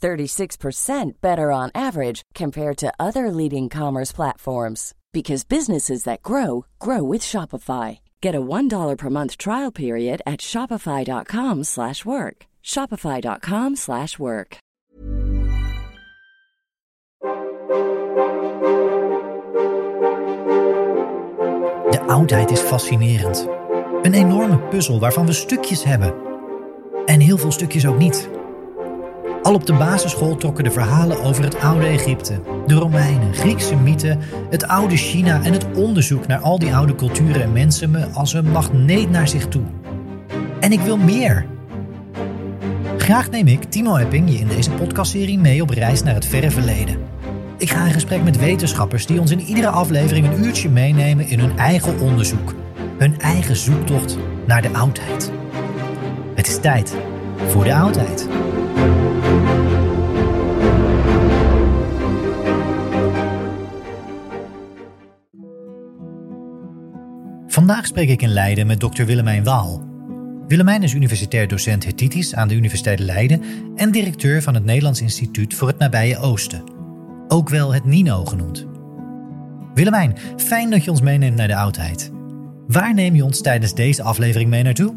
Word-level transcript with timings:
36% 0.00 1.20
better 1.20 1.50
on 1.50 1.70
average 1.74 2.22
compared 2.34 2.76
to 2.78 2.92
other 2.98 3.30
leading 3.30 3.68
commerce 3.68 4.12
platforms 4.12 4.94
because 5.12 5.44
businesses 5.44 6.04
that 6.04 6.22
grow 6.22 6.66
grow 6.78 7.02
with 7.02 7.22
Shopify. 7.22 7.98
Get 8.20 8.34
a 8.34 8.40
$1 8.40 8.96
per 8.96 9.10
month 9.10 9.36
trial 9.38 9.72
period 9.72 10.22
at 10.26 10.40
shopify.com/work. 10.40 12.46
shopify.com/work. 12.62 14.58
De 21.90 22.00
oudheid 22.06 22.50
is 22.50 22.60
fascinerend. 22.60 23.48
Een 24.02 24.14
enorme 24.14 24.58
puzzel 24.58 25.00
waarvan 25.00 25.26
we 25.26 25.32
stukjes 25.32 25.84
hebben. 25.84 26.14
En 27.04 27.20
heel 27.20 27.38
veel 27.38 27.52
stukjes 27.52 27.86
ook 27.86 27.98
niet. 27.98 28.35
Al 29.46 29.54
op 29.54 29.66
de 29.66 29.72
basisschool 29.72 30.36
trokken 30.36 30.64
de 30.64 30.70
verhalen 30.70 31.22
over 31.22 31.44
het 31.44 31.60
oude 31.60 31.86
Egypte, 31.86 32.40
de 32.66 32.74
Romeinen, 32.74 33.34
Griekse 33.34 33.76
mythen, 33.76 34.18
het 34.50 34.66
oude 34.66 34.96
China 34.96 35.42
en 35.42 35.52
het 35.52 35.66
onderzoek 35.74 36.26
naar 36.26 36.38
al 36.38 36.58
die 36.58 36.74
oude 36.74 36.94
culturen 36.94 37.42
en 37.42 37.52
mensen 37.52 37.90
me 37.90 38.06
als 38.06 38.32
een 38.32 38.50
magneet 38.50 39.10
naar 39.10 39.28
zich 39.28 39.48
toe. 39.48 39.62
En 40.60 40.72
ik 40.72 40.80
wil 40.80 40.96
meer. 40.96 41.46
Graag 42.96 43.30
neem 43.30 43.46
ik, 43.46 43.64
Timo 43.64 43.96
Epping, 43.96 44.30
je 44.30 44.38
in 44.38 44.48
deze 44.48 44.70
podcastserie 44.70 45.38
mee 45.38 45.62
op 45.62 45.70
reis 45.70 46.02
naar 46.02 46.14
het 46.14 46.26
verre 46.26 46.50
verleden. 46.50 46.98
Ik 47.58 47.70
ga 47.70 47.84
in 47.84 47.92
gesprek 47.92 48.22
met 48.22 48.38
wetenschappers 48.38 49.06
die 49.06 49.20
ons 49.20 49.30
in 49.30 49.40
iedere 49.40 49.68
aflevering 49.68 50.26
een 50.26 50.44
uurtje 50.44 50.68
meenemen 50.68 51.28
in 51.28 51.38
hun 51.38 51.58
eigen 51.58 52.00
onderzoek, 52.00 52.54
hun 52.98 53.20
eigen 53.20 53.56
zoektocht 53.56 54.18
naar 54.46 54.62
de 54.62 54.72
oudheid. 54.72 55.32
Het 56.34 56.46
is 56.46 56.60
tijd 56.60 56.96
voor 57.48 57.64
de 57.64 57.74
oudheid. 57.74 58.28
Vandaag 67.66 67.86
spreek 67.86 68.08
ik 68.08 68.22
in 68.22 68.28
Leiden 68.28 68.66
met 68.66 68.80
Dr. 68.80 69.04
Willemijn 69.04 69.44
Waal. 69.44 69.84
Willemijn 70.48 70.82
is 70.82 70.94
universitair 70.94 71.48
docent 71.48 71.84
Hetitisch 71.84 72.34
aan 72.34 72.48
de 72.48 72.54
Universiteit 72.54 72.98
Leiden 72.98 73.42
en 73.76 73.90
directeur 73.90 74.42
van 74.42 74.54
het 74.54 74.64
Nederlands 74.64 75.00
Instituut 75.00 75.54
voor 75.54 75.68
het 75.68 75.78
Nabije 75.78 76.18
Oosten, 76.18 76.64
ook 77.28 77.48
wel 77.48 77.74
het 77.74 77.84
NINO 77.84 78.24
genoemd. 78.24 78.66
Willemijn, 79.74 80.16
fijn 80.36 80.70
dat 80.70 80.84
je 80.84 80.90
ons 80.90 81.00
meeneemt 81.00 81.36
naar 81.36 81.48
de 81.48 81.56
oudheid. 81.56 82.10
Waar 82.66 82.94
neem 82.94 83.14
je 83.14 83.24
ons 83.24 83.40
tijdens 83.40 83.74
deze 83.74 84.02
aflevering 84.02 84.50
mee 84.50 84.62
naartoe? 84.62 84.94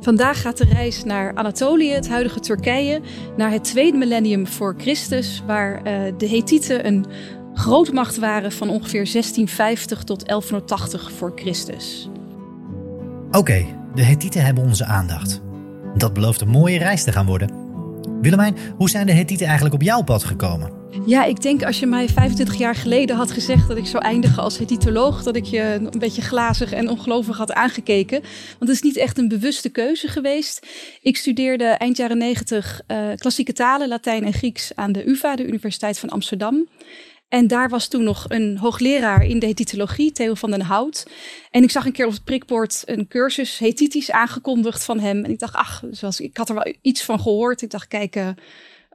Vandaag 0.00 0.40
gaat 0.40 0.56
de 0.56 0.64
reis 0.64 1.04
naar 1.04 1.34
Anatolië, 1.34 1.90
het 1.90 2.08
huidige 2.08 2.40
Turkije, 2.40 3.00
naar 3.36 3.50
het 3.50 3.64
tweede 3.64 3.98
millennium 3.98 4.46
voor 4.46 4.74
Christus, 4.78 5.42
waar 5.46 5.76
uh, 5.76 5.82
de 6.18 6.28
Hethieten 6.28 6.86
een 6.86 7.06
grootmacht 7.56 8.18
waren 8.18 8.52
van 8.52 8.68
ongeveer 8.68 9.04
1650 9.12 10.02
tot 10.02 10.26
1180 10.26 11.12
voor 11.12 11.32
Christus. 11.34 12.08
Oké, 13.30 13.66
de 13.94 14.02
Hethieten 14.02 14.44
hebben 14.44 14.64
onze 14.64 14.84
aandacht. 14.84 15.40
Dat 15.96 16.12
belooft 16.12 16.40
een 16.40 16.48
mooie 16.48 16.78
reis 16.78 17.04
te 17.04 17.12
gaan 17.12 17.26
worden. 17.26 17.64
Willemijn, 18.20 18.56
hoe 18.76 18.90
zijn 18.90 19.06
de 19.06 19.12
Hethieten 19.12 19.46
eigenlijk 19.46 19.74
op 19.74 19.82
jouw 19.82 20.02
pad 20.02 20.24
gekomen? 20.24 20.70
Ja, 21.06 21.24
ik 21.24 21.42
denk 21.42 21.64
als 21.64 21.80
je 21.80 21.86
mij 21.86 22.08
25 22.08 22.58
jaar 22.58 22.74
geleden 22.74 23.16
had 23.16 23.30
gezegd 23.30 23.68
dat 23.68 23.76
ik 23.76 23.86
zou 23.86 24.04
eindigen 24.04 24.42
als 24.42 24.58
hetitoloog, 24.58 25.22
dat 25.22 25.36
ik 25.36 25.44
je 25.44 25.60
een 25.92 25.98
beetje 25.98 26.22
glazig 26.22 26.72
en 26.72 26.88
ongelovig 26.88 27.36
had 27.36 27.52
aangekeken. 27.52 28.20
Want 28.20 28.58
het 28.58 28.68
is 28.68 28.82
niet 28.82 28.96
echt 28.96 29.18
een 29.18 29.28
bewuste 29.28 29.68
keuze 29.68 30.08
geweest. 30.08 30.66
Ik 31.00 31.16
studeerde 31.16 31.64
eind 31.64 31.96
jaren 31.96 32.18
90 32.18 32.80
uh, 32.88 32.98
klassieke 33.16 33.52
talen, 33.52 33.88
Latijn 33.88 34.24
en 34.24 34.32
Grieks 34.32 34.72
aan 34.74 34.92
de 34.92 35.08
UvA, 35.08 35.36
de 35.36 35.46
Universiteit 35.46 35.98
van 35.98 36.08
Amsterdam. 36.08 36.66
En 37.36 37.46
daar 37.46 37.68
was 37.68 37.88
toen 37.88 38.04
nog 38.04 38.24
een 38.28 38.58
hoogleraar 38.58 39.26
in 39.26 39.38
de 39.38 39.46
hetitologie, 39.46 40.12
Theo 40.12 40.34
van 40.34 40.50
den 40.50 40.60
Hout. 40.60 41.06
En 41.50 41.62
ik 41.62 41.70
zag 41.70 41.86
een 41.86 41.92
keer 41.92 42.06
op 42.06 42.12
het 42.12 42.24
prikbord 42.24 42.82
een 42.84 43.08
cursus 43.08 43.58
hetitisch 43.58 44.10
aangekondigd 44.10 44.84
van 44.84 44.98
hem. 45.00 45.24
En 45.24 45.30
ik 45.30 45.38
dacht, 45.38 45.54
ach, 45.54 45.82
zoals, 45.90 46.20
ik 46.20 46.36
had 46.36 46.48
er 46.48 46.54
wel 46.54 46.74
iets 46.80 47.04
van 47.04 47.20
gehoord. 47.20 47.62
Ik 47.62 47.70
dacht, 47.70 47.88
kijk 47.88 48.16
uh, 48.16 48.28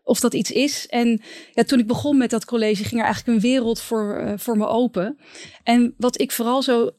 of 0.04 0.20
dat 0.20 0.34
iets 0.34 0.52
is. 0.52 0.88
En 0.88 1.22
ja, 1.54 1.64
toen 1.64 1.80
ik 1.80 1.88
begon 1.88 2.18
met 2.18 2.30
dat 2.30 2.46
college, 2.46 2.84
ging 2.84 3.00
er 3.00 3.06
eigenlijk 3.06 3.38
een 3.38 3.50
wereld 3.50 3.82
voor, 3.82 4.22
uh, 4.22 4.34
voor 4.38 4.58
me 4.58 4.68
open. 4.68 5.18
En 5.64 5.94
wat 5.98 6.22
ik 6.22 6.32
vooral 6.32 6.62
zo 6.62 6.92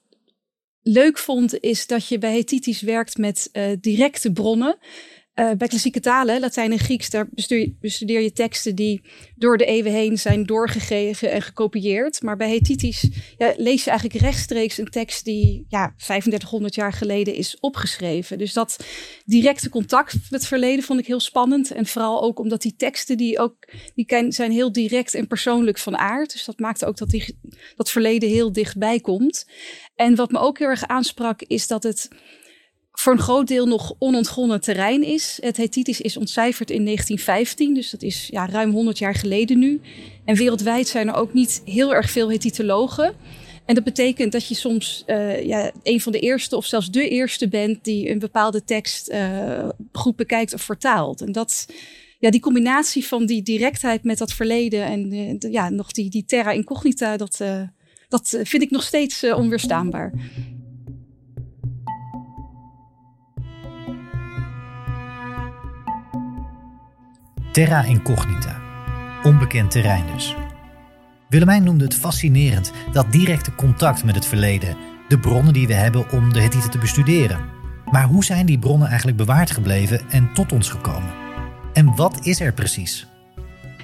leuk 0.83 1.19
vond, 1.19 1.61
is 1.61 1.87
dat 1.87 2.09
je 2.09 2.19
bij 2.19 2.33
hetitisch 2.33 2.81
werkt 2.81 3.17
met 3.17 3.49
uh, 3.53 3.65
directe 3.81 4.33
bronnen. 4.33 4.79
Uh, 5.43 5.51
bij 5.51 5.69
klassieke 5.69 6.01
talen, 6.01 6.41
Latijn 6.41 6.73
en 6.73 6.79
Grieks, 6.79 7.11
daar 7.11 7.29
bestudeer, 7.81 8.21
je 8.21 8.33
teksten 8.33 8.75
die 8.75 9.03
door 9.37 9.57
de 9.59 9.65
eeuwen 9.65 9.93
heen 9.93 10.19
zijn 10.19 10.47
doorgegeven 10.47 11.31
en 11.31 11.43
gekopieerd. 11.43 12.23
Maar 12.23 12.37
bij 12.37 12.49
Hetitisch 12.49 13.09
ja, 13.39 13.55
lees 13.57 13.85
je 13.85 13.91
eigenlijk 13.91 14.21
rechtstreeks 14.21 14.79
een 14.79 14.91
tekst 14.91 15.25
die 15.25 15.65
ja, 15.69 15.95
3500 15.97 16.75
jaar 16.75 16.93
geleden 16.93 17.35
is 17.35 17.57
opgeschreven. 17.61 18.39
Dus 18.39 18.53
dat 18.53 18.85
directe 19.25 19.69
contact 19.69 20.13
met 20.13 20.31
het 20.31 20.47
verleden 20.47 20.85
vond 20.85 21.01
ik 21.01 21.07
heel 21.07 21.21
spannend. 21.21 21.71
En 21.71 21.87
vooral 21.87 22.23
ook 22.23 22.39
omdat 22.39 22.63
die 22.63 22.75
teksten 22.77 23.17
die 23.17 23.39
ook, 23.39 23.55
die 23.95 24.27
zijn 24.29 24.53
heel 24.53 24.73
direct 24.73 25.15
en 25.15 25.27
persoonlijk 25.27 25.79
van 25.79 25.97
aard. 25.97 26.33
Dus 26.33 26.45
dat 26.45 26.59
maakt 26.59 26.85
ook 26.85 26.97
dat 26.97 27.11
die, 27.11 27.39
dat 27.77 27.91
verleden 27.91 28.29
heel 28.29 28.53
dichtbij 28.53 29.01
komt. 29.01 29.47
En 29.95 30.15
wat 30.15 30.31
me 30.31 30.39
ook 30.39 30.59
heel 30.59 30.69
erg 30.69 30.87
aansprak 30.87 31.43
is 31.43 31.67
dat 31.67 31.83
het 31.83 32.09
voor 32.93 33.13
een 33.13 33.19
groot 33.19 33.49
deel 33.49 33.67
nog 33.67 33.95
onontgonnen 33.99 34.61
terrein 34.61 35.05
is. 35.05 35.39
Het 35.41 35.57
Hethitisch 35.57 36.01
is 36.01 36.17
ontcijferd 36.17 36.71
in 36.71 36.85
1915, 36.85 37.75
dus 37.75 37.91
dat 37.91 38.03
is 38.03 38.29
ja, 38.31 38.47
ruim 38.47 38.71
100 38.71 38.99
jaar 38.99 39.15
geleden 39.15 39.59
nu. 39.59 39.81
En 40.25 40.37
wereldwijd 40.37 40.89
zijn 40.89 41.09
er 41.09 41.15
ook 41.15 41.33
niet 41.33 41.63
heel 41.65 41.95
erg 41.95 42.11
veel 42.11 42.31
Hethitologen. 42.31 43.15
En 43.65 43.75
dat 43.75 43.85
betekent 43.85 44.33
dat 44.33 44.49
je 44.49 44.55
soms 44.55 45.03
uh, 45.07 45.45
ja, 45.45 45.71
een 45.83 46.01
van 46.01 46.13
de 46.13 46.19
eerste 46.19 46.57
of 46.57 46.65
zelfs 46.65 46.91
de 46.91 47.09
eerste 47.09 47.49
bent 47.49 47.85
die 47.85 48.11
een 48.11 48.19
bepaalde 48.19 48.65
tekst 48.65 49.11
uh, 49.11 49.69
goed 49.93 50.17
bekijkt 50.17 50.55
of 50.55 50.63
vertaalt. 50.63 51.21
En 51.21 51.33
dat, 51.33 51.67
ja, 52.19 52.31
die 52.31 52.41
combinatie 52.41 53.07
van 53.07 53.27
die 53.27 53.43
directheid 53.43 54.05
met 54.05 54.19
dat 54.19 54.33
verleden 54.33 54.85
en 54.85 55.09
de, 55.39 55.51
ja, 55.51 55.69
nog 55.69 55.93
die, 55.93 56.11
die 56.11 56.25
terra 56.25 56.51
incognita, 56.51 57.17
dat, 57.17 57.41
dat 58.09 58.29
vind 58.43 58.63
ik 58.63 58.71
nog 58.71 58.83
steeds 58.83 59.25
onweerstaanbaar. 59.25 60.13
Terra 67.53 67.85
incognita. 67.85 68.61
Onbekend 69.23 69.71
terrein 69.71 70.05
dus. 70.15 70.35
Willemijn 71.29 71.65
noemde 71.65 71.85
het 71.85 71.95
fascinerend, 71.95 72.73
dat 72.93 73.13
directe 73.13 73.55
contact 73.55 74.05
met 74.05 74.15
het 74.15 74.27
verleden, 74.27 74.77
de 75.09 75.19
bronnen 75.19 75.53
die 75.53 75.67
we 75.67 75.73
hebben 75.73 76.11
om 76.11 76.33
de 76.33 76.41
Hethieten 76.41 76.71
te 76.71 76.79
bestuderen. 76.79 77.41
Maar 77.91 78.05
hoe 78.05 78.25
zijn 78.25 78.47
die 78.47 78.59
bronnen 78.59 78.89
eigenlijk 78.89 79.17
bewaard 79.17 79.51
gebleven 79.51 80.01
en 80.11 80.31
tot 80.35 80.53
ons 80.53 80.69
gekomen? 80.69 81.13
En 81.73 81.97
wat 81.97 82.27
is 82.27 82.41
er 82.41 82.53
precies? 82.53 83.07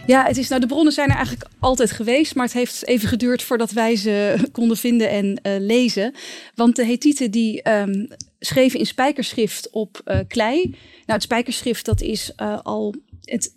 Ja, 0.06 0.25
het 0.25 0.37
is, 0.37 0.49
nou, 0.49 0.61
de 0.61 0.67
bronnen 0.67 0.93
zijn 0.93 1.09
er 1.09 1.17
eigenlijk 1.17 1.50
altijd 1.59 1.91
geweest, 1.91 2.35
maar 2.35 2.44
het 2.44 2.55
heeft 2.55 2.87
even 2.87 3.09
geduurd 3.09 3.43
voordat 3.43 3.71
wij 3.71 3.97
ze 3.97 4.37
konden 4.53 4.76
vinden 4.76 5.11
en 5.11 5.26
uh, 5.26 5.53
lezen. 5.59 6.14
Want 6.55 6.76
de 6.76 6.87
Hethieten 6.87 7.31
die 7.31 7.71
um, 7.71 8.09
schreven 8.38 8.79
in 8.79 8.87
spijkerschrift 8.87 9.71
op 9.71 10.00
uh, 10.05 10.19
klei. 10.29 10.62
Nou, 10.62 10.76
het 11.06 11.23
spijkerschrift 11.23 11.85
dat 11.85 12.00
is 12.00 12.32
uh, 12.37 12.59
al 12.62 12.94
het 13.25 13.56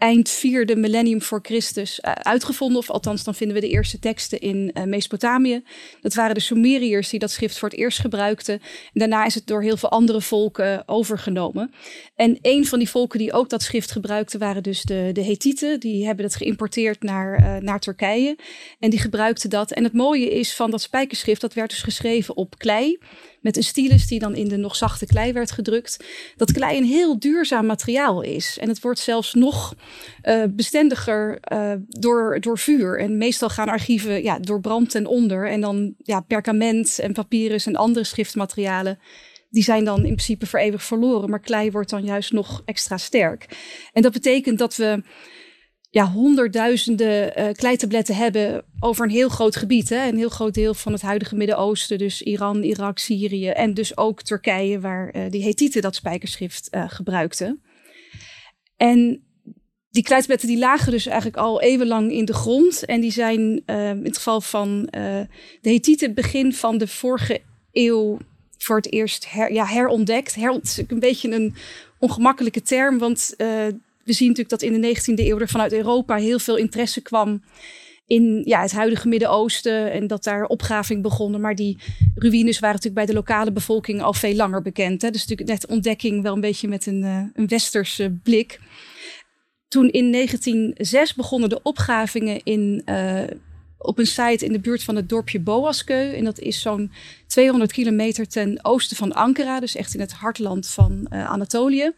eind 0.00 0.28
vierde 0.28 0.76
millennium 0.76 1.22
voor 1.22 1.38
Christus 1.42 2.00
uh, 2.00 2.12
uitgevonden. 2.12 2.78
Of 2.78 2.90
althans, 2.90 3.24
dan 3.24 3.34
vinden 3.34 3.56
we 3.56 3.62
de 3.62 3.68
eerste 3.68 3.98
teksten 3.98 4.40
in 4.40 4.70
uh, 4.74 4.84
Mesopotamië. 4.84 5.62
Dat 6.00 6.14
waren 6.14 6.34
de 6.34 6.40
Sumeriërs 6.40 7.08
die 7.08 7.18
dat 7.18 7.30
schrift 7.30 7.58
voor 7.58 7.68
het 7.68 7.78
eerst 7.78 7.98
gebruikten. 7.98 8.54
En 8.54 8.60
daarna 8.92 9.24
is 9.24 9.34
het 9.34 9.46
door 9.46 9.62
heel 9.62 9.76
veel 9.76 9.90
andere 9.90 10.20
volken 10.20 10.88
overgenomen. 10.88 11.72
En 12.14 12.38
een 12.42 12.66
van 12.66 12.78
die 12.78 12.90
volken 12.90 13.18
die 13.18 13.32
ook 13.32 13.48
dat 13.48 13.62
schrift 13.62 13.90
gebruikten 13.90 14.38
waren 14.38 14.62
dus 14.62 14.82
de, 14.82 15.10
de 15.12 15.24
Hethieten. 15.24 15.80
Die 15.80 16.06
hebben 16.06 16.24
dat 16.24 16.36
geïmporteerd 16.36 17.02
naar, 17.02 17.62
naar 17.62 17.80
Turkije. 17.80 18.38
En 18.78 18.90
die 18.90 18.98
gebruikten 18.98 19.50
dat. 19.50 19.70
En 19.70 19.84
het 19.84 19.92
mooie 19.92 20.30
is 20.30 20.54
van 20.54 20.70
dat 20.70 20.82
spijkerschrift, 20.82 21.40
dat 21.40 21.54
werd 21.54 21.70
dus 21.70 21.82
geschreven 21.82 22.36
op 22.36 22.58
klei 22.58 22.98
met 23.40 23.56
een 23.56 23.62
stylus 23.62 24.06
die 24.06 24.18
dan 24.18 24.34
in 24.34 24.48
de 24.48 24.56
nog 24.56 24.76
zachte 24.76 25.06
klei 25.06 25.32
werd 25.32 25.50
gedrukt. 25.50 26.04
Dat 26.36 26.52
klei 26.52 26.76
een 26.76 26.84
heel 26.84 27.18
duurzaam 27.18 27.66
materiaal 27.66 28.22
is. 28.22 28.58
En 28.60 28.68
het 28.68 28.80
wordt 28.80 28.98
zelfs 28.98 29.34
nog 29.34 29.74
uh, 30.24 30.42
bestendiger 30.50 31.38
uh, 31.52 31.72
door, 31.88 32.40
door 32.40 32.58
vuur. 32.58 32.98
En 32.98 33.18
meestal 33.18 33.48
gaan 33.48 33.68
archieven 33.68 34.22
ja, 34.22 34.38
door 34.38 34.60
brand 34.60 34.94
en 34.94 35.06
onder. 35.06 35.48
En 35.48 35.60
dan 35.60 35.94
ja, 36.02 36.20
perkament 36.20 36.98
en 36.98 37.12
papyrus 37.12 37.66
en 37.66 37.76
andere 37.76 38.04
schriftmaterialen 38.04 38.98
die 39.50 39.62
zijn 39.62 39.84
dan 39.84 39.96
in 39.96 40.02
principe 40.02 40.46
voor 40.46 40.58
eeuwig 40.58 40.82
verloren. 40.82 41.30
Maar 41.30 41.40
klei 41.40 41.70
wordt 41.70 41.90
dan 41.90 42.04
juist 42.04 42.32
nog 42.32 42.62
extra 42.64 42.96
sterk. 42.96 43.46
En 43.92 44.02
dat 44.02 44.12
betekent 44.12 44.58
dat 44.58 44.76
we 44.76 45.02
ja, 45.90 46.10
honderdduizenden 46.10 47.40
uh, 47.40 47.52
kleitabletten 47.52 48.14
hebben 48.14 48.64
over 48.80 49.04
een 49.04 49.10
heel 49.10 49.28
groot 49.28 49.56
gebied. 49.56 49.88
Hè? 49.88 50.08
Een 50.08 50.16
heel 50.16 50.28
groot 50.28 50.54
deel 50.54 50.74
van 50.74 50.92
het 50.92 51.02
huidige 51.02 51.36
Midden-Oosten. 51.36 51.98
Dus 51.98 52.22
Iran, 52.22 52.62
Irak, 52.62 52.98
Syrië 52.98 53.48
en 53.48 53.74
dus 53.74 53.96
ook 53.96 54.22
Turkije, 54.22 54.80
waar 54.80 55.16
uh, 55.16 55.22
die 55.30 55.44
Hethieten 55.44 55.82
dat 55.82 55.94
spijkerschrift 55.94 56.68
uh, 56.70 56.84
gebruikten. 56.88 57.62
En 58.76 59.24
die 59.90 60.02
kleitabletten 60.02 60.48
die 60.48 60.58
lagen 60.58 60.92
dus 60.92 61.06
eigenlijk 61.06 61.36
al 61.36 61.60
eeuwenlang 61.60 62.12
in 62.12 62.24
de 62.24 62.34
grond. 62.34 62.84
En 62.84 63.00
die 63.00 63.12
zijn 63.12 63.62
in 63.66 64.04
het 64.04 64.16
geval 64.16 64.40
van 64.40 64.88
de 64.90 65.28
Hethieten 65.60 66.14
begin 66.14 66.52
van 66.54 66.78
de 66.78 66.86
vorige 66.86 67.40
eeuw 67.72 68.18
voor 68.58 68.76
het 68.76 68.92
eerst 68.92 69.28
ja, 69.48 69.66
herontdekt. 69.66 70.34
Her, 70.34 70.58
is 70.62 70.82
een 70.88 70.98
beetje 70.98 71.30
een 71.30 71.54
ongemakkelijke 71.98 72.62
term, 72.62 72.98
want 72.98 73.34
we 74.04 74.12
zien 74.12 74.28
natuurlijk 74.28 74.60
dat 74.60 74.62
in 74.62 74.80
de 74.80 74.96
19e 74.96 75.26
eeuw 75.26 75.38
er 75.38 75.48
vanuit 75.48 75.72
Europa 75.72 76.16
heel 76.16 76.38
veel 76.38 76.56
interesse 76.56 77.00
kwam 77.00 77.42
in 78.10 78.42
ja, 78.44 78.60
het 78.60 78.72
huidige 78.72 79.08
Midden-Oosten 79.08 79.92
en 79.92 80.06
dat 80.06 80.24
daar 80.24 80.44
opgraving 80.44 81.02
begonnen. 81.02 81.40
Maar 81.40 81.54
die 81.54 81.78
ruïnes 82.14 82.58
waren 82.58 82.76
natuurlijk 82.76 83.06
bij 83.06 83.14
de 83.14 83.20
lokale 83.20 83.52
bevolking 83.52 84.02
al 84.02 84.12
veel 84.12 84.34
langer 84.34 84.62
bekend. 84.62 85.02
Hè? 85.02 85.10
Dus 85.10 85.20
natuurlijk 85.26 85.48
net 85.48 85.66
ontdekking 85.66 86.22
wel 86.22 86.34
een 86.34 86.40
beetje 86.40 86.68
met 86.68 86.86
een, 86.86 87.02
uh, 87.02 87.24
een 87.34 87.48
westerse 87.48 88.18
blik. 88.22 88.60
Toen 89.68 89.90
in 89.90 90.12
1906 90.12 91.14
begonnen 91.14 91.48
de 91.48 91.62
opgravingen 91.62 92.42
in, 92.42 92.82
uh, 92.86 93.22
op 93.78 93.98
een 93.98 94.06
site 94.06 94.44
in 94.44 94.52
de 94.52 94.60
buurt 94.60 94.82
van 94.82 94.96
het 94.96 95.08
dorpje 95.08 95.40
Boaskeu. 95.40 96.12
En 96.12 96.24
dat 96.24 96.38
is 96.38 96.60
zo'n 96.60 96.92
200 97.26 97.72
kilometer 97.72 98.28
ten 98.28 98.58
oosten 98.64 98.96
van 98.96 99.12
Ankara, 99.12 99.60
dus 99.60 99.76
echt 99.76 99.94
in 99.94 100.00
het 100.00 100.12
hartland 100.12 100.68
van 100.68 101.06
uh, 101.12 101.30
Anatolië. 101.30 101.92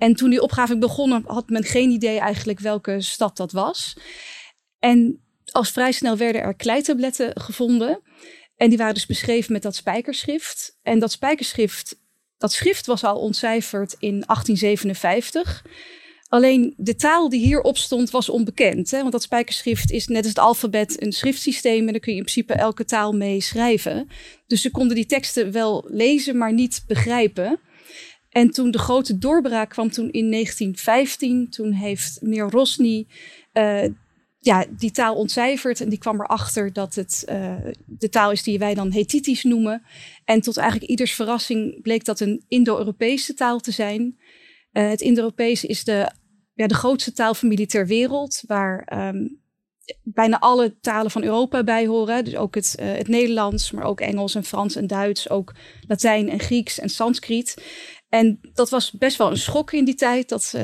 En 0.00 0.14
toen 0.14 0.30
die 0.30 0.42
opgave 0.42 0.78
begonnen, 0.78 1.24
had 1.26 1.48
men 1.48 1.64
geen 1.64 1.90
idee 1.90 2.18
eigenlijk 2.18 2.60
welke 2.60 3.00
stad 3.00 3.36
dat 3.36 3.52
was. 3.52 3.96
En 4.78 5.20
als 5.52 5.70
vrij 5.70 5.92
snel 5.92 6.16
werden 6.16 6.42
er 6.42 6.54
kleitabletten 6.54 7.40
gevonden. 7.40 8.00
En 8.56 8.68
die 8.68 8.78
waren 8.78 8.94
dus 8.94 9.06
beschreven 9.06 9.52
met 9.52 9.62
dat 9.62 9.74
spijkerschrift. 9.74 10.78
En 10.82 10.98
dat 10.98 11.12
spijkerschrift, 11.12 12.00
dat 12.38 12.52
schrift 12.52 12.86
was 12.86 13.04
al 13.04 13.18
ontcijferd 13.18 13.96
in 13.98 14.22
1857. 14.26 15.64
Alleen 16.28 16.74
de 16.76 16.94
taal 16.94 17.28
die 17.28 17.44
hierop 17.44 17.76
stond 17.76 18.10
was 18.10 18.28
onbekend. 18.28 18.90
Hè? 18.90 18.98
Want 18.98 19.12
dat 19.12 19.22
spijkerschrift 19.22 19.90
is 19.90 20.06
net 20.06 20.18
als 20.18 20.28
het 20.28 20.38
alfabet 20.38 21.02
een 21.02 21.12
schriftsysteem. 21.12 21.86
En 21.86 21.92
daar 21.92 22.00
kun 22.00 22.12
je 22.12 22.18
in 22.18 22.24
principe 22.24 22.52
elke 22.52 22.84
taal 22.84 23.12
mee 23.12 23.40
schrijven. 23.40 24.08
Dus 24.46 24.62
ze 24.62 24.70
konden 24.70 24.96
die 24.96 25.06
teksten 25.06 25.52
wel 25.52 25.84
lezen, 25.88 26.36
maar 26.36 26.52
niet 26.52 26.84
begrijpen. 26.86 27.60
En 28.30 28.50
toen 28.50 28.70
de 28.70 28.78
grote 28.78 29.18
doorbraak 29.18 29.70
kwam 29.70 29.90
toen 29.90 30.10
in 30.10 30.30
1915, 30.30 31.50
toen 31.50 31.72
heeft 31.72 32.18
meneer 32.20 32.50
Rosny 32.50 33.06
uh, 33.52 33.84
ja, 34.38 34.66
die 34.70 34.90
taal 34.90 35.14
ontcijferd. 35.14 35.80
En 35.80 35.88
die 35.88 35.98
kwam 35.98 36.20
erachter 36.20 36.72
dat 36.72 36.94
het 36.94 37.24
uh, 37.28 37.54
de 37.86 38.08
taal 38.08 38.30
is 38.30 38.42
die 38.42 38.58
wij 38.58 38.74
dan 38.74 38.92
Hethitisch 38.92 39.42
noemen. 39.42 39.82
En 40.24 40.40
tot 40.40 40.56
eigenlijk 40.56 40.90
ieders 40.90 41.12
verrassing 41.12 41.82
bleek 41.82 42.04
dat 42.04 42.20
een 42.20 42.44
Indo-Europese 42.48 43.34
taal 43.34 43.60
te 43.60 43.70
zijn. 43.70 44.18
Uh, 44.72 44.88
het 44.88 45.00
Indo-Europese 45.00 45.66
is 45.66 45.84
de, 45.84 46.10
ja, 46.54 46.66
de 46.66 46.74
grootste 46.74 47.12
taalfamilie 47.12 47.66
ter 47.66 47.86
wereld, 47.86 48.42
waar 48.46 49.08
um, 49.08 49.40
bijna 50.02 50.38
alle 50.38 50.78
talen 50.80 51.10
van 51.10 51.22
Europa 51.22 51.64
bij 51.64 51.86
horen. 51.86 52.24
Dus 52.24 52.36
ook 52.36 52.54
het, 52.54 52.74
het 52.80 53.08
Nederlands, 53.08 53.70
maar 53.70 53.84
ook 53.84 54.00
Engels 54.00 54.34
en 54.34 54.44
Frans 54.44 54.76
en 54.76 54.86
Duits, 54.86 55.30
ook 55.30 55.54
Latijn 55.86 56.28
en 56.28 56.40
Grieks 56.40 56.78
en 56.78 56.88
Sanskriet. 56.88 57.56
En 58.10 58.40
dat 58.54 58.70
was 58.70 58.92
best 58.92 59.16
wel 59.16 59.30
een 59.30 59.36
schok 59.36 59.72
in 59.72 59.84
die 59.84 59.94
tijd, 59.94 60.28
dat 60.28 60.52
uh, 60.56 60.62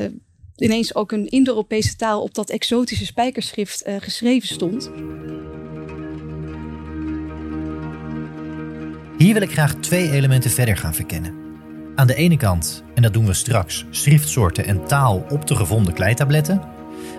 ineens 0.57 0.95
ook 0.95 1.13
een 1.13 1.29
Indo-Europese 1.29 1.97
taal 1.97 2.23
op 2.23 2.35
dat 2.35 2.51
exotische 2.51 3.07
spijkerschrift 3.07 3.87
uh, 3.87 3.97
geschreven 3.99 4.49
stond. 4.49 4.91
Hier 9.19 9.33
wil 9.33 9.43
ik 9.43 9.53
graag 9.53 9.75
twee 9.75 10.11
elementen 10.11 10.51
verder 10.51 10.77
gaan 10.77 10.95
verkennen. 10.95 11.35
Aan 11.95 12.07
de 12.07 12.15
ene 12.15 12.37
kant, 12.37 12.85
en 12.95 13.03
dat 13.03 13.13
doen 13.13 13.27
we 13.27 13.35
straks, 13.35 13.85
schriftsoorten 13.91 14.65
en 14.65 14.85
taal 14.85 15.27
op 15.29 15.47
de 15.47 15.57
gevonden 15.57 15.95
kleitabletten. 15.95 16.63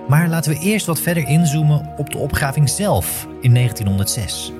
Maar 0.07 0.29
laten 0.29 0.53
we 0.53 0.59
eerst 0.59 0.85
wat 0.85 0.99
verder 0.99 1.27
inzoomen 1.27 1.93
op 1.97 2.09
de 2.09 2.17
opgraving 2.17 2.69
zelf 2.69 3.27
in 3.41 3.53
1906. 3.53 4.51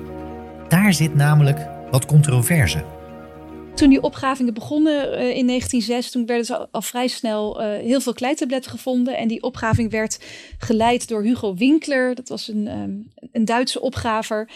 Daar 0.68 0.92
zit 0.92 1.14
namelijk 1.14 1.66
wat 1.90 2.06
controverse. 2.06 2.84
Toen 3.78 3.88
die 3.88 4.02
opgravingen 4.02 4.54
begonnen 4.54 4.94
uh, 4.94 5.36
in 5.36 5.46
1906, 5.46 6.10
toen 6.10 6.26
werden 6.26 6.44
ze 6.44 6.68
al, 6.70 6.82
vrij 6.82 7.08
snel 7.08 7.60
uh, 7.62 7.76
heel 7.76 8.00
veel 8.00 8.12
kleitabletten 8.12 8.70
gevonden. 8.70 9.16
En 9.16 9.28
die 9.28 9.42
opgraving 9.42 9.90
werd 9.90 10.20
geleid 10.58 11.08
door 11.08 11.22
Hugo 11.22 11.54
Winkler. 11.54 12.14
Dat 12.14 12.28
was 12.28 12.48
een, 12.48 12.66
um, 12.66 13.12
een 13.32 13.44
Duitse 13.44 13.80
opgraver. 13.80 14.50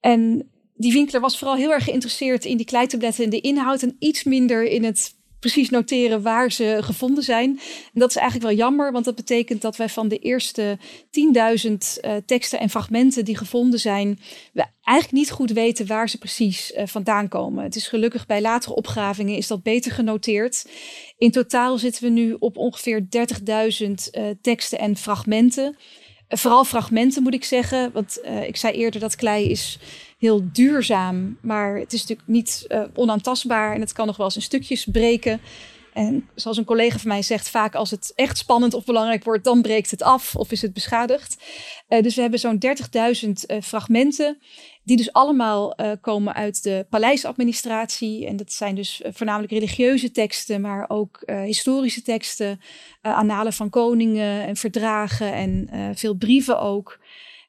En 0.00 0.50
die 0.74 0.92
Winkler 0.92 1.20
was 1.20 1.38
vooral 1.38 1.56
heel 1.56 1.72
erg 1.72 1.84
geïnteresseerd 1.84 2.44
in 2.44 2.56
die 2.56 2.66
kleitabletten 2.66 3.24
en 3.24 3.30
de 3.30 3.40
inhoud. 3.40 3.82
En 3.82 3.96
iets 3.98 4.24
minder 4.24 4.64
in 4.64 4.84
het 4.84 5.15
precies 5.52 5.70
noteren 5.70 6.22
waar 6.22 6.52
ze 6.52 6.78
gevonden 6.80 7.24
zijn. 7.24 7.50
En 7.94 8.00
dat 8.00 8.10
is 8.10 8.16
eigenlijk 8.16 8.48
wel 8.48 8.58
jammer, 8.58 8.92
want 8.92 9.04
dat 9.04 9.14
betekent 9.14 9.62
dat 9.62 9.76
wij 9.76 9.88
van 9.88 10.08
de 10.08 10.18
eerste 10.18 10.78
10.000 11.66 11.72
uh, 11.72 12.12
teksten 12.26 12.58
en 12.58 12.70
fragmenten 12.70 13.24
die 13.24 13.36
gevonden 13.36 13.78
zijn, 13.78 14.18
we 14.52 14.64
eigenlijk 14.82 15.18
niet 15.18 15.30
goed 15.30 15.50
weten 15.50 15.86
waar 15.86 16.08
ze 16.08 16.18
precies 16.18 16.72
uh, 16.72 16.82
vandaan 16.86 17.28
komen. 17.28 17.64
Het 17.64 17.76
is 17.76 17.88
gelukkig 17.88 18.26
bij 18.26 18.40
latere 18.40 18.74
opgravingen 18.74 19.36
is 19.36 19.46
dat 19.46 19.62
beter 19.62 19.92
genoteerd. 19.92 20.66
In 21.18 21.30
totaal 21.30 21.78
zitten 21.78 22.02
we 22.02 22.08
nu 22.08 22.36
op 22.38 22.56
ongeveer 22.56 23.00
30.000 23.00 23.06
uh, 23.88 24.24
teksten 24.40 24.78
en 24.78 24.96
fragmenten. 24.96 25.76
vooral 26.28 26.64
fragmenten 26.64 27.22
moet 27.22 27.34
ik 27.34 27.44
zeggen, 27.44 27.92
want 27.92 28.20
ik 28.46 28.56
zei 28.56 28.74
eerder 28.74 29.00
dat 29.00 29.16
klei 29.16 29.50
is 29.50 29.78
heel 30.26 30.48
duurzaam. 30.52 31.38
Maar 31.40 31.76
het 31.76 31.92
is 31.92 32.00
natuurlijk 32.00 32.28
niet 32.28 32.64
uh, 32.68 32.82
onaantastbaar 32.94 33.74
en 33.74 33.80
het 33.80 33.92
kan 33.92 34.06
nog 34.06 34.16
wel 34.16 34.26
eens 34.26 34.36
in 34.36 34.42
stukjes 34.42 34.84
breken. 34.84 35.40
En 35.92 36.28
zoals 36.34 36.56
een 36.56 36.64
collega 36.64 36.98
van 36.98 37.08
mij 37.08 37.22
zegt, 37.22 37.48
vaak 37.48 37.74
als 37.74 37.90
het 37.90 38.12
echt 38.14 38.38
spannend 38.38 38.74
of 38.74 38.84
belangrijk 38.84 39.24
wordt, 39.24 39.44
dan 39.44 39.62
breekt 39.62 39.90
het 39.90 40.02
af 40.02 40.36
of 40.36 40.52
is 40.52 40.62
het 40.62 40.72
beschadigd. 40.72 41.36
Uh, 41.88 42.02
dus 42.02 42.14
we 42.14 42.20
hebben 42.20 42.40
zo'n 42.40 42.62
30.000 43.24 43.30
uh, 43.46 43.60
fragmenten, 43.62 44.38
die 44.82 44.96
dus 44.96 45.12
allemaal 45.12 45.74
komen 46.00 46.34
uit 46.34 46.62
de 46.62 46.86
paleisadministratie. 46.90 48.26
En 48.26 48.36
dat 48.36 48.52
zijn 48.52 48.74
dus 48.74 49.02
voornamelijk 49.04 49.52
religieuze 49.52 50.10
teksten, 50.10 50.60
maar 50.60 50.84
ook 50.88 51.20
historische 51.26 52.02
teksten, 52.02 52.60
annalen 53.00 53.52
van 53.52 53.70
koningen 53.70 54.46
en 54.46 54.56
verdragen 54.56 55.32
en 55.32 55.68
veel 55.94 56.14
brieven 56.14 56.60
ook. 56.60 56.98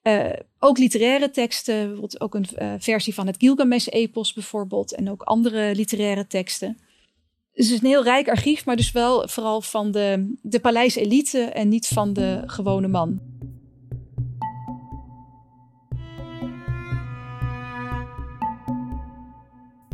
Uh, 0.03 0.29
ook 0.59 0.77
literaire 0.77 1.29
teksten, 1.29 1.75
bijvoorbeeld 1.75 2.21
ook 2.21 2.35
een 2.35 2.47
uh, 2.57 2.73
versie 2.79 3.13
van 3.13 3.27
het 3.27 3.35
Gilgamesh-epos 3.37 4.33
bijvoorbeeld, 4.33 4.95
en 4.95 5.11
ook 5.11 5.21
andere 5.21 5.75
literaire 5.75 6.27
teksten. 6.27 6.77
Dus 7.53 7.65
het 7.65 7.75
is 7.75 7.81
een 7.81 7.87
heel 7.87 8.03
rijk 8.03 8.29
archief, 8.29 8.65
maar 8.65 8.75
dus 8.75 8.91
wel 8.91 9.27
vooral 9.27 9.61
van 9.61 9.91
de, 9.91 10.33
de 10.41 10.59
paleiselite 10.59 11.39
en 11.39 11.69
niet 11.69 11.87
van 11.87 12.13
de 12.13 12.43
gewone 12.45 12.87
man. 12.87 13.19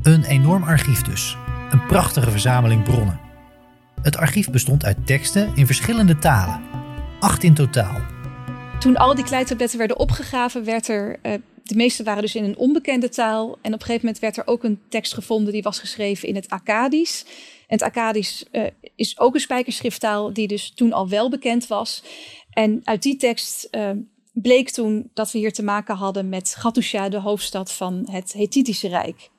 Een 0.02 0.24
enorm 0.24 0.64
archief 0.64 1.02
dus. 1.02 1.38
Een 1.72 1.86
prachtige 1.86 2.32
verzameling 2.32 2.84
bronnen. 2.84 3.20
Het 4.02 4.18
archief 4.18 4.50
bestond 4.50 4.86
uit 4.86 5.06
teksten 5.06 5.56
in 5.56 5.66
verschillende 5.66 6.18
talen. 6.18 6.62
Acht 7.20 7.44
in 7.44 7.54
totaal 7.54 8.13
toen 8.84 8.98
al 8.98 9.16
die 9.16 9.24
kleitabletten 9.24 9.78
werden 9.78 10.00
opgegraven, 10.00 10.64
werd 10.64 10.88
er 10.88 11.20
uh, 11.24 11.34
de 11.64 11.76
meeste 11.76 12.04
waren 12.04 12.22
dus 12.22 12.36
in 12.36 12.44
een 12.44 12.58
onbekende 12.58 13.10
taal. 13.10 13.58
En 13.62 13.74
op 13.74 13.80
een 13.80 13.86
gegeven 13.86 14.06
moment 14.06 14.20
werd 14.20 14.38
er 14.38 14.48
ook 14.48 14.64
een 14.64 14.82
tekst 14.90 15.14
gevonden 15.14 15.54
die 15.54 15.62
was 15.62 15.80
geschreven 15.80 16.28
in 16.28 16.36
het 16.36 16.50
Akkadisch. 16.50 17.24
En 17.68 17.78
het 17.78 17.82
Akkadisch 17.82 18.46
uh, 18.52 18.64
is 18.96 19.20
ook 19.20 19.34
een 19.34 19.40
spijkerschrifttaal 19.40 20.34
die 20.34 20.48
dus 20.48 20.72
toen 20.76 20.94
al 20.94 21.10
wel 21.10 21.30
bekend 21.30 21.68
was. 21.68 22.04
En 22.50 22.82
uit 22.84 23.04
die 23.04 23.16
tekst 23.16 23.68
uh, 23.72 23.90
bleek 24.34 24.70
toen 24.70 25.10
dat 25.14 25.32
we 25.32 25.38
hier 25.38 25.54
te 25.54 25.64
maken 25.64 25.96
hadden 25.96 26.30
met 26.30 26.56
Gattusha, 26.56 27.10
de 27.10 27.20
hoofdstad 27.20 27.72
van 27.72 28.08
het 28.12 28.34
Hethitische 28.34 28.88
Rijk. 28.88 29.30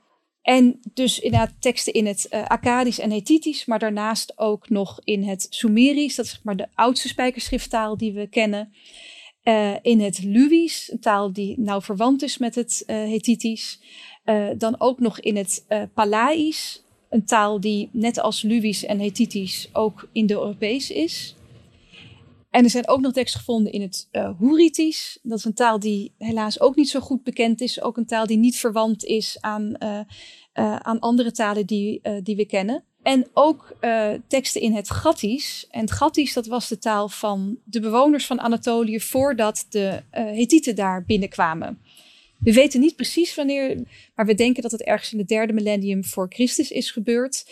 En 0.43 0.81
dus 0.95 1.19
inderdaad 1.19 1.53
teksten 1.61 1.93
in 1.93 2.07
het 2.07 2.27
uh, 2.31 2.45
Akkadisch 2.45 2.99
en 2.99 3.11
Hethitisch, 3.11 3.65
maar 3.65 3.79
daarnaast 3.79 4.39
ook 4.39 4.69
nog 4.69 5.01
in 5.05 5.23
het 5.23 5.47
Sumerisch, 5.51 6.15
dat 6.15 6.25
is 6.25 6.41
maar 6.43 6.57
de 6.57 6.69
oudste 6.75 7.09
spijkerschrifttaal 7.09 7.97
die 7.97 8.13
we 8.13 8.29
kennen. 8.29 8.73
Uh, 9.45 9.75
in 9.83 10.01
het 10.01 10.23
Luwisch, 10.23 10.91
een 10.93 11.01
taal 11.01 11.33
die 11.33 11.61
nauw 11.61 11.81
verwant 11.81 12.23
is 12.23 12.39
met 12.39 12.55
het 12.55 12.85
uh, 12.87 14.51
dan 14.59 14.81
ook 14.81 15.01
nog 15.01 15.21
in 15.21 15.37
het 15.37 15.65
Palaisch, 15.95 16.83
een 17.09 17.25
taal 17.25 17.61
die 17.61 17.89
net 17.93 18.21
als 18.21 18.43
Luwisch 18.43 18.85
en 18.85 18.99
Hethitisch 18.99 19.69
ook 19.73 20.09
Indo-Europees 20.13 20.91
is. 20.91 21.35
En 22.51 22.65
er 22.65 22.71
zijn 22.71 22.89
ook 22.89 23.01
nog 23.01 23.13
teksten 23.13 23.41
gevonden 23.41 23.73
in 23.73 23.83
het 23.83 24.09
uh, 24.13 24.31
Hurritisch. 24.39 25.19
Dat 25.23 25.39
is 25.39 25.45
een 25.45 25.55
taal 25.55 25.79
die 25.79 26.13
helaas 26.19 26.61
ook 26.61 26.77
niet 26.77 26.89
zo 26.89 27.01
goed 27.01 27.23
bekend 27.23 27.61
is. 27.61 27.83
Ook 27.83 27.97
een 27.97 28.07
taal 28.07 28.27
die 28.27 28.37
niet 28.37 28.57
verwant 28.57 29.05
is 29.05 29.37
aan, 29.41 29.77
uh, 29.79 30.01
uh, 30.55 30.77
aan 30.77 31.01
andere 31.01 31.33
talen 31.33 31.67
die, 31.67 32.01
die 32.23 32.37
we 32.37 32.45
kennen. 32.47 32.85
En 33.05 33.27
ook 33.33 33.77
teksten 34.27 34.61
in 34.61 34.75
het 34.75 34.91
Gattisch. 34.91 35.67
En 35.71 35.81
het 35.81 35.93
Gattisch, 35.93 36.33
dat 36.33 36.47
was 36.47 36.69
de 36.69 36.79
taal 36.79 37.09
van 37.09 37.59
de 37.65 37.81
bewoners 37.81 38.27
van 38.27 38.41
Anatolië 38.41 39.01
voordat 39.01 39.67
de 39.69 40.03
Hethieten 40.11 40.75
daar 40.75 41.05
binnenkwamen. 41.05 41.79
We 42.39 42.53
weten 42.53 42.81
niet 42.81 42.97
precies 42.97 43.35
wanneer, 43.35 43.83
maar 44.15 44.27
we 44.27 44.35
denken 44.35 44.63
dat 44.63 44.71
het 44.71 44.83
ergens 44.83 45.13
in 45.13 45.19
het 45.19 45.29
derde 45.29 45.53
millennium 45.53 46.05
voor 46.05 46.27
Christus 46.29 46.71
is 46.71 46.91
gebeurd. 46.91 47.51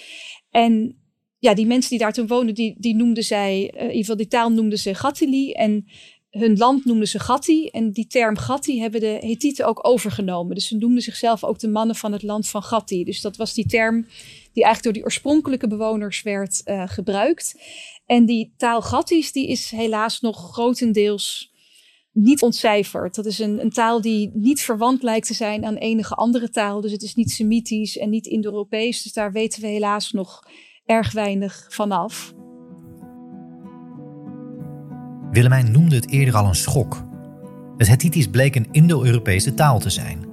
En 0.50 0.96
ja, 1.38 1.54
die 1.54 1.66
mensen 1.66 1.90
die 1.90 1.98
daar 1.98 2.12
toen 2.12 2.26
woonden, 2.26 2.54
die, 2.54 2.74
die 2.78 2.94
noemden 2.94 3.24
zij, 3.24 3.52
uh, 3.74 3.80
in 3.80 3.86
ieder 3.86 4.00
geval 4.00 4.16
die 4.16 4.28
taal 4.28 4.50
noemden 4.50 4.78
ze 4.78 4.94
Gattili 4.94 5.52
en 5.52 5.86
hun 6.32 6.56
land 6.56 6.84
noemden 6.84 7.08
ze 7.08 7.18
Gatti. 7.18 7.68
En 7.68 7.90
die 7.90 8.06
term 8.06 8.36
Gatti 8.36 8.80
hebben 8.80 9.00
de 9.00 9.18
Hethieten 9.20 9.66
ook 9.66 9.86
overgenomen. 9.86 10.54
Dus 10.54 10.66
ze 10.66 10.76
noemden 10.76 11.02
zichzelf 11.02 11.44
ook 11.44 11.58
de 11.58 11.68
mannen 11.68 11.96
van 11.96 12.12
het 12.12 12.22
land 12.22 12.48
van 12.48 12.62
Gatti. 12.62 13.04
Dus 13.04 13.20
dat 13.20 13.36
was 13.36 13.54
die 13.54 13.66
term 13.66 14.06
die 14.52 14.64
eigenlijk 14.64 14.82
door 14.82 14.92
die 14.92 15.04
oorspronkelijke 15.04 15.68
bewoners 15.68 16.22
werd 16.22 16.62
uh, 16.64 16.82
gebruikt. 16.86 17.60
En 18.06 18.26
die 18.26 18.54
taal 18.56 18.82
Gattisch, 18.82 19.32
die 19.32 19.48
is 19.48 19.70
helaas 19.70 20.20
nog 20.20 20.52
grotendeels 20.52 21.52
niet 22.12 22.42
ontcijferd. 22.42 23.14
Dat 23.14 23.26
is 23.26 23.38
een, 23.38 23.60
een, 23.60 23.70
taal 23.70 24.00
die 24.00 24.30
niet 24.34 24.60
verwant 24.60 25.02
lijkt 25.02 25.26
te 25.26 25.34
zijn 25.34 25.64
aan 25.64 25.74
enige 25.74 26.14
andere 26.14 26.50
taal. 26.50 26.80
Dus 26.80 26.92
het 26.92 27.02
is 27.02 27.14
niet 27.14 27.30
Semitisch 27.30 27.98
en 27.98 28.10
niet 28.10 28.26
Indo-Europees. 28.26 29.02
Dus 29.02 29.12
daar 29.12 29.32
weten 29.32 29.62
we 29.62 29.68
helaas 29.68 30.12
nog 30.12 30.46
erg 30.86 31.12
weinig 31.12 31.66
vanaf. 31.68 32.32
Willemijn 35.30 35.70
noemde 35.70 35.94
het 35.94 36.10
eerder 36.10 36.34
al 36.34 36.46
een 36.46 36.54
schok. 36.54 37.04
Het 37.76 37.88
Hethitisch 37.88 38.28
bleek 38.28 38.54
een 38.54 38.68
Indo-Europese 38.70 39.54
taal 39.54 39.80
te 39.80 39.90
zijn. 39.90 40.31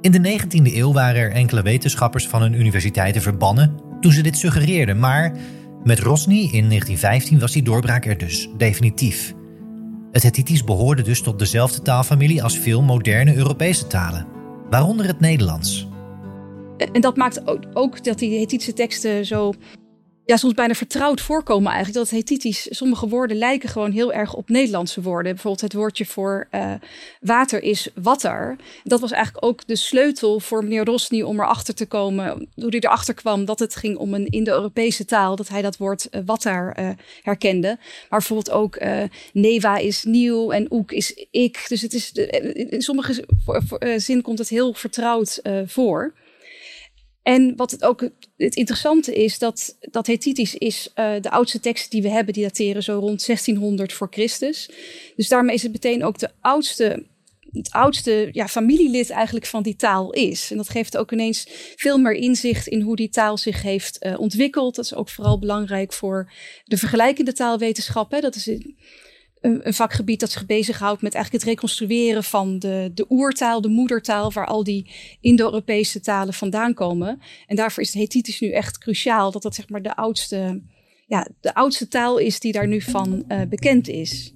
In 0.00 0.10
de 0.12 0.38
19e 0.40 0.74
eeuw 0.74 0.92
waren 0.92 1.20
er 1.20 1.32
enkele 1.32 1.62
wetenschappers 1.62 2.28
van 2.28 2.42
hun 2.42 2.52
universiteiten 2.52 3.22
verbannen 3.22 3.80
toen 4.00 4.12
ze 4.12 4.22
dit 4.22 4.38
suggereerden, 4.38 4.98
maar 4.98 5.36
met 5.84 5.98
Rosny 5.98 6.34
in 6.34 6.68
1915 6.68 7.38
was 7.38 7.52
die 7.52 7.62
doorbraak 7.62 8.06
er 8.06 8.18
dus 8.18 8.48
definitief. 8.56 9.34
Het 10.12 10.22
Hethitisch 10.22 10.64
behoorde 10.64 11.02
dus 11.02 11.22
tot 11.22 11.38
dezelfde 11.38 11.82
taalfamilie 11.82 12.42
als 12.42 12.58
veel 12.58 12.82
moderne 12.82 13.34
Europese 13.34 13.86
talen, 13.86 14.26
waaronder 14.70 15.06
het 15.06 15.20
Nederlands. 15.20 15.88
En 16.92 17.00
dat 17.00 17.16
maakt 17.16 17.42
ook, 17.74 18.04
dat 18.04 18.18
die 18.18 18.40
Hethitische 18.40 18.72
teksten 18.72 19.26
zo 19.26 19.52
ja, 20.28 20.36
soms 20.36 20.54
bijna 20.54 20.74
vertrouwd 20.74 21.20
voorkomen 21.20 21.72
eigenlijk. 21.72 21.98
Dat 21.98 22.10
Hethitisch, 22.18 22.66
sommige 22.70 23.08
woorden 23.08 23.36
lijken 23.36 23.68
gewoon 23.68 23.90
heel 23.90 24.12
erg 24.12 24.34
op 24.34 24.48
Nederlandse 24.48 25.02
woorden. 25.02 25.32
Bijvoorbeeld 25.32 25.62
het 25.62 25.72
woordje 25.72 26.06
voor 26.06 26.48
uh, 26.50 26.74
water 27.20 27.62
is 27.62 27.88
water. 27.94 28.56
Dat 28.84 29.00
was 29.00 29.10
eigenlijk 29.10 29.44
ook 29.44 29.66
de 29.66 29.76
sleutel 29.76 30.40
voor 30.40 30.62
meneer 30.62 30.84
Rosny 30.84 31.22
om 31.22 31.40
erachter 31.40 31.74
te 31.74 31.86
komen, 31.86 32.48
hoe 32.54 32.68
hij 32.68 32.80
erachter 32.80 33.14
kwam 33.14 33.44
dat 33.44 33.58
het 33.58 33.76
ging 33.76 33.96
om 33.96 34.14
een 34.14 34.26
Indo-Europese 34.26 35.04
taal, 35.04 35.36
dat 35.36 35.48
hij 35.48 35.62
dat 35.62 35.76
woord 35.76 36.08
uh, 36.10 36.20
water 36.24 36.78
uh, 36.78 36.90
herkende. 37.22 37.76
Maar 38.08 38.18
bijvoorbeeld 38.18 38.50
ook 38.50 38.78
Neva 39.32 39.76
is 39.76 40.04
nieuw 40.04 40.50
en 40.50 40.72
Oek 40.72 40.92
is 40.92 41.26
ik. 41.30 41.64
Dus 41.68 41.82
het 41.82 41.92
is, 41.92 42.12
in 42.12 42.82
sommige 42.82 43.24
zin 43.96 44.22
komt 44.22 44.38
het 44.38 44.48
heel 44.48 44.74
vertrouwd 44.74 45.40
voor. 45.66 46.12
En 47.28 47.56
wat 47.56 47.70
het 47.70 47.84
ook 47.84 48.08
het 48.36 48.54
interessante 48.54 49.14
is, 49.14 49.38
dat, 49.38 49.76
dat 49.80 50.06
Hethitisch 50.06 50.54
is 50.54 50.90
uh, 50.94 51.12
de 51.20 51.30
oudste 51.30 51.60
teksten 51.60 51.90
die 51.90 52.02
we 52.02 52.08
hebben, 52.08 52.34
die 52.34 52.42
dateren 52.42 52.82
zo 52.82 52.92
rond 52.92 53.26
1600 53.26 53.92
voor 53.92 54.08
Christus. 54.10 54.70
Dus 55.16 55.28
daarmee 55.28 55.54
is 55.54 55.62
het 55.62 55.72
meteen 55.72 56.04
ook 56.04 56.18
de 56.18 56.30
oudste, 56.40 57.04
het 57.52 57.70
oudste 57.70 58.28
ja, 58.32 58.48
familielid 58.48 59.10
eigenlijk 59.10 59.46
van 59.46 59.62
die 59.62 59.76
taal 59.76 60.12
is. 60.12 60.50
En 60.50 60.56
dat 60.56 60.68
geeft 60.68 60.96
ook 60.96 61.12
ineens 61.12 61.46
veel 61.76 61.98
meer 61.98 62.14
inzicht 62.14 62.66
in 62.66 62.80
hoe 62.80 62.96
die 62.96 63.08
taal 63.08 63.38
zich 63.38 63.62
heeft 63.62 64.04
uh, 64.04 64.20
ontwikkeld. 64.20 64.74
Dat 64.74 64.84
is 64.84 64.94
ook 64.94 65.08
vooral 65.08 65.38
belangrijk 65.38 65.92
voor 65.92 66.32
de 66.64 66.76
vergelijkende 66.76 67.32
taalwetenschap. 67.32 68.10
Hè. 68.10 68.20
Dat 68.20 68.34
is 68.34 68.50
een, 69.40 69.74
vakgebied 69.74 70.20
dat 70.20 70.30
zich 70.30 70.46
bezighoudt 70.46 71.02
met 71.02 71.14
eigenlijk 71.14 71.44
het 71.44 71.54
reconstrueren 71.54 72.24
van 72.24 72.58
de, 72.58 72.90
de 72.94 73.06
oertaal, 73.08 73.60
de 73.60 73.68
moedertaal, 73.68 74.32
waar 74.32 74.46
al 74.46 74.64
die 74.64 74.90
Indo-Europese 75.20 76.00
talen 76.00 76.34
vandaan 76.34 76.74
komen. 76.74 77.20
En 77.46 77.56
daarvoor 77.56 77.82
is 77.82 77.88
het 77.88 77.98
Hethitisch 77.98 78.40
nu 78.40 78.52
echt 78.52 78.78
cruciaal 78.78 79.30
dat 79.30 79.42
dat 79.42 79.54
zeg 79.54 79.68
maar 79.68 79.82
de 79.82 79.96
oudste, 79.96 80.62
ja, 81.06 81.28
de 81.40 81.54
oudste 81.54 81.88
taal 81.88 82.18
is 82.18 82.40
die 82.40 82.52
daar 82.52 82.68
nu 82.68 82.80
van 82.80 83.24
uh, 83.28 83.40
bekend 83.48 83.88
is. 83.88 84.32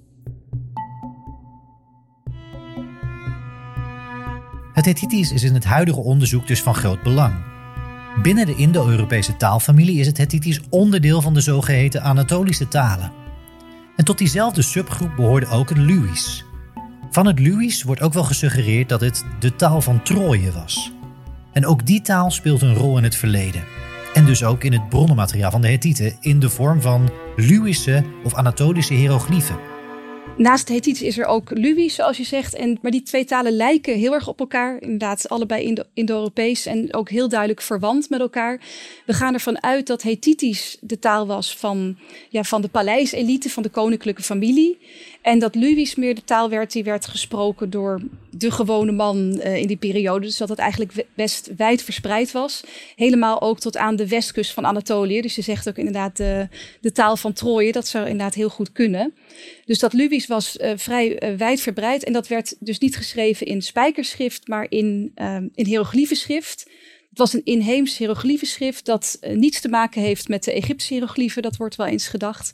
Het 4.73 4.85
Hethitisch 4.85 5.31
is 5.31 5.43
in 5.43 5.53
het 5.53 5.63
huidige 5.63 5.99
onderzoek 5.99 6.47
dus 6.47 6.61
van 6.61 6.75
groot 6.75 7.03
belang. 7.03 7.51
Binnen 8.21 8.45
de 8.45 8.55
Indo-Europese 8.55 9.37
taalfamilie 9.37 9.99
is 9.99 10.07
het 10.07 10.17
Hethitisch 10.17 10.61
onderdeel 10.69 11.21
van 11.21 11.33
de 11.33 11.41
zogeheten 11.41 12.01
Anatolische 12.01 12.67
talen. 12.67 13.22
En 13.95 14.05
tot 14.05 14.17
diezelfde 14.17 14.61
subgroep 14.61 15.15
behoorde 15.15 15.47
ook 15.47 15.69
het 15.69 15.77
Luwisch. 15.77 16.45
Van 17.11 17.25
het 17.25 17.39
Luwisch 17.39 17.83
wordt 17.83 18.01
ook 18.01 18.13
wel 18.13 18.23
gesuggereerd 18.23 18.89
dat 18.89 19.01
het 19.01 19.25
de 19.39 19.55
taal 19.55 19.81
van 19.81 20.03
Troje 20.03 20.51
was. 20.51 20.91
En 21.51 21.65
ook 21.65 21.85
die 21.85 22.01
taal 22.01 22.31
speelt 22.31 22.61
een 22.61 22.75
rol 22.75 22.97
in 22.97 23.03
het 23.03 23.15
verleden. 23.15 23.63
En 24.13 24.25
dus 24.25 24.43
ook 24.43 24.63
in 24.63 24.73
het 24.73 24.89
bronnenmateriaal 24.89 25.51
van 25.51 25.61
de 25.61 25.67
Hethieten 25.69 26.15
in 26.19 26.39
de 26.39 26.49
vorm 26.49 26.81
van 26.81 27.09
Luwische 27.35 28.03
of 28.23 28.33
Anatolische 28.33 28.93
hieroglyphen. 28.93 29.72
Naast 30.37 30.67
Hethitisch 30.67 31.01
is 31.01 31.17
er 31.17 31.25
ook 31.25 31.49
Luwisch, 31.49 31.95
zoals 31.95 32.17
je 32.17 32.23
zegt. 32.23 32.53
En, 32.55 32.77
maar 32.81 32.91
die 32.91 33.01
twee 33.01 33.25
talen 33.25 33.51
lijken 33.51 33.97
heel 33.97 34.13
erg 34.13 34.27
op 34.27 34.39
elkaar. 34.39 34.81
Inderdaad, 34.81 35.29
allebei 35.29 35.75
Indo-Europees 35.93 36.65
en 36.65 36.93
ook 36.93 37.09
heel 37.09 37.29
duidelijk 37.29 37.61
verwant 37.61 38.09
met 38.09 38.19
elkaar. 38.19 38.61
We 39.05 39.13
gaan 39.13 39.33
ervan 39.33 39.63
uit 39.63 39.87
dat 39.87 40.01
Hethitisch 40.01 40.77
de 40.81 40.99
taal 40.99 41.27
was 41.27 41.57
van, 41.57 41.97
ja, 42.29 42.43
van 42.43 42.61
de 42.61 42.67
paleiselite, 42.67 43.49
van 43.49 43.63
de 43.63 43.69
koninklijke 43.69 44.21
familie. 44.21 44.79
En 45.23 45.39
dat 45.39 45.55
Luwisch 45.55 45.95
meer 45.95 46.15
de 46.15 46.23
taal 46.23 46.49
werd 46.49 46.71
die 46.71 46.83
werd 46.83 47.05
gesproken 47.05 47.69
door 47.69 48.01
de 48.29 48.51
gewone 48.51 48.91
man 48.91 49.17
uh, 49.17 49.55
in 49.55 49.67
die 49.67 49.77
periode. 49.77 50.25
Dus 50.25 50.37
dat 50.37 50.49
het 50.49 50.59
eigenlijk 50.59 51.05
best 51.15 51.51
wijd 51.57 51.81
verspreid 51.81 52.31
was. 52.31 52.63
Helemaal 52.95 53.41
ook 53.41 53.59
tot 53.59 53.77
aan 53.77 53.95
de 53.95 54.07
westkust 54.07 54.51
van 54.51 54.65
Anatolië. 54.65 55.21
Dus 55.21 55.35
je 55.35 55.41
zegt 55.41 55.69
ook 55.69 55.77
inderdaad 55.77 56.17
de, 56.17 56.47
de 56.81 56.91
taal 56.91 57.17
van 57.17 57.33
Troje. 57.33 57.71
Dat 57.71 57.87
zou 57.87 58.03
inderdaad 58.03 58.33
heel 58.33 58.49
goed 58.49 58.71
kunnen. 58.71 59.13
Dus 59.65 59.79
dat 59.79 59.93
Luwisch 59.93 60.27
was 60.27 60.57
uh, 60.57 60.71
vrij 60.75 61.31
uh, 61.31 61.37
wijd 61.37 61.61
verbreid. 61.61 62.03
En 62.03 62.13
dat 62.13 62.27
werd 62.27 62.55
dus 62.59 62.79
niet 62.79 62.95
geschreven 62.95 63.47
in 63.47 63.61
spijkerschrift, 63.61 64.47
maar 64.47 64.65
in, 64.69 65.11
um, 65.15 65.49
in 65.55 65.65
hieroglyphenschrift. 65.65 66.69
Het 67.09 67.17
was 67.17 67.33
een 67.33 67.45
inheems 67.45 67.97
hieroglyphenschrift 67.97 68.85
dat 68.85 69.19
niets 69.33 69.61
te 69.61 69.69
maken 69.69 70.01
heeft 70.01 70.27
met 70.27 70.43
de 70.43 70.53
Egyptische 70.53 70.93
hieroglyphen. 70.93 71.41
Dat 71.41 71.55
wordt 71.55 71.75
wel 71.75 71.87
eens 71.87 72.07
gedacht. 72.07 72.53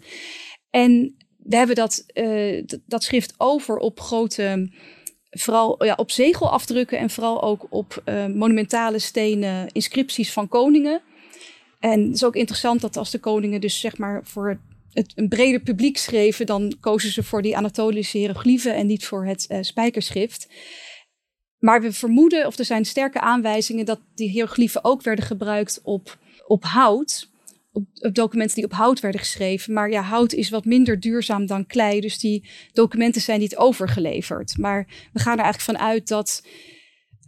En 0.70 1.16
we 1.44 1.56
hebben 1.56 1.76
dat, 1.76 2.06
uh, 2.14 2.64
dat 2.86 3.04
schrift 3.04 3.34
over 3.38 3.78
op 3.78 4.00
grote, 4.00 4.72
vooral 5.30 5.86
ja, 5.86 5.94
op 5.96 6.12
zegelafdrukken 6.12 6.98
en 6.98 7.10
vooral 7.10 7.42
ook 7.44 7.68
op 7.70 8.02
uh, 8.06 8.26
monumentale 8.26 9.00
stenen 9.00 9.68
inscripties 9.72 10.34
van 10.34 10.48
koningen. 10.48 11.02
En 11.80 12.04
het 12.04 12.16
is 12.16 12.24
ook 12.24 12.36
interessant 12.36 12.82
dat 12.82 12.98
als 12.98 13.12
de 13.12 13.20
koningen 13.20 13.62
dus 13.62 13.80
zeg 13.80 13.98
maar 13.98 14.22
voor 14.24 14.60
het, 14.92 15.14
een 15.16 15.30
breder 15.30 15.60
publiek 15.60 15.98
schreven, 15.98 16.46
dan 16.46 16.74
kozen 16.80 17.12
ze 17.12 17.24
voor 17.24 17.42
die 17.42 17.58
Anatolische 17.58 18.18
hieroglyphen 18.18 18.76
en 18.76 18.88
niet 18.88 19.06
voor 19.06 19.26
het 19.26 19.46
uh, 19.50 19.58
spijkerschrift. 19.62 20.48
Maar 21.60 21.82
we 21.82 21.94
vermoeden, 21.94 22.48
of 22.48 22.58
er 22.58 22.66
zijn 22.66 22.86
sterke 22.86 23.20
aanwijzingen, 23.20 23.86
dat 23.86 24.00
die 24.16 24.30
hieroglyphen 24.30 24.84
ook 24.84 25.02
werden 25.02 25.26
gebruikt 25.26 25.80
op, 25.84 26.18
op 26.48 26.64
hout 26.64 27.30
op, 27.72 27.86
documenten 28.12 28.56
die 28.56 28.66
op 28.66 28.74
hout 28.74 29.00
werden 29.00 29.22
geschreven. 29.22 29.74
Maar 29.74 29.90
ja, 29.90 30.02
hout 30.02 30.34
is 30.34 30.50
wat 30.50 30.66
minder 30.66 31.00
duurzaam 31.00 31.46
dan 31.46 31.66
klei. 31.66 32.00
Dus 32.00 32.20
die 32.20 32.50
documenten 32.74 33.22
zijn 33.22 33.40
niet 33.40 33.58
overgeleverd. 33.58 34.58
Maar 34.58 34.88
we 35.14 35.20
gaan 35.20 35.38
er 35.38 35.44
eigenlijk 35.44 35.78
van 35.78 35.88
uit 35.88 36.08
dat 36.08 36.44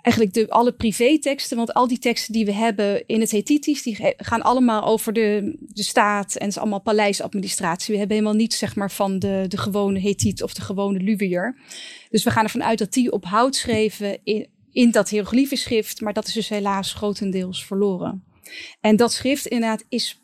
eigenlijk 0.01 0.35
de, 0.35 0.49
alle 0.49 0.73
privéteksten, 0.73 1.57
want 1.57 1.73
al 1.73 1.87
die 1.87 1.99
teksten 1.99 2.33
die 2.33 2.45
we 2.45 2.53
hebben 2.53 3.07
in 3.07 3.19
het 3.19 3.31
Hethitisch, 3.31 3.83
die 3.83 4.13
gaan 4.17 4.41
allemaal 4.41 4.83
over 4.83 5.13
de, 5.13 5.57
de 5.59 5.83
staat 5.83 6.35
en 6.35 6.45
het 6.45 6.55
is 6.55 6.61
allemaal 6.61 6.81
paleisadministratie. 6.81 7.93
We 7.93 7.99
hebben 7.99 8.17
helemaal 8.17 8.37
niets 8.37 8.57
zeg 8.57 8.75
maar, 8.75 8.91
van 8.91 9.19
de, 9.19 9.45
de 9.47 9.57
gewone 9.57 9.99
Hethiet 9.99 10.43
of 10.43 10.53
de 10.53 10.61
gewone 10.61 10.99
Luwier. 10.99 11.57
Dus 12.09 12.23
we 12.23 12.31
gaan 12.31 12.43
ervan 12.43 12.63
uit 12.63 12.77
dat 12.77 12.93
die 12.93 13.11
op 13.11 13.25
hout 13.25 13.55
schreven 13.55 14.19
in, 14.23 14.47
in 14.71 14.91
dat 14.91 15.09
hieroglyphenschrift, 15.09 16.01
maar 16.01 16.13
dat 16.13 16.27
is 16.27 16.33
dus 16.33 16.49
helaas 16.49 16.93
grotendeels 16.93 17.65
verloren. 17.65 18.23
En 18.81 18.95
dat 18.95 19.13
schrift 19.13 19.45
inderdaad 19.45 19.85
is 19.89 20.20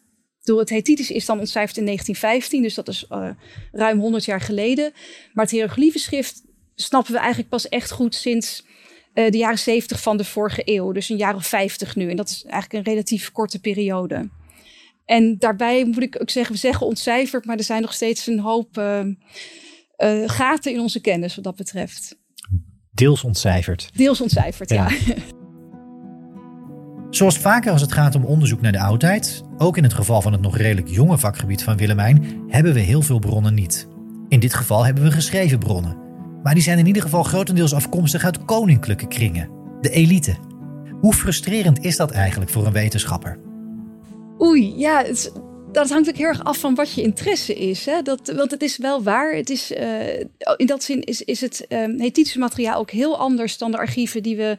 door 0.48 0.60
het 0.60 0.70
Hethitisch 0.70 1.12
is 1.12 1.26
dan 1.26 1.40
ontcijferd 1.40 1.78
in 1.78 1.86
1915, 1.86 2.62
dus 2.62 2.74
dat 2.74 2.88
is 2.88 3.06
uh, 3.12 3.30
ruim 3.72 4.00
100 4.00 4.26
jaar 4.26 4.42
geleden. 4.42 4.92
Maar 5.34 5.44
het 5.44 5.54
hieroglyphenschrift 5.54 6.44
snappen 6.76 7.14
we 7.14 7.20
eigenlijk 7.20 7.50
pas 7.50 7.70
echt 7.70 7.92
goed 7.92 8.16
sinds 8.16 8.66
uh, 9.14 9.32
de 9.32 9.38
jaren 9.38 9.60
70 9.60 10.02
van 10.02 10.18
de 10.18 10.24
vorige 10.24 10.62
eeuw. 10.66 10.92
Dus 10.92 11.10
een 11.10 11.18
jaar 11.18 11.36
of 11.36 11.48
50 11.48 11.96
nu. 11.96 12.10
En 12.10 12.16
dat 12.16 12.30
is 12.30 12.44
eigenlijk 12.44 12.74
een 12.74 12.94
relatief 12.94 13.32
korte 13.32 13.60
periode. 13.60 14.30
En 15.06 15.38
daarbij 15.38 15.86
moet 15.86 16.04
ik 16.04 16.22
ook 16.22 16.30
zeggen, 16.30 16.54
we 16.54 16.60
zeggen 16.60 16.88
ontcijferd, 16.88 17.46
maar 17.46 17.58
er 17.58 17.64
zijn 17.64 17.82
nog 17.82 17.94
steeds 17.94 18.28
een 18.28 18.40
hoop 18.40 18.78
uh, 18.78 19.04
gaten 20.26 20.72
in 20.72 20.80
onze 20.80 21.02
kennis 21.02 21.36
wat 21.36 21.44
dat 21.44 21.56
betreft. 21.56 22.18
Deels 22.92 23.24
ontcijferd. 23.24 23.90
Deels 23.94 24.22
ontcijferd, 24.22 24.70
ja. 24.70 24.90
ja. 25.06 25.16
Zoals 27.10 27.38
vaker 27.38 27.72
als 27.72 27.82
het 27.82 27.92
gaat 27.92 28.16
om 28.16 28.26
onderzoek 28.26 28.62
naar 28.62 28.72
de 28.72 28.80
oudheid, 28.80 29.44
ook 29.58 29.78
in 29.78 29.84
het 29.84 29.94
geval 29.94 30.22
van 30.22 30.32
het 30.32 30.42
nog 30.42 30.58
redelijk 30.58 30.88
jonge 30.88 31.18
vakgebied 31.18 31.64
van 31.64 31.78
Willemijn, 31.78 32.44
hebben 32.48 32.74
we 32.74 32.80
heel 32.80 33.02
veel 33.02 33.20
bronnen 33.20 33.54
niet. 33.54 33.88
In 34.30 34.40
dit 34.40 34.54
geval 34.54 34.86
hebben 34.86 35.04
we 35.04 35.12
geschreven 35.12 35.60
bronnen. 35.60 35.98
Maar 36.44 36.54
die 36.54 36.64
zijn 36.64 36.80
in 36.80 36.86
ieder 36.86 37.02
geval 37.02 37.24
grotendeels 37.24 37.74
afkomstig 37.74 38.24
uit 38.24 38.46
koninklijke 38.46 39.08
kringen, 39.08 39.50
de 39.82 39.90
elite. 39.90 40.36
Hoe 41.02 41.14
frustrerend 41.14 41.84
is 41.84 41.98
dat 41.98 42.12
eigenlijk 42.12 42.52
voor 42.52 42.66
een 42.66 42.74
wetenschapper? 42.74 43.40
Oei, 44.40 44.78
ja, 44.78 45.04
dat 45.72 45.90
hangt 45.90 46.10
ook 46.10 46.16
heel 46.16 46.28
erg 46.28 46.44
af 46.44 46.58
van 46.58 46.76
wat 46.76 46.94
je 46.94 47.02
interesse 47.02 47.56
is. 47.56 47.86
Hè? 47.86 48.02
Dat, 48.02 48.32
want 48.36 48.52
het 48.52 48.62
is 48.62 48.78
wel 48.78 49.04
waar. 49.04 49.36
Het 49.36 49.50
is, 49.50 49.72
uh, 49.72 50.20
in 50.56 50.66
dat 50.66 50.84
zin 50.84 51.02
is, 51.02 51.22
is 51.22 51.42
het 51.42 51.66
uh, 51.70 52.38
materiaal 52.38 52.80
ook 52.80 52.92
heel 52.92 53.18
anders 53.18 53.58
dan 53.58 53.72
de 53.72 53.78
archieven 53.78 54.24
die 54.24 54.38
we 54.38 54.58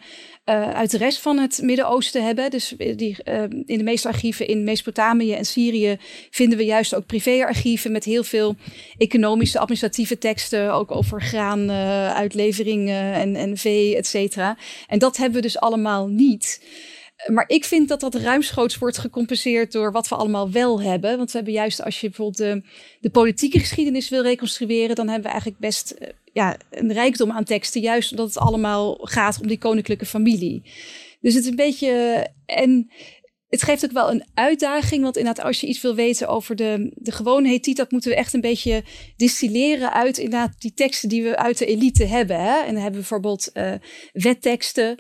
uh, 0.49 0.71
uit 0.71 0.91
de 0.91 0.99
rest 0.99 1.21
van 1.21 1.39
het 1.39 1.61
Midden-Oosten 1.63 2.25
hebben. 2.25 2.51
Dus 2.51 2.75
die, 2.79 3.17
in 3.67 3.79
de 3.79 3.83
meeste 3.83 4.09
archieven 4.09 4.47
in 4.47 4.65
Mesopotamië 4.65 5.33
en 5.33 5.45
Syrië 5.45 5.97
vinden 6.31 6.59
we 6.59 6.65
juist 6.65 6.95
ook 6.95 7.07
privéarchieven 7.07 7.93
met 7.93 8.05
heel 8.05 8.25
veel 8.25 8.57
economische, 8.99 9.59
administratieve 9.59 10.19
teksten. 10.19 10.73
Ook 10.73 10.91
over 10.91 11.23
graan, 11.23 11.71
uitleveringen 12.11 13.13
en, 13.15 13.37
en 13.37 13.57
vee, 13.57 13.97
et 13.97 14.07
cetera. 14.07 14.57
En 14.87 14.99
dat 14.99 15.17
hebben 15.17 15.37
we 15.37 15.43
dus 15.43 15.59
allemaal 15.59 16.07
niet. 16.09 16.61
Maar 17.27 17.45
ik 17.47 17.65
vind 17.65 17.89
dat 17.89 18.01
dat 18.01 18.15
ruimschoots 18.15 18.79
wordt 18.79 18.99
gecompenseerd 18.99 19.73
door 19.73 19.93
wat 19.93 20.09
we 20.09 20.15
allemaal 20.15 20.51
wel 20.51 20.83
hebben. 20.83 21.17
Want 21.17 21.31
we 21.31 21.37
hebben 21.37 21.55
juist, 21.55 21.83
als 21.85 22.01
je 22.01 22.07
bijvoorbeeld 22.07 22.37
de, 22.37 22.63
de 23.01 23.11
politieke 23.11 23.59
geschiedenis 23.59 24.09
wil 24.09 24.23
reconstrueren, 24.23 24.97
dan 24.97 25.07
hebben 25.07 25.25
we 25.25 25.31
eigenlijk 25.31 25.61
best 25.61 25.91
eh, 25.91 26.09
ja, 26.39 26.57
een 26.71 26.93
rijkdom 26.93 27.31
aan 27.31 27.45
teksten. 27.45 27.81
Juist 27.81 28.11
omdat 28.11 28.27
het 28.27 28.39
allemaal 28.39 28.99
gaat 29.03 29.41
om 29.41 29.47
die 29.47 29.59
koninklijke 29.59 30.07
familie. 30.07 30.63
Dus 31.21 31.35
het 31.35 31.43
is 31.43 31.51
een 31.51 31.57
beetje. 31.57 32.27
En 32.47 32.91
het 33.49 33.63
geeft 33.63 33.85
ook 33.85 33.93
wel 33.93 34.11
een 34.11 34.25
uitdaging. 34.35 35.03
Want 35.03 35.17
inderdaad, 35.17 35.45
als 35.45 35.61
je 35.61 35.67
iets 35.67 35.81
wil 35.81 35.95
weten 35.95 36.29
over 36.29 36.57
de, 36.57 36.93
de 36.95 37.13
gewone 37.13 37.49
Hethiet, 37.49 37.77
dat 37.77 37.91
moeten 37.91 38.11
we 38.11 38.17
echt 38.17 38.35
een 38.35 38.41
beetje 38.41 38.85
distilleren 39.17 39.93
uit 39.93 40.19
inderdaad 40.19 40.61
die 40.61 40.75
teksten 40.75 41.09
die 41.09 41.23
we 41.23 41.37
uit 41.37 41.59
de 41.59 41.67
elite 41.67 42.05
hebben. 42.05 42.41
Hè? 42.41 42.59
En 42.59 42.75
dan 42.75 42.83
hebben 42.83 43.01
we 43.01 43.09
bijvoorbeeld 43.09 43.51
uh, 43.55 43.73
wetteksten. 44.13 44.99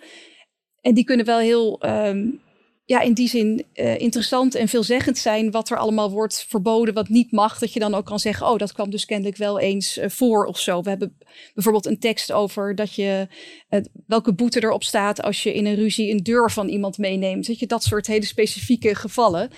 En 0.80 0.95
die 0.95 1.04
kunnen 1.04 1.26
wel 1.26 1.38
heel, 1.38 1.83
um, 1.87 2.40
ja, 2.88 3.00
in 3.00 3.12
die 3.12 3.28
zin 3.28 3.64
uh, 3.75 3.99
interessant 3.99 4.54
en 4.54 4.68
veelzeggend 4.68 5.18
zijn. 5.18 5.50
Wat 5.50 5.71
er 5.71 5.78
allemaal 5.78 6.11
wordt 6.11 6.45
verboden, 6.49 6.95
wat 6.95 7.09
niet 7.09 7.33
mag. 7.33 7.59
Dat 7.59 7.73
je 7.73 7.80
dan 7.80 7.95
ook 7.95 8.04
kan 8.04 8.18
zeggen, 8.18 8.47
oh, 8.47 8.59
dat 8.59 8.73
kwam 8.73 8.90
dus 8.90 9.04
kennelijk 9.04 9.37
wel 9.37 9.61
eens 9.61 9.99
uh, 9.99 10.09
voor 10.09 10.45
of 10.45 10.59
zo. 10.59 10.83
We 10.83 10.88
hebben 10.88 11.16
bijvoorbeeld 11.54 11.87
een 11.87 11.99
tekst 11.99 12.33
over 12.33 12.75
dat 12.75 12.95
je, 12.95 13.28
uh, 13.71 13.80
welke 14.07 14.35
boete 14.35 14.62
erop 14.62 14.85
staat 14.85 15.23
als 15.23 15.42
je 15.42 15.54
in 15.54 15.66
een 15.66 15.75
ruzie 15.75 16.11
een 16.11 16.23
deur 16.23 16.50
van 16.50 16.68
iemand 16.68 16.99
meeneemt. 16.99 17.47
Dat 17.47 17.59
je 17.59 17.66
dat 17.66 17.83
soort 17.83 18.06
hele 18.06 18.26
specifieke 18.26 18.95
gevallen. 18.95 19.50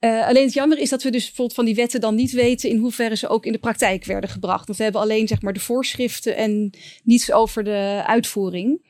Alleen 0.00 0.44
het 0.44 0.52
jammer 0.52 0.78
is 0.78 0.88
dat 0.88 1.02
we 1.02 1.10
dus 1.10 1.24
bijvoorbeeld 1.24 1.56
van 1.56 1.64
die 1.64 1.74
wetten 1.74 2.00
dan 2.00 2.14
niet 2.14 2.32
weten 2.32 2.70
in 2.70 2.76
hoeverre 2.76 3.16
ze 3.16 3.28
ook 3.28 3.46
in 3.46 3.52
de 3.52 3.58
praktijk 3.58 4.04
werden 4.04 4.30
gebracht. 4.30 4.66
Want 4.66 4.78
we 4.78 4.84
hebben 4.84 5.02
alleen 5.02 5.28
zeg 5.28 5.42
maar 5.42 5.52
de 5.52 5.60
voorschriften 5.60 6.36
en 6.36 6.70
niets 7.04 7.32
over 7.32 7.64
de 7.64 8.02
uitvoering. 8.06 8.89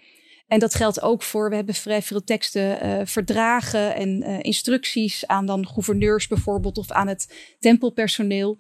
En 0.51 0.59
dat 0.59 0.75
geldt 0.75 1.03
ook 1.03 1.23
voor, 1.23 1.49
we 1.49 1.55
hebben 1.55 1.75
vrij 1.75 2.03
veel 2.03 2.25
teksten, 2.25 2.87
uh, 2.87 3.01
verdragen 3.05 3.95
en 3.95 4.23
uh, 4.23 4.39
instructies 4.41 5.27
aan 5.27 5.47
dan 5.47 5.69
gouverneurs 5.69 6.27
bijvoorbeeld 6.27 6.79
of 6.79 6.91
aan 6.91 7.09
het 7.09 7.55
tempelpersoneel. 7.59 8.59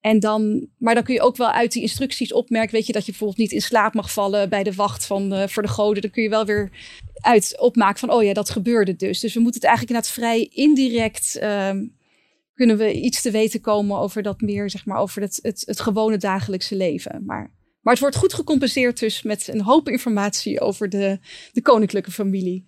En 0.00 0.20
dan, 0.20 0.68
maar 0.78 0.94
dan 0.94 1.02
kun 1.02 1.14
je 1.14 1.20
ook 1.20 1.36
wel 1.36 1.50
uit 1.50 1.72
die 1.72 1.82
instructies 1.82 2.32
opmerken, 2.32 2.72
weet 2.72 2.86
je, 2.86 2.92
dat 2.92 3.04
je 3.04 3.10
bijvoorbeeld 3.10 3.38
niet 3.38 3.52
in 3.52 3.60
slaap 3.60 3.94
mag 3.94 4.12
vallen 4.12 4.48
bij 4.48 4.62
de 4.62 4.74
wacht 4.74 5.06
van, 5.06 5.32
uh, 5.32 5.46
voor 5.46 5.62
de 5.62 5.68
goden. 5.68 6.02
Dan 6.02 6.10
kun 6.10 6.22
je 6.22 6.28
wel 6.28 6.44
weer 6.44 6.70
uit 7.14 7.60
opmaken 7.60 7.98
van, 7.98 8.10
oh 8.10 8.22
ja, 8.22 8.32
dat 8.32 8.50
gebeurde 8.50 8.96
dus. 8.96 9.20
Dus 9.20 9.34
we 9.34 9.40
moeten 9.40 9.60
het 9.60 9.70
eigenlijk 9.70 9.96
inderdaad 9.96 10.24
vrij 10.24 10.62
indirect, 10.64 11.36
ehm, 11.36 11.86
kunnen 12.54 12.76
we 12.76 12.92
iets 12.92 13.22
te 13.22 13.30
weten 13.30 13.60
komen 13.60 13.98
over 13.98 14.22
dat 14.22 14.40
meer, 14.40 14.70
zeg 14.70 14.86
maar, 14.86 14.98
over 14.98 15.22
het, 15.22 15.38
het, 15.42 15.62
het 15.66 15.80
gewone 15.80 16.16
dagelijkse 16.16 16.76
leven. 16.76 17.22
Maar 17.26 17.52
maar 17.84 17.92
het 17.92 18.02
wordt 18.02 18.16
goed 18.16 18.34
gecompenseerd 18.34 18.98
dus 18.98 19.22
met 19.22 19.48
een 19.48 19.62
hoop 19.62 19.88
informatie 19.88 20.60
over 20.60 20.88
de, 20.88 21.18
de 21.52 21.62
koninklijke 21.62 22.10
familie. 22.10 22.66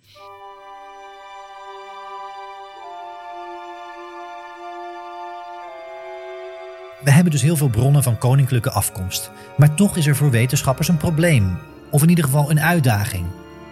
We 7.03 7.11
hebben 7.11 7.31
dus 7.31 7.41
heel 7.41 7.55
veel 7.55 7.69
bronnen 7.69 8.03
van 8.03 8.17
koninklijke 8.17 8.71
afkomst. 8.71 9.31
Maar 9.57 9.75
toch 9.75 9.97
is 9.97 10.07
er 10.07 10.15
voor 10.15 10.31
wetenschappers 10.31 10.87
een 10.87 10.97
probleem. 10.97 11.57
Of 11.91 12.01
in 12.01 12.09
ieder 12.09 12.23
geval 12.23 12.49
een 12.49 12.61
uitdaging. 12.61 13.25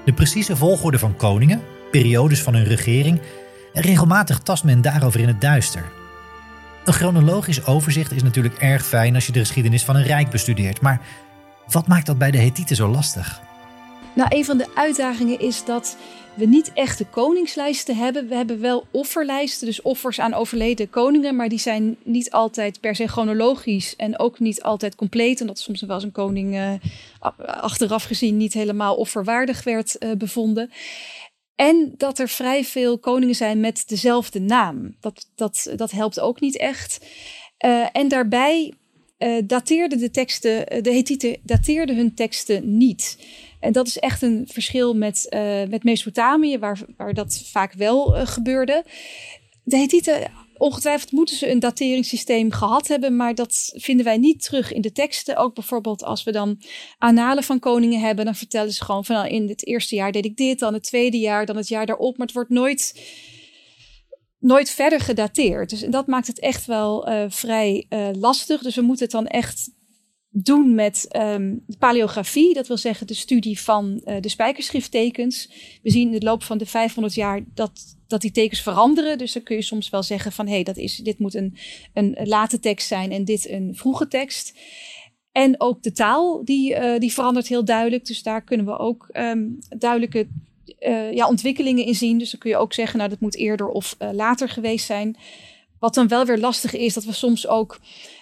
De 0.05 0.13
precieze 0.13 0.55
volgorde 0.55 0.99
van 0.99 1.15
koningen, 1.15 1.62
periodes 1.91 2.41
van 2.41 2.53
hun 2.53 2.65
regering. 2.65 3.21
Regelmatig 3.73 4.39
tast 4.39 4.63
men 4.63 4.81
daarover 4.81 5.19
in 5.19 5.27
het 5.27 5.41
duister. 5.41 5.91
Een 6.86 6.93
chronologisch 6.93 7.65
overzicht 7.65 8.12
is 8.12 8.23
natuurlijk 8.23 8.58
erg 8.58 8.86
fijn 8.86 9.15
als 9.15 9.25
je 9.25 9.31
de 9.31 9.39
geschiedenis 9.39 9.84
van 9.84 9.95
een 9.95 10.03
rijk 10.03 10.29
bestudeert. 10.29 10.81
Maar 10.81 11.01
wat 11.67 11.88
maakt 11.88 12.06
dat 12.06 12.17
bij 12.17 12.32
de 12.32 12.38
Hethieten 12.38 12.75
zo 12.75 12.88
lastig? 12.88 13.41
Nou, 14.15 14.36
een 14.36 14.45
van 14.45 14.58
de 14.58 14.67
uitdagingen 14.75 15.39
is 15.39 15.65
dat 15.65 15.97
we 16.34 16.45
niet 16.45 16.73
echte 16.73 17.06
koningslijsten 17.06 17.95
hebben. 17.95 18.28
We 18.28 18.36
hebben 18.36 18.60
wel 18.62 18.88
offerlijsten, 18.91 19.67
dus 19.67 19.82
offers 19.82 20.19
aan 20.19 20.34
overleden 20.34 20.89
koningen, 20.89 21.36
maar 21.36 21.49
die 21.49 21.60
zijn 21.60 21.97
niet 22.04 22.32
altijd 22.32 22.80
per 22.80 22.95
se 22.95 23.08
chronologisch 23.08 23.95
en 23.95 24.19
ook 24.19 24.39
niet 24.39 24.63
altijd 24.63 24.95
compleet. 24.95 25.41
En 25.41 25.47
dat 25.47 25.60
soms 25.60 25.82
wel 25.82 25.95
eens 25.95 26.04
een 26.04 26.12
koning 26.12 26.56
uh, 26.56 26.73
achteraf 27.45 28.04
gezien 28.04 28.38
niet 28.38 28.54
helemaal 28.54 28.95
offerwaardig 28.95 29.63
werd 29.63 29.95
uh, 29.99 30.12
bevonden. 30.12 30.71
En 31.56 31.93
dat 31.97 32.19
er 32.19 32.30
vrij 32.30 32.63
veel 32.63 32.97
koningen 32.99 33.36
zijn 33.36 33.60
met 33.60 33.84
dezelfde 33.88 34.39
naam. 34.39 34.95
Dat, 34.99 35.30
dat, 35.36 35.73
dat 35.75 35.91
helpt 35.91 36.19
ook 36.19 36.39
niet 36.39 36.58
echt. 36.58 37.06
Uh, 37.65 37.86
en 37.91 38.08
daarbij 38.08 38.73
uh, 39.19 39.41
dateerden 39.43 39.99
de 39.99 40.12
teksten, 40.12 40.67
eh, 40.67 40.82
de 40.82 40.93
Hethieten 40.93 41.38
dateerden 41.43 41.95
hun 41.95 42.13
teksten 42.13 42.78
niet. 42.78 43.17
En 43.60 43.71
dat 43.71 43.88
is 43.88 43.97
echt 43.97 44.21
een 44.21 44.47
verschil 44.51 44.93
met, 44.93 45.28
uh, 45.30 45.63
met 45.69 45.84
Mesopotamië, 45.84 46.58
waar, 46.58 46.80
waar 46.97 47.13
dat 47.13 47.41
vaak 47.45 47.73
wel 47.73 48.06
gebeurde. 48.25 48.84
De 49.63 49.78
Hethieten, 49.78 50.32
ongetwijfeld 50.58 51.12
moeten 51.12 51.36
ze 51.36 51.49
een 51.49 51.60
dateringssysteem 51.60 52.51
gehad 52.51 52.88
hebben, 52.88 53.15
maar 53.15 53.36
dat 53.36 53.71
vinden 53.75 54.06
wij 54.06 54.17
niet 54.17 54.43
terug 54.43 54.73
in 54.73 54.82
de 54.82 54.91
teksten. 54.91 55.38
Ook 55.38 55.54
bijvoorbeeld 55.56 56.04
als 56.04 56.23
we 56.23 56.32
dan 56.32 56.62
analen 56.97 57.43
van 57.43 57.60
koningen 57.60 57.99
hebben, 57.99 58.25
dan 58.25 58.36
vertellen 58.36 58.73
ze 58.73 58.84
gewoon 58.84 59.06
van 59.06 59.15
nou, 59.15 59.28
in 59.28 59.49
het 59.49 59.65
eerste 59.65 59.95
jaar 59.95 60.12
deed 60.12 60.25
ik 60.25 60.38
dit, 60.38 60.60
dan 60.60 60.73
het 60.73 60.84
tweede 60.84 61.17
jaar, 61.17 61.45
dan 61.45 61.56
het 61.56 61.67
jaar 61.67 61.86
daarop. 61.86 62.17
Maar 62.17 62.25
het 62.25 62.36
wordt 62.36 62.49
nooit 62.49 62.93
nooit 64.45 64.69
verder 64.69 64.99
gedateerd. 64.99 65.69
Dus 65.69 65.79
dat 65.79 66.08
maakt 66.08 66.27
het 66.27 66.39
echt 66.39 66.65
wel 66.65 67.10
uh, 67.10 67.25
vrij 67.27 67.86
uh, 67.89 68.08
lastig. 68.13 68.62
Dus 68.62 68.75
we 68.75 68.81
moeten 68.81 69.05
het 69.05 69.13
dan 69.13 69.27
echt 69.27 69.69
doen 70.29 70.75
met 70.75 71.08
um, 71.17 71.65
paleografie. 71.79 72.53
Dat 72.53 72.67
wil 72.67 72.77
zeggen 72.77 73.08
de 73.08 73.13
studie 73.13 73.60
van 73.60 74.01
uh, 74.05 74.15
de 74.21 74.29
spijkerschrifttekens. 74.29 75.49
We 75.84 75.89
zien 75.89 76.13
in 76.13 76.19
de 76.19 76.25
loop 76.25 76.43
van 76.43 76.58
de 76.58 76.65
500 76.65 77.15
jaar 77.15 77.43
dat, 77.53 77.71
dat 78.08 78.21
die 78.21 78.31
tekens 78.31 78.62
veranderen. 78.62 79.17
Dus 79.17 79.34
dan 79.34 79.43
kun 79.43 79.55
je 79.55 79.62
soms 79.62 79.89
wel 79.89 80.03
zeggen 80.03 80.31
van... 80.31 80.47
hé, 80.47 80.53
hey, 80.53 80.63
dat 80.63 80.77
is, 80.77 80.97
dit 80.97 81.19
moet 81.19 81.34
een, 81.34 81.58
een 81.93 82.17
late 82.23 82.60
tekst 82.60 82.88
zijn 82.88 83.12
en 83.12 83.25
dit 83.25 83.49
een 83.49 83.75
vroege 83.75 84.08
tekst. 84.08 84.53
En 85.31 85.62
ook 85.62 85.84
de 85.84 85.91
taal, 85.91 86.45
die, 86.45 86.99
die 86.99 87.13
verandert 87.13 87.47
heel 87.47 87.65
duidelijk. 87.65 88.05
Dus 88.05 88.23
daar 88.23 88.43
kunnen 88.43 88.65
we 88.65 88.77
ook 88.77 89.10
um, 89.13 89.58
duidelijke 89.69 90.27
uh, 90.80 91.13
ja, 91.13 91.28
ontwikkelingen 91.28 91.86
in 91.86 91.95
zien. 91.95 92.17
Dus 92.17 92.32
dan 92.32 92.39
kun 92.39 92.49
je 92.49 92.58
ook 92.58 92.73
zeggen, 92.73 92.97
nou, 92.97 93.10
dat 93.10 93.19
moet 93.19 93.36
eerder 93.36 93.67
of 93.67 93.95
uh, 93.99 94.10
later 94.12 94.49
geweest 94.49 94.86
zijn. 94.86 95.17
Wat 95.80 95.93
dan 95.93 96.08
wel 96.08 96.25
weer 96.25 96.38
lastig 96.38 96.73
is, 96.73 96.93
dat 96.93 97.04
we 97.04 97.13
soms 97.13 97.47
ook 97.47 97.80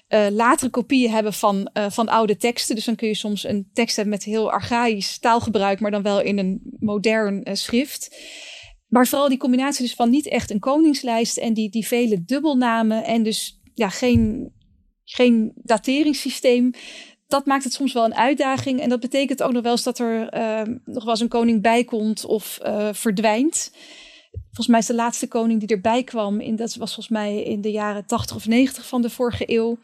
uh, 0.09 0.27
latere 0.29 0.69
kopieën 0.69 1.11
hebben 1.11 1.33
van, 1.33 1.69
van 1.89 2.07
oude 2.07 2.37
teksten. 2.37 2.75
Dus 2.75 2.85
dan 2.85 2.95
kun 2.95 3.07
je 3.07 3.15
soms 3.15 3.43
een 3.43 3.69
tekst 3.73 3.95
hebben 3.95 4.13
met 4.13 4.23
heel 4.23 4.51
archaïsch 4.51 5.17
taalgebruik, 5.17 5.79
maar 5.79 5.91
dan 5.91 6.01
wel 6.01 6.21
in 6.21 6.37
een 6.37 6.61
modern 6.79 7.57
schrift. 7.57 8.15
Maar 8.87 9.07
vooral 9.07 9.29
die 9.29 9.37
combinatie 9.37 9.85
dus 9.85 9.95
van 9.95 10.09
niet 10.09 10.27
echt 10.27 10.51
een 10.51 10.59
koningslijst 10.59 11.37
en 11.37 11.53
die, 11.53 11.69
die 11.69 11.87
vele 11.87 12.23
dubbelnamen 12.23 13.03
en 13.03 13.23
dus 13.23 13.61
ja, 13.73 13.89
geen, 13.89 14.51
geen 15.03 15.51
dateringssysteem. 15.55 16.71
Dat 17.33 17.45
maakt 17.45 17.63
het 17.63 17.73
soms 17.73 17.93
wel 17.93 18.05
een 18.05 18.15
uitdaging. 18.15 18.79
En 18.79 18.89
dat 18.89 18.99
betekent 18.99 19.43
ook 19.43 19.51
nog 19.51 19.63
wel 19.63 19.71
eens 19.71 19.83
dat 19.83 19.99
er 19.99 20.29
nog 20.85 21.03
wel 21.03 21.09
eens 21.09 21.19
een 21.19 21.27
koning 21.27 21.61
bij 21.61 21.83
komt 21.83 22.25
of 22.25 22.59
verdwijnt. 22.91 23.71
Volgens 24.43 24.67
mij 24.67 24.79
is 24.79 24.85
de 24.85 24.93
laatste 24.93 25.27
koning 25.27 25.59
die 25.59 25.69
erbij 25.69 26.03
kwam, 26.03 26.39
in, 26.39 26.55
dat 26.55 26.75
was 26.75 26.93
volgens 26.93 27.07
mij 27.07 27.43
in 27.43 27.61
de 27.61 27.71
jaren 27.71 28.05
80 28.05 28.35
of 28.35 28.47
90 28.47 28.87
van 28.87 29.01
de 29.01 29.09
vorige 29.09 29.43
eeuw. 29.47 29.77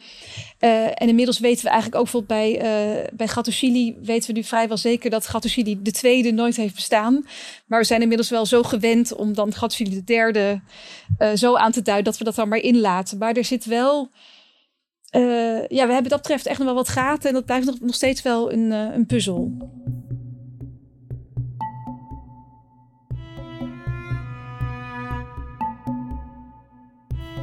Uh, 0.60 0.86
en 0.86 1.08
inmiddels 1.08 1.40
weten 1.40 1.64
we 1.64 1.70
eigenlijk 1.70 2.02
ook 2.02 2.12
bijvoorbeeld 2.12 2.40
bij, 2.40 2.56
uh, 2.56 3.08
bij 3.14 3.28
Gattushili, 3.28 3.98
weten 4.04 4.28
we 4.28 4.40
nu 4.40 4.44
vrijwel 4.44 4.78
zeker 4.78 5.10
dat 5.10 5.28
Gattushili 5.28 5.82
de 5.82 5.92
tweede 5.92 6.32
nooit 6.32 6.56
heeft 6.56 6.76
bestaan. 6.76 7.26
Maar 7.66 7.80
we 7.80 7.86
zijn 7.86 8.02
inmiddels 8.02 8.30
wel 8.30 8.46
zo 8.46 8.64
gewend 8.64 9.16
om 9.16 9.34
dan 9.34 9.54
Gattushili 9.54 9.90
de 9.90 10.04
derde 10.04 10.62
zo 11.36 11.56
aan 11.56 11.72
te 11.72 11.82
duiden 11.82 12.06
dat 12.06 12.18
we 12.18 12.24
dat 12.24 12.36
dan 12.36 12.50
maar 12.50 12.60
inlaten. 12.60 13.18
Maar 13.18 13.34
er 13.34 13.46
zit 13.46 13.66
wel, 13.66 14.10
ja, 15.67 15.88
we 15.88 15.93
hebben 15.93 16.10
dat 16.10 16.22
betreft 16.22 16.45
echt 16.45 16.58
nog 16.58 16.67
wel 16.67 16.76
wat 16.76 16.89
gaten 16.89 17.30
en 17.30 17.36
dat 17.36 17.45
blijft 17.45 17.65
nog, 17.65 17.80
nog 17.80 17.95
steeds 17.95 18.22
wel 18.22 18.54
een, 18.54 18.72
een 18.72 19.06
puzzel. 19.06 19.52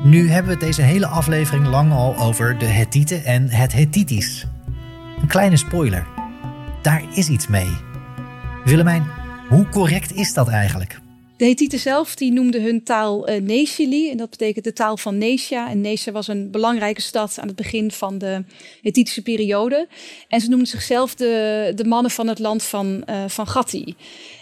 Nu 0.06 0.30
hebben 0.30 0.52
we 0.52 0.64
deze 0.64 0.82
hele 0.82 1.06
aflevering 1.06 1.66
lang 1.66 1.92
al 1.92 2.16
over 2.16 2.58
de 2.58 2.64
Hethieten 2.64 3.24
en 3.24 3.48
het 3.48 3.72
Hethitisch. 3.72 4.46
Een 5.20 5.28
kleine 5.28 5.56
spoiler. 5.56 6.06
Daar 6.82 7.02
is 7.14 7.28
iets 7.28 7.46
mee. 7.46 7.76
Willemijn, 8.64 9.06
hoe 9.48 9.68
correct 9.68 10.14
is 10.14 10.34
dat 10.34 10.48
eigenlijk? 10.48 11.00
De 11.36 11.44
Hethieten 11.44 11.78
zelf 11.78 12.14
die 12.14 12.32
noemden 12.32 12.62
hun 12.62 12.82
taal 12.82 13.28
uh. 13.28 14.10
En 14.10 14.16
dat 14.16 14.30
betekent 14.30 14.64
de 14.64 14.72
taal 14.72 14.96
van 14.96 15.18
Nesia. 15.18 15.70
En 15.70 15.80
Nesia 15.80 16.12
was 16.12 16.28
een 16.28 16.50
belangrijke 16.50 17.00
stad 17.00 17.38
aan 17.38 17.46
het 17.46 17.56
begin 17.56 17.90
van 17.90 18.18
de 18.18 18.44
Hethitische 18.82 19.22
periode. 19.22 19.88
En 20.28 20.40
ze 20.40 20.48
noemden 20.48 20.68
zichzelf 20.68 21.14
de, 21.14 21.72
de 21.74 21.84
mannen 21.84 22.10
van 22.10 22.28
het 22.28 22.38
land 22.38 22.62
van, 22.62 23.02
uh, 23.10 23.24
van 23.28 23.46
Gatti. 23.46 23.94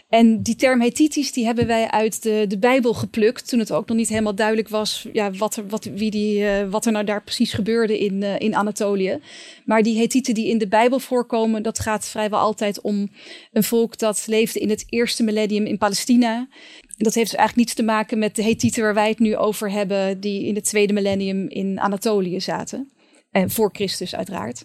En 0.09 0.43
die 0.43 0.57
term 0.57 0.81
Hethitisch, 0.81 1.33
die 1.33 1.45
hebben 1.45 1.67
wij 1.67 1.91
uit 1.91 2.23
de, 2.23 2.45
de 2.49 2.59
Bijbel 2.59 2.95
geplukt. 2.95 3.49
Toen 3.49 3.59
het 3.59 3.73
ook 3.73 3.89
nog 3.89 3.97
niet 3.97 4.09
helemaal 4.09 4.35
duidelijk 4.35 4.69
was 4.69 5.07
ja, 5.13 5.31
wat, 5.31 5.57
er, 5.57 5.69
wat, 5.69 5.85
wie 5.85 6.11
die, 6.11 6.41
uh, 6.41 6.71
wat 6.71 6.87
er 6.87 6.93
nou 6.93 7.05
daar 7.05 7.23
precies 7.23 7.53
gebeurde 7.53 7.99
in, 7.99 8.23
in 8.23 8.55
Anatolië. 8.55 9.19
Maar 9.65 9.83
die 9.83 9.99
Hethieten 9.99 10.35
die 10.35 10.49
in 10.49 10.59
de 10.59 10.69
Bijbel 10.69 10.99
voorkomen, 10.99 11.63
dat 11.63 11.79
gaat 11.79 12.07
vrijwel 12.07 12.39
altijd 12.39 12.81
om 12.81 13.11
een 13.53 13.65
volk 13.65 13.99
dat 13.99 14.25
leefde 14.27 14.61
in 14.61 14.71
het 14.71 14.85
eerste 14.89 15.23
millennium 15.23 15.67
in 15.67 15.79
Palestina. 15.79 16.49
En 16.97 17.05
dat 17.05 17.15
heeft 17.15 17.31
dus 17.31 17.39
eigenlijk 17.39 17.69
niets 17.69 17.75
te 17.75 17.93
maken 17.93 18.19
met 18.19 18.37
de 18.37 18.43
Hethieten 18.43 18.83
waar 18.83 18.95
wij 18.95 19.09
het 19.09 19.19
nu 19.19 19.37
over 19.37 19.71
hebben, 19.71 20.21
die 20.21 20.47
in 20.47 20.55
het 20.55 20.65
tweede 20.65 20.93
millennium 20.93 21.49
in 21.49 21.81
Anatolië 21.81 22.41
zaten. 22.41 22.93
En 23.31 23.51
voor 23.51 23.71
Christus 23.73 24.15
uiteraard. 24.15 24.65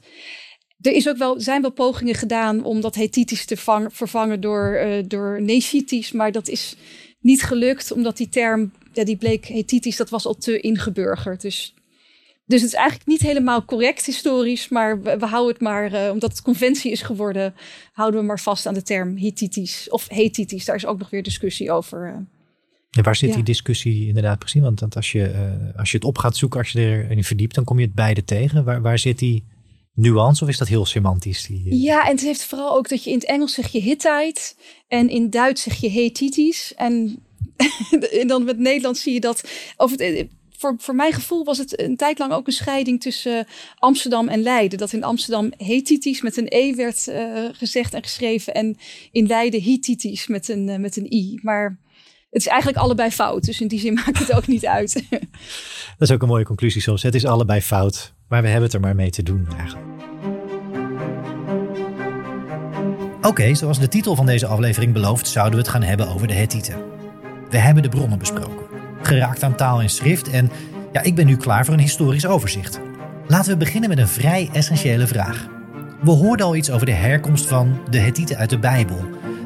Er 0.82 0.92
is 0.92 1.10
ook 1.10 1.18
wel, 1.18 1.40
zijn 1.40 1.62
wel 1.62 1.72
pogingen 1.72 2.16
gedaan 2.16 2.64
om 2.64 2.82
dat 2.82 2.96
Hethitisch 2.96 3.46
te 3.46 3.58
vang, 3.58 3.94
vervangen 3.94 4.42
door, 4.42 4.82
uh, 4.86 5.04
door 5.08 5.42
Neshitisch. 5.42 6.12
Maar 6.12 6.32
dat 6.32 6.48
is 6.48 6.76
niet 7.20 7.44
gelukt, 7.44 7.92
omdat 7.92 8.18
die 8.18 8.30
term, 8.30 8.72
ja, 8.94 9.04
die 9.04 9.18
bleek 9.18 9.46
Hethitisch, 9.46 9.98
dat 9.98 10.10
was 10.10 10.26
al 10.26 10.36
te 10.36 10.60
ingeburgerd. 10.60 11.42
Dus, 11.42 11.74
dus 12.50 12.62
het 12.62 12.70
is 12.70 12.78
eigenlijk 12.78 13.08
niet 13.08 13.22
helemaal 13.22 13.66
correct 13.66 14.06
historisch. 14.06 14.70
Maar 14.70 15.02
we, 15.02 15.18
we 15.18 15.26
houden 15.26 15.54
het 15.54 15.62
maar, 15.62 15.94
uh, 15.94 16.12
omdat 16.12 16.32
het 16.32 16.42
conventie 16.42 16.92
is 16.92 17.02
geworden, 17.02 17.56
houden 17.94 18.20
we 18.20 18.26
maar 18.26 18.40
vast 18.40 18.66
aan 18.66 18.74
de 18.74 18.82
term 18.82 19.16
Hittitisch. 19.16 19.90
Of 19.90 20.08
Hethitisch, 20.08 20.66
daar 20.66 20.76
is 20.76 20.86
ook 20.86 21.00
nog 21.00 21.10
weer 21.10 21.24
discussie 21.24 21.72
over. 21.72 22.08
Uh. 22.08 22.16
En 22.90 23.04
waar 23.04 23.16
zit 23.16 23.30
ja. 23.30 23.36
die 23.36 23.44
discussie 23.44 24.08
inderdaad 24.08 24.40
precies? 24.40 24.62
Want, 24.62 24.80
want 24.80 24.96
als, 24.96 25.12
je, 25.12 25.32
uh, 25.34 25.80
als 25.80 25.92
je 25.92 25.98
het 25.98 26.06
op 26.06 26.18
gaat 26.18 26.38
zoeken, 26.38 26.60
als 26.60 26.72
je 26.72 26.80
erin 26.80 27.24
verdiept, 27.24 27.56
dan 27.56 27.64
kom 27.64 27.80
je 27.80 27.86
het 27.86 27.96
beide 27.96 28.24
tegen. 28.24 28.64
Waar, 28.64 28.82
waar 28.82 29.00
zit 29.00 29.20
die 29.20 29.46
nuance 29.94 30.44
of 30.44 30.50
is 30.50 30.58
dat 30.58 30.68
heel 30.68 30.86
semantisch? 30.86 31.46
Die. 31.46 31.82
Ja, 31.82 32.06
en 32.06 32.12
het 32.12 32.22
heeft 32.22 32.44
vooral 32.44 32.78
ook 32.78 32.90
dat 32.90 33.04
je 33.04 33.10
in 33.10 33.18
het 33.18 33.28
Engels 33.28 33.54
zeg 33.54 33.68
je 33.68 33.82
Hittite 33.82 34.54
en 34.88 35.10
in 35.10 35.30
Duits 35.30 35.62
zeg 35.62 35.76
je 35.76 35.90
Hethitisch. 35.90 36.74
En, 36.76 37.24
en 38.22 38.28
dan 38.28 38.44
met 38.44 38.58
Nederlands 38.58 39.02
zie 39.02 39.14
je 39.14 39.20
dat. 39.20 39.50
Of 39.78 39.92
het, 39.92 40.00
eh, 40.00 40.24
voor, 40.60 40.76
voor 40.78 40.96
mijn 40.96 41.14
gevoel 41.14 41.44
was 41.44 41.58
het 41.58 41.82
een 41.82 41.96
tijd 41.96 42.20
lang 42.20 42.32
ook 42.32 42.48
een 42.48 42.54
scheiding 42.54 43.02
tussen 43.02 43.48
Amsterdam 43.76 44.28
en 44.28 44.42
Leiden. 44.42 44.78
Dat 44.78 44.94
in 44.94 45.04
Amsterdam 45.04 45.52
Hethitisch 45.58 46.22
met 46.22 46.38
een 46.38 46.48
E 46.50 46.76
werd 46.76 47.08
uh, 47.08 47.46
gezegd 47.52 47.94
en 47.94 48.04
geschreven. 48.04 48.54
En 48.54 48.78
in 49.12 49.28
Leiden 49.28 49.62
Hittitisch 49.62 50.28
met 50.28 50.50
een, 50.50 50.68
uh, 50.68 50.76
met 50.76 50.98
een 50.98 51.14
I. 51.14 51.40
Maar 51.42 51.80
het 52.30 52.42
is 52.42 52.48
eigenlijk 52.48 52.78
allebei 52.78 53.12
fout. 53.12 53.44
Dus 53.44 53.62
in 53.62 53.68
die 53.68 53.80
zin 53.80 53.94
maakt 54.06 54.20
het 54.20 54.34
ook 54.34 54.48
niet 54.48 54.66
uit. 54.66 54.94
Dat 55.98 56.10
is 56.10 56.12
ook 56.12 56.22
een 56.22 56.28
mooie 56.28 56.46
conclusie 56.46 56.82
soms. 56.82 57.04
Het 57.04 57.16
is 57.16 57.26
allebei 57.26 57.62
fout. 57.62 58.14
Maar 58.28 58.42
we 58.42 58.48
hebben 58.48 58.66
het 58.66 58.74
er 58.74 58.80
maar 58.80 58.96
mee 58.96 59.10
te 59.10 59.24
doen 59.24 59.48
eigenlijk. 59.58 59.88
Oké, 63.22 63.56
zoals 63.56 63.80
de 63.80 63.88
titel 63.88 64.16
van 64.16 64.26
deze 64.26 64.46
aflevering 64.46 64.94
belooft, 64.94 65.28
zouden 65.28 65.54
we 65.54 65.60
het 65.60 65.72
gaan 65.72 65.84
hebben 65.84 66.08
over 66.08 66.28
de 66.28 66.34
Hethieten. 66.34 66.76
We 67.50 67.58
hebben 67.58 67.84
de 67.84 67.90
bronnen 67.90 68.20
besproken, 68.20 68.69
geraakt 69.02 69.44
aan 69.44 69.56
taal 69.56 69.82
en 69.82 69.90
schrift 69.90 70.30
en 70.30 70.50
ja, 70.92 71.02
ik 71.02 71.16
ben 71.16 71.26
nu 71.26 71.38
klaar 71.38 71.66
voor 71.66 71.74
een 71.74 71.80
historisch 71.80 72.26
overzicht. 72.26 72.80
Laten 73.28 73.52
we 73.52 73.58
beginnen 73.58 73.90
met 73.90 73.98
een 73.98 74.08
vrij 74.08 74.50
essentiële 74.54 75.08
vraag. 75.08 75.48
We 76.02 76.12
hoorden 76.12 76.46
al 76.46 76.56
iets 76.56 76.72
over 76.72 76.86
de 76.86 76.92
herkomst 76.92 77.46
van 77.46 77.80
de 77.90 77.98
Hethieten 77.98 78.38
uit 78.38 78.50
de 78.50 78.60
Bijbel. 78.60 79.00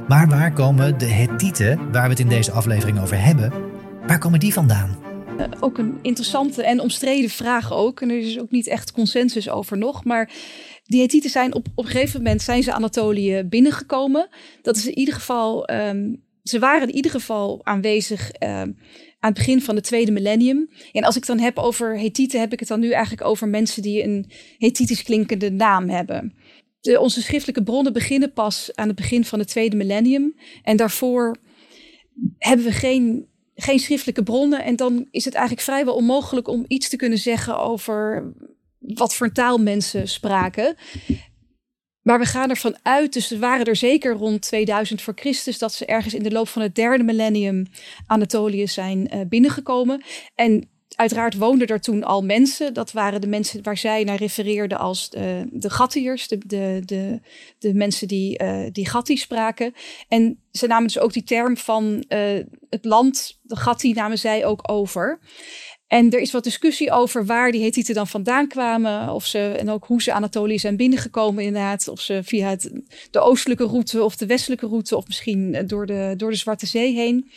Maar 0.08 0.28
waar 0.28 0.54
komen 0.54 0.98
de 0.98 1.06
Hethieten, 1.06 1.92
waar 1.92 2.04
we 2.04 2.10
het 2.10 2.20
in 2.20 2.28
deze 2.28 2.52
aflevering 2.52 3.00
over 3.00 3.24
hebben, 3.24 3.54
waar 4.08 4.20
komen 4.20 4.40
die 4.40 4.54
vandaan? 4.54 4.98
Uh, 5.38 5.46
ook 5.60 5.78
een 5.78 6.00
interessante 6.02 6.64
en 6.64 6.80
omstreden 6.80 7.30
vraag 7.30 7.74
ook. 7.74 8.02
En 8.02 8.10
er 8.10 8.20
is 8.20 8.40
ook 8.40 8.52
niet 8.52 8.68
echt 8.68 8.92
consensus 8.92 9.50
over 9.50 9.78
nog. 9.78 10.04
Maar 10.04 10.30
die 10.84 11.02
Hethieten 11.02 11.30
zijn 11.30 11.54
op, 11.54 11.68
op 11.76 11.86
een 11.86 11.92
gegeven 11.92 12.22
moment 12.22 12.42
zijn 12.42 12.64
ze 12.64 12.74
Anatolië 12.74 13.44
binnengekomen. 13.44 14.28
Dat 14.62 14.76
is 14.76 14.88
in 14.88 14.98
ieder 14.98 15.14
geval. 15.14 15.70
Um, 15.72 16.22
ze 16.44 16.60
waren 16.60 16.88
in 16.88 16.96
ieder 16.96 17.12
geval 17.12 17.60
aanwezig 17.64 18.32
um, 18.40 18.78
aan 19.24 19.30
het 19.30 19.38
begin 19.38 19.62
van 19.62 19.76
het 19.76 19.84
tweede 19.84 20.12
millennium. 20.12 20.70
En 20.92 21.04
als 21.04 21.16
ik 21.16 21.26
dan 21.26 21.40
heb 21.40 21.58
over 21.58 22.00
Hethieten, 22.00 22.40
heb 22.40 22.54
ik 22.54 22.60
het 22.60 22.68
dan 22.68 22.80
nu 22.80 22.92
eigenlijk 22.92 23.28
over 23.28 23.48
mensen 23.48 23.82
die 23.82 24.04
een 24.04 24.32
Hethitisch 24.58 25.04
klinkende 25.04 25.52
naam 25.52 25.90
hebben. 25.90 26.34
De, 26.82 27.00
onze 27.00 27.22
schriftelijke 27.22 27.64
bronnen 27.64 27.94
beginnen 27.94 28.34
pas 28.34 28.72
aan 28.76 28.88
het 28.88 28.96
begin 28.96 29.26
van 29.26 29.40
het 29.40 29.48
tweede 29.48 29.76
millennium. 29.76 30.36
En 30.64 30.78
daarvoor 30.78 31.38
hebben 32.38 32.66
we 32.66 32.72
geen 32.72 33.28
geen 33.56 33.80
schriftelijke 33.80 34.24
bronnen. 34.24 34.64
En 34.64 34.76
dan 34.76 35.08
is 35.12 35.26
het 35.26 35.34
eigenlijk 35.34 35.66
vrijwel 35.66 35.96
onmogelijk 35.96 36.48
om 36.48 36.66
iets 36.68 36.90
te 36.90 36.96
kunnen 36.96 37.18
zeggen 37.18 37.60
over 37.60 38.32
wat 38.80 39.16
voor 39.16 39.32
taal 39.32 39.58
mensen 39.58 40.08
spraken. 40.08 40.76
Maar 42.04 42.20
we 42.20 42.26
gaan 42.26 42.50
ervan 42.50 42.78
uit, 42.82 43.14
dus 43.14 43.30
we 43.30 43.40
waren 43.40 43.66
er 43.66 43.76
zeker 43.76 44.14
rond 44.14 44.42
2000 44.42 45.02
voor 45.02 45.14
Christus, 45.16 45.58
dat 45.58 45.74
ze 45.74 45.86
ergens 45.86 46.14
in 46.14 46.24
de 46.24 46.32
loop 46.32 46.48
van 46.48 46.62
het 46.62 46.76
derde 46.76 47.04
millennium 47.04 47.66
Anatolië 48.08 48.68
zijn 48.68 49.10
uh, 49.14 49.22
binnengekomen. 49.28 50.04
En 50.36 50.70
uiteraard 50.96 51.38
woonden 51.38 51.68
er 51.68 51.82
toen 51.82 52.04
al 52.04 52.22
mensen. 52.22 52.74
Dat 52.74 52.92
waren 52.92 53.22
de 53.22 53.28
mensen 53.28 53.64
waar 53.64 53.78
zij 53.78 54.04
naar 54.04 54.18
refereerden 54.18 54.78
als 54.78 55.10
de, 55.10 55.48
de 55.52 55.70
Gattiërs, 55.70 56.28
de, 56.28 56.38
de, 56.46 56.82
de, 56.86 57.20
de 57.60 57.74
mensen 57.74 58.08
die, 58.08 58.44
uh, 58.44 58.66
die 58.72 58.90
Gatti 58.90 59.18
spraken. 59.18 59.74
En 60.08 60.40
ze 60.52 60.68
namen 60.68 60.88
dus 60.88 61.00
ook 61.00 61.14
die 61.14 61.24
term 61.24 61.58
van 61.58 62.06
het 62.70 62.86
land, 62.86 63.40
de 63.42 63.56
Gatti, 63.56 63.94
namen 63.94 64.18
zij 64.18 64.46
ook 64.46 64.72
over. 64.72 65.20
En 65.94 66.10
er 66.10 66.20
is 66.20 66.32
wat 66.32 66.44
discussie 66.44 66.92
over 66.92 67.26
waar 67.26 67.52
die 67.52 67.64
Hethieten 67.64 67.96
dan 67.96 68.08
vandaan 68.08 68.48
kwamen. 68.48 69.10
Of 69.10 69.26
ze, 69.26 69.40
en 69.40 69.70
ook 69.70 69.86
hoe 69.86 70.02
ze 70.02 70.14
Anatolië 70.14 70.60
zijn 70.60 70.76
binnengekomen 70.76 71.44
inderdaad. 71.44 71.88
Of 71.88 72.00
ze 72.02 72.20
via 72.24 72.56
de 73.12 73.20
oostelijke 73.20 73.64
route 73.64 74.04
of 74.04 74.16
de 74.16 74.26
westelijke 74.26 74.68
route. 74.68 74.98
Of 74.98 75.08
misschien 75.08 75.64
door 75.68 75.86
de, 75.86 76.14
door 76.18 76.30
de 76.30 76.38
Zwarte 76.38 76.66
Zee 76.66 76.94
heen. 76.94 77.32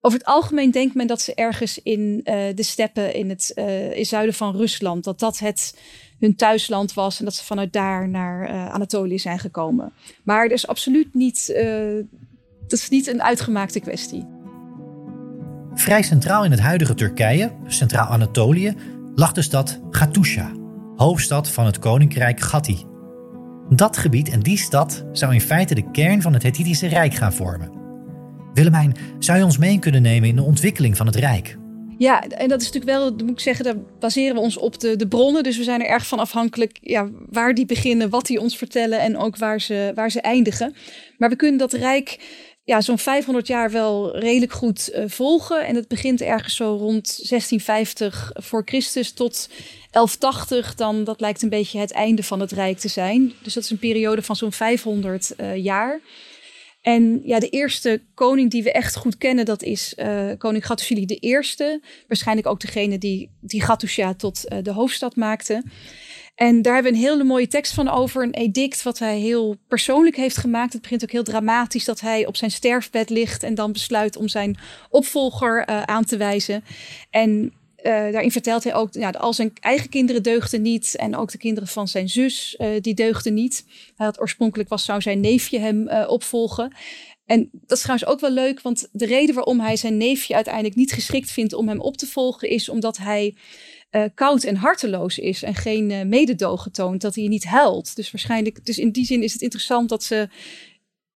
Over 0.00 0.18
het 0.18 0.26
algemeen 0.26 0.70
denkt 0.70 0.94
men 0.94 1.06
dat 1.06 1.20
ze 1.20 1.34
ergens 1.34 1.78
in 1.82 2.00
uh, 2.00 2.34
de 2.54 2.62
steppen 2.62 3.14
in 3.14 3.28
het 3.28 3.52
uh, 3.54 3.96
in 3.96 4.06
zuiden 4.06 4.34
van 4.34 4.56
Rusland, 4.56 5.04
dat 5.04 5.18
dat 5.18 5.38
het 5.38 5.78
hun 6.18 6.36
thuisland 6.36 6.94
was 6.94 7.18
en 7.18 7.24
dat 7.24 7.34
ze 7.34 7.44
vanuit 7.44 7.72
daar 7.72 8.08
naar 8.08 8.48
Anatolië 8.48 9.18
zijn 9.18 9.38
gekomen. 9.38 9.92
Maar 10.24 10.48
dat 10.48 10.58
is 10.58 10.66
absoluut 10.66 11.14
niet, 11.14 11.46
dat 12.66 12.78
is 12.78 12.88
niet 12.88 13.06
een 13.06 13.22
uitgemaakte 13.22 13.80
kwestie. 13.80 14.39
Vrij 15.80 16.02
centraal 16.02 16.44
in 16.44 16.50
het 16.50 16.60
huidige 16.60 16.94
Turkije, 16.94 17.52
centraal 17.66 18.06
Anatolië, 18.06 18.74
lag 19.14 19.32
de 19.32 19.42
stad 19.42 19.80
Gatoucha, 19.90 20.52
hoofdstad 20.96 21.50
van 21.50 21.66
het 21.66 21.78
koninkrijk 21.78 22.40
Gatti. 22.40 22.84
Dat 23.68 23.96
gebied 23.96 24.30
en 24.30 24.40
die 24.40 24.58
stad 24.58 25.04
zou 25.12 25.34
in 25.34 25.40
feite 25.40 25.74
de 25.74 25.90
kern 25.90 26.22
van 26.22 26.32
het 26.32 26.42
Hethitische 26.42 26.86
Rijk 26.86 27.14
gaan 27.14 27.32
vormen. 27.32 27.70
Willemijn, 28.54 28.96
zou 29.18 29.38
je 29.38 29.44
ons 29.44 29.58
mee 29.58 29.78
kunnen 29.78 30.02
nemen 30.02 30.28
in 30.28 30.36
de 30.36 30.42
ontwikkeling 30.42 30.96
van 30.96 31.06
het 31.06 31.16
Rijk? 31.16 31.58
Ja, 31.98 32.22
en 32.22 32.48
dat 32.48 32.60
is 32.60 32.72
natuurlijk 32.72 32.98
wel, 32.98 33.10
moet 33.10 33.30
ik 33.30 33.40
zeggen, 33.40 33.64
daar 33.64 33.76
baseren 33.98 34.34
we 34.34 34.40
ons 34.40 34.58
op 34.58 34.80
de, 34.80 34.96
de 34.96 35.08
bronnen. 35.08 35.42
Dus 35.42 35.56
we 35.56 35.64
zijn 35.64 35.80
er 35.80 35.88
erg 35.88 36.06
van 36.06 36.18
afhankelijk 36.18 36.78
ja, 36.80 37.08
waar 37.30 37.54
die 37.54 37.66
beginnen, 37.66 38.10
wat 38.10 38.26
die 38.26 38.40
ons 38.40 38.56
vertellen 38.56 39.00
en 39.00 39.16
ook 39.16 39.36
waar 39.36 39.60
ze, 39.60 39.92
waar 39.94 40.10
ze 40.10 40.20
eindigen. 40.20 40.74
Maar 41.18 41.28
we 41.28 41.36
kunnen 41.36 41.58
dat 41.58 41.72
rijk 41.72 42.18
ja, 42.70 42.80
zo'n 42.80 42.98
500 42.98 43.46
jaar 43.46 43.70
wel 43.70 44.18
redelijk 44.18 44.52
goed 44.52 44.90
uh, 44.94 45.04
volgen. 45.06 45.66
En 45.66 45.74
het 45.74 45.88
begint 45.88 46.20
ergens 46.20 46.56
zo 46.56 46.64
rond 46.64 47.04
1650 47.06 48.30
voor 48.34 48.62
Christus 48.64 49.12
tot 49.12 49.48
1180. 49.90 50.74
Dan, 50.74 51.04
dat 51.04 51.20
lijkt 51.20 51.42
een 51.42 51.48
beetje 51.48 51.78
het 51.78 51.92
einde 51.92 52.22
van 52.22 52.40
het 52.40 52.52
rijk 52.52 52.78
te 52.78 52.88
zijn. 52.88 53.32
Dus 53.42 53.54
dat 53.54 53.62
is 53.62 53.70
een 53.70 53.78
periode 53.78 54.22
van 54.22 54.36
zo'n 54.36 54.52
500 54.52 55.32
uh, 55.36 55.56
jaar. 55.56 56.00
En 56.82 57.20
ja, 57.24 57.38
de 57.38 57.48
eerste 57.48 58.02
koning 58.14 58.50
die 58.50 58.62
we 58.62 58.72
echt 58.72 58.96
goed 58.96 59.18
kennen, 59.18 59.44
dat 59.44 59.62
is 59.62 59.94
uh, 59.96 60.30
koning 60.38 60.64
de 61.06 61.16
Eerste. 61.16 61.80
Waarschijnlijk 62.08 62.46
ook 62.46 62.60
degene 62.60 62.98
die, 62.98 63.30
die 63.40 63.62
Gattusia 63.62 64.14
tot 64.14 64.44
de 64.62 64.72
hoofdstad 64.72 65.16
maakte. 65.16 65.62
En 66.34 66.62
daar 66.62 66.74
hebben 66.74 66.92
we 66.92 66.98
een 66.98 67.04
hele 67.04 67.24
mooie 67.24 67.48
tekst 67.48 67.72
van 67.72 67.88
over. 67.88 68.22
Een 68.22 68.34
edict 68.34 68.82
wat 68.82 68.98
hij 68.98 69.18
heel 69.18 69.56
persoonlijk 69.68 70.16
heeft 70.16 70.36
gemaakt. 70.36 70.72
Het 70.72 70.82
begint 70.82 71.02
ook 71.02 71.10
heel 71.10 71.22
dramatisch 71.22 71.84
dat 71.84 72.00
hij 72.00 72.26
op 72.26 72.36
zijn 72.36 72.50
sterfbed 72.50 73.10
ligt 73.10 73.42
en 73.42 73.54
dan 73.54 73.72
besluit 73.72 74.16
om 74.16 74.28
zijn 74.28 74.58
opvolger 74.90 75.68
uh, 75.68 75.82
aan 75.82 76.04
te 76.04 76.16
wijzen. 76.16 76.64
En 77.10 77.30
uh, 77.30 77.84
daarin 77.84 78.32
vertelt 78.32 78.64
hij 78.64 78.74
ook, 78.74 78.92
ja, 78.92 79.10
al 79.10 79.32
zijn 79.32 79.52
eigen 79.60 79.88
kinderen 79.88 80.22
deugden 80.22 80.62
niet. 80.62 80.96
En 80.96 81.16
ook 81.16 81.30
de 81.30 81.38
kinderen 81.38 81.68
van 81.68 81.88
zijn 81.88 82.08
zus, 82.08 82.56
uh, 82.58 82.68
die 82.80 82.94
deugden 82.94 83.34
niet. 83.34 83.64
Hij 83.96 84.06
had 84.06 84.20
oorspronkelijk 84.20 84.68
was, 84.68 84.84
zou 84.84 85.00
zijn 85.00 85.20
neefje 85.20 85.58
hem 85.58 85.88
opvolgen. 85.88 86.72
En 87.26 87.48
dat 87.52 87.76
is 87.76 87.82
trouwens 87.82 88.08
ook 88.08 88.20
wel 88.20 88.30
leuk, 88.30 88.60
want 88.60 88.88
de 88.92 89.06
reden 89.06 89.34
waarom 89.34 89.60
hij 89.60 89.76
zijn 89.76 89.96
neefje 89.96 90.34
uiteindelijk 90.34 90.74
niet 90.74 90.92
geschikt 90.92 91.30
vindt 91.30 91.52
om 91.52 91.68
hem 91.68 91.80
op 91.80 91.96
te 91.96 92.06
volgen, 92.06 92.48
is 92.48 92.68
omdat 92.68 92.96
hij 92.96 93.34
koud 94.14 94.44
en 94.44 94.56
harteloos 94.56 95.18
is 95.18 95.42
en 95.42 95.54
geen 95.54 96.08
mededogen 96.08 96.72
toont, 96.72 97.00
dat 97.00 97.14
hij 97.14 97.28
niet 97.28 97.44
huilt. 97.44 97.96
Dus 97.96 98.10
waarschijnlijk, 98.10 98.64
dus 98.64 98.78
in 98.78 98.90
die 98.90 99.04
zin 99.04 99.22
is 99.22 99.32
het 99.32 99.42
interessant 99.42 99.88
dat 99.88 100.02
ze 100.02 100.28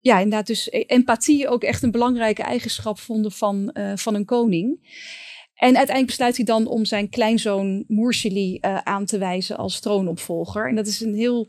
ja, 0.00 0.16
inderdaad, 0.16 0.46
dus 0.46 0.70
empathie 0.70 1.48
ook 1.48 1.62
echt 1.62 1.82
een 1.82 1.90
belangrijke 1.90 2.42
eigenschap 2.42 2.98
vonden 2.98 3.32
van, 3.32 3.74
van 3.94 4.14
een 4.14 4.24
koning. 4.24 4.80
En 5.62 5.76
uiteindelijk 5.76 6.06
besluit 6.06 6.37
hij 6.37 6.44
dan 6.44 6.66
om 6.66 6.85
zijn 6.85 7.08
kleinzoon 7.08 7.85
Moerseli 7.88 8.58
uh, 8.61 8.78
aan 8.78 9.04
te 9.04 9.18
wijzen 9.18 9.56
als 9.56 9.80
troonopvolger. 9.80 10.68
En 10.68 10.74
dat 10.74 10.87
is 10.87 11.00
een 11.00 11.14
heel 11.14 11.48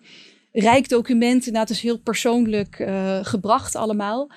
rijk 0.51 0.89
document, 0.89 1.45
inderdaad 1.45 1.69
is 1.69 1.81
heel 1.81 1.99
persoonlijk 1.99 2.79
uh, 2.79 3.19
gebracht 3.21 3.75
allemaal. 3.75 4.31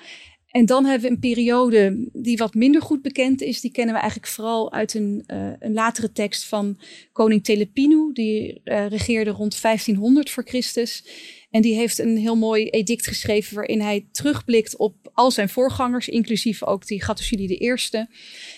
En 0.57 0.65
dan 0.65 0.85
hebben 0.85 1.07
we 1.07 1.13
een 1.13 1.19
periode 1.19 2.09
die 2.13 2.37
wat 2.37 2.53
minder 2.53 2.81
goed 2.81 3.01
bekend 3.01 3.41
is. 3.41 3.61
Die 3.61 3.71
kennen 3.71 3.93
we 3.93 3.99
eigenlijk 3.99 4.31
vooral 4.31 4.73
uit 4.73 4.93
een, 4.93 5.23
uh, 5.27 5.51
een 5.59 5.73
latere 5.73 6.11
tekst 6.11 6.45
van 6.45 6.77
koning 7.11 7.43
Telepinu. 7.43 8.13
Die 8.13 8.61
regeerde 8.63 9.29
rond 9.29 9.61
1500 9.61 10.29
voor 10.29 10.43
Christus. 10.43 11.03
En 11.51 11.61
die 11.61 11.75
heeft 11.75 11.99
een 11.99 12.17
heel 12.17 12.35
mooi 12.35 12.69
edict 12.69 13.07
geschreven 13.07 13.55
waarin 13.55 13.81
hij 13.81 14.07
terugblikt 14.11 14.75
op 14.75 14.95
al 15.13 15.31
zijn 15.31 15.49
voorgangers, 15.49 16.07
inclusief 16.07 16.63
ook 16.63 16.87
die 16.87 17.03
de 17.27 17.57
Eerste. 17.57 18.09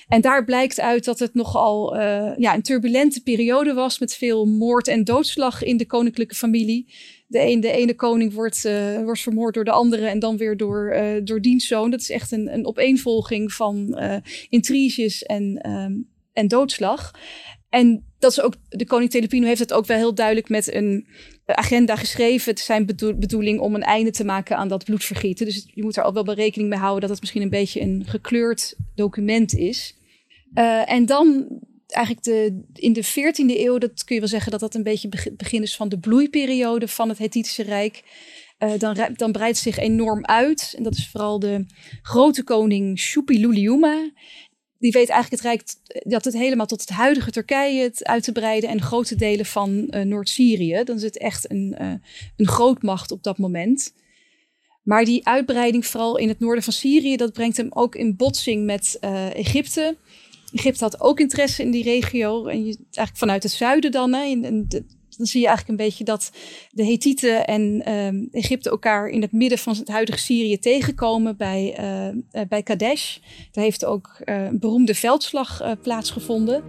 En 0.08 0.22
daar 0.22 0.46
blijkt 0.46 0.80
uit 0.80 1.06
dat 1.06 1.20
het 1.20 1.34
nogal 1.34 1.96
uh, 1.96 2.32
ja, 2.38 2.56
een 2.56 2.62
turbulente 2.62 3.22
periode 3.24 3.74
was 3.74 4.00
met 4.00 4.16
veel 4.16 4.46
moord 4.46 4.88
en 4.88 5.04
doodslag 5.04 5.64
in 5.64 5.78
de 5.78 5.86
koninklijke 5.86 6.36
familie. 6.36 6.94
De, 7.30 7.58
de 7.60 7.72
ene 7.72 7.96
koning 7.96 8.34
wordt, 8.34 8.66
uh, 8.66 9.02
wordt 9.04 9.22
vermoord 9.22 9.54
door 9.54 9.64
de 9.64 9.72
andere 9.72 10.08
en 10.08 10.20
dan 10.20 10.38
weer 10.38 10.58
door, 10.58 10.94
uh, 10.96 11.22
door 11.24 11.42
dienstzoon. 11.42 11.92
Dat 11.92 12.00
is 12.00 12.10
echt 12.10 12.32
een, 12.32 12.54
een 12.54 12.66
opeenvolging 12.66 13.54
van 13.54 14.00
intriges 14.50 15.24
en, 15.24 15.70
um, 15.70 16.10
en 16.34 16.48
doodslag. 16.48 17.12
En 17.70 18.04
dat 18.20 18.32
is 18.32 18.42
ook, 18.42 18.54
de 18.70 18.86
koning 18.86 19.10
Telepino 19.10 19.46
heeft 19.46 19.60
het 19.60 19.74
ook 19.74 19.86
wel 19.86 19.98
heel 19.98 20.14
duidelijk 20.14 20.50
met 20.50 20.74
een 20.74 21.08
agenda 21.46 21.96
geschreven. 21.96 22.50
Het 22.50 22.60
is 22.60 22.66
zijn 22.66 22.86
bedoeling 23.20 23.60
om 23.60 23.76
een 23.76 23.84
einde 23.84 24.12
te 24.12 24.26
maken 24.26 24.58
aan 24.58 24.68
dat 24.68 24.84
bloedvergieten. 24.84 25.46
Dus 25.46 25.70
je 25.74 25.84
moet 25.84 25.98
er 25.98 26.04
al 26.04 26.14
wel 26.14 26.34
rekening 26.34 26.70
mee 26.70 26.80
houden 26.80 27.02
dat 27.02 27.10
het 27.10 27.20
misschien 27.20 27.42
een 27.42 27.50
beetje 27.50 27.82
een 27.82 28.04
gekleurd 28.06 28.76
document 28.96 29.54
is. 29.54 29.98
En 30.86 31.06
dan 31.06 31.48
eigenlijk 31.92 32.26
de, 32.26 32.62
in 32.74 32.94
de 32.94 33.06
14e 33.06 33.58
eeuw, 33.58 33.78
dat 33.78 34.04
kun 34.04 34.16
je 34.16 34.22
wel 34.22 34.30
zeggen 34.30 34.52
dat 34.52 34.60
dat 34.60 34.76
een 34.76 34.84
beetje 34.84 35.10
het 35.12 35.38
begin 35.38 35.62
is 35.62 35.76
van 35.76 35.90
de 35.90 36.00
bloeiperiode 36.00 36.88
van 36.88 37.10
het 37.10 37.18
Hethitische 37.18 37.64
Rijk. 37.64 38.04
Uh, 38.60 38.72
dan, 38.78 38.98
dan 39.14 39.32
breidt 39.32 39.58
zich 39.58 39.78
enorm 39.78 40.26
uit. 40.26 40.74
En 40.78 40.84
dat 40.84 40.96
is 40.96 41.10
vooral 41.10 41.40
de 41.40 41.66
grote 42.02 42.44
koning 42.44 43.00
Shupiluliuma 43.00 44.12
die 44.80 44.92
weet 44.92 45.10
eigenlijk 45.10 45.44
het 45.44 45.52
Rijk 45.52 45.64
dat 46.12 46.26
het 46.26 46.34
helemaal 46.34 46.66
tot 46.66 46.82
het 46.82 46.90
huidige 46.90 47.32
Turkije 47.32 47.92
uit 48.00 48.24
te 48.24 48.32
breiden 48.32 48.70
en 48.70 48.82
grote 48.82 49.16
delen 49.16 49.46
van 49.46 49.88
uh, 49.90 50.02
Noord-Syrië. 50.02 50.82
Dan 50.84 50.96
is 50.96 51.04
het 51.04 51.18
echt 51.18 51.52
een, 51.52 51.76
uh, 51.82 51.94
een 52.38 52.48
grootmacht 52.48 53.12
op 53.12 53.24
dat 53.24 53.38
moment. 53.38 53.94
Maar 54.84 55.06
die 55.06 55.28
uitbreiding, 55.28 55.86
vooral 55.86 56.18
in 56.18 56.28
het 56.28 56.40
noorden 56.40 56.64
van 56.64 56.74
Syrië, 56.74 57.16
dat 57.16 57.34
brengt 57.34 57.58
hem 57.58 57.68
ook 57.70 57.96
in 57.96 58.16
botsing 58.16 58.66
met 58.66 58.98
Egypte. 59.34 59.98
Egypte 60.54 60.84
had 60.84 61.02
ook 61.02 61.20
interesse 61.20 61.64
in 61.64 61.72
die 61.72 61.84
regio. 61.84 62.46
En 62.46 62.66
je, 62.66 62.76
eigenlijk 62.76 63.18
vanuit 63.18 63.44
het 63.44 63.52
zuiden 63.52 63.92
dan. 63.92 64.14
Hè, 64.14 64.40
dan 65.18 65.28
zie 65.28 65.42
je 65.42 65.48
eigenlijk 65.48 65.80
een 65.80 65.86
beetje 65.86 66.04
dat 66.04 66.32
de 66.72 66.86
Hethieten 66.86 67.48
en 67.48 67.94
um, 67.94 68.28
Egypte 68.32 68.70
elkaar 68.70 69.08
in 69.08 69.22
het 69.22 69.32
midden 69.32 69.58
van 69.58 69.76
het 69.76 69.88
huidige 69.88 70.20
Syrië 70.20 70.60
tegenkomen 70.60 71.38
bij, 71.38 71.78
uh, 71.80 72.42
bij 72.50 72.64
Kadesh. 72.64 73.18
Daar 73.52 73.64
heeft 73.64 73.86
ook 73.86 74.22
uh, 74.26 74.44
een 74.44 74.60
beroemde 74.60 74.96
veldslag 74.96 75.78
plaatsgevonden. 75.82 76.64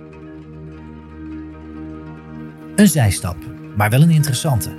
Een 2.77 2.88
zijstap, 2.88 3.37
maar 3.77 3.90
wel 3.90 4.03
een 4.03 4.11
interessante. 4.11 4.77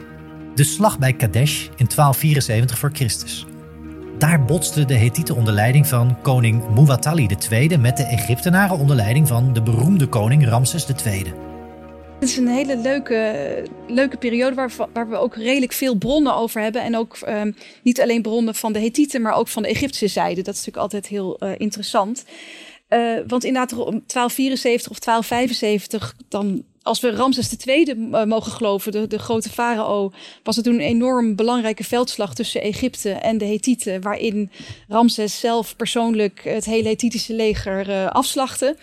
De 0.56 0.64
slag 0.64 1.00
bij 1.00 1.14
Kadesh 1.14 1.62
in 1.64 1.88
1274 1.88 2.80
voor 2.80 2.90
Christus. 2.94 3.46
Daar 4.22 4.46
botsten 4.46 4.88
de 4.88 4.94
Hethieten 4.94 5.36
onder 5.36 5.54
leiding 5.54 5.88
van 5.88 6.22
koning 6.22 6.70
Muwatalli 6.70 7.28
II 7.52 7.78
met 7.78 7.98
de 7.98 8.04
Egyptenaren 8.04 8.78
onder 8.78 8.96
leiding 8.96 9.28
van 9.28 9.54
de 9.54 9.62
beroemde 9.62 10.08
koning 10.08 10.48
Ramses 10.48 10.86
II. 11.06 11.24
Het 12.20 12.30
is 12.30 12.38
een 12.38 12.48
hele 12.48 12.78
leuke, 12.78 13.66
leuke 13.88 14.18
periode 14.18 14.56
waar, 14.56 14.72
waar 14.94 15.10
we 15.10 15.16
ook 15.16 15.36
redelijk 15.36 15.72
veel 15.72 15.96
bronnen 15.96 16.36
over 16.36 16.62
hebben. 16.62 16.82
En 16.84 16.98
ook 16.98 17.18
um, 17.28 17.56
niet 17.84 18.02
alleen 18.02 18.22
bronnen 18.22 18.56
van 18.56 18.74
de 18.74 18.80
Hethieten, 18.80 19.22
maar 19.22 19.34
ook 19.34 19.48
van 19.48 19.64
de 19.64 19.70
Egyptische 19.70 20.08
zijde. 20.08 20.42
Dat 20.42 20.54
is 20.54 20.66
natuurlijk 20.66 20.84
altijd 20.84 21.08
heel 21.08 21.38
uh, 21.40 21.50
interessant. 21.58 22.26
Uh, 22.90 23.20
want 23.28 23.44
inderdaad, 23.44 23.72
om 23.72 23.78
1274 23.78 24.92
of 24.92 25.00
1275, 25.00 26.16
dan 26.28 26.64
als 26.84 27.00
we 27.00 27.12
Ramses 27.12 27.56
II 27.66 27.94
uh, 27.98 28.24
mogen 28.24 28.52
geloven, 28.52 28.92
de, 28.92 29.08
de 29.08 29.20
grote 29.20 29.50
farao, 29.50 30.12
was 30.44 30.56
het 30.56 30.66
toen 30.66 30.74
een 30.74 30.80
enorm 30.80 31.36
belangrijke 31.36 31.84
veldslag 31.84 32.36
tussen 32.36 32.62
Egypte 32.62 33.12
en 33.12 33.38
de 33.38 33.46
Hethieten, 33.46 34.02
waarin 34.02 34.52
Ramses 34.88 35.40
zelf 35.40 35.76
persoonlijk 35.76 36.44
het 36.44 36.66
hele 36.66 36.90
Hethitische 36.90 37.34
leger 37.34 37.90
uh, 37.90 38.08
afslachtte. 38.08 38.76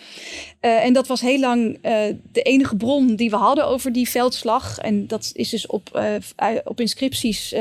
Uh, 0.61 0.85
en 0.85 0.93
dat 0.93 1.07
was 1.07 1.21
heel 1.21 1.39
lang 1.39 1.79
de 2.31 2.41
enige 2.41 2.75
bron 2.75 3.15
die 3.15 3.29
we 3.29 3.35
hadden 3.35 3.67
over 3.67 3.91
die 3.91 4.09
veldslag. 4.09 4.77
En 4.77 5.07
dat 5.07 5.31
is 5.33 5.49
dus 5.49 5.67
op, 5.67 6.01
op 6.63 6.79
inscripties. 6.79 7.55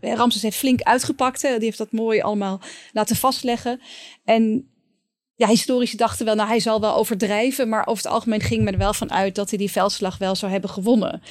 Ramses 0.00 0.42
heeft 0.42 0.56
flink 0.56 0.82
uitgepakt. 0.82 1.40
Die 1.40 1.50
heeft 1.50 1.78
dat 1.78 1.92
mooi 1.92 2.20
allemaal 2.20 2.60
laten 2.92 3.16
vastleggen. 3.16 3.80
En 4.24 4.69
ja, 5.40 5.46
historici 5.46 5.96
dachten 5.96 6.24
wel, 6.24 6.34
nou 6.34 6.48
hij 6.48 6.60
zal 6.60 6.80
wel 6.80 6.94
overdrijven. 6.94 7.68
Maar 7.68 7.86
over 7.86 8.02
het 8.02 8.12
algemeen 8.12 8.40
ging 8.40 8.64
men 8.64 8.72
er 8.72 8.78
wel 8.78 8.94
van 8.94 9.12
uit 9.12 9.34
dat 9.34 9.48
hij 9.48 9.58
die 9.58 9.70
veldslag 9.70 10.18
wel 10.18 10.34
zou 10.34 10.52
hebben 10.52 10.70
gewonnen. 10.70 11.22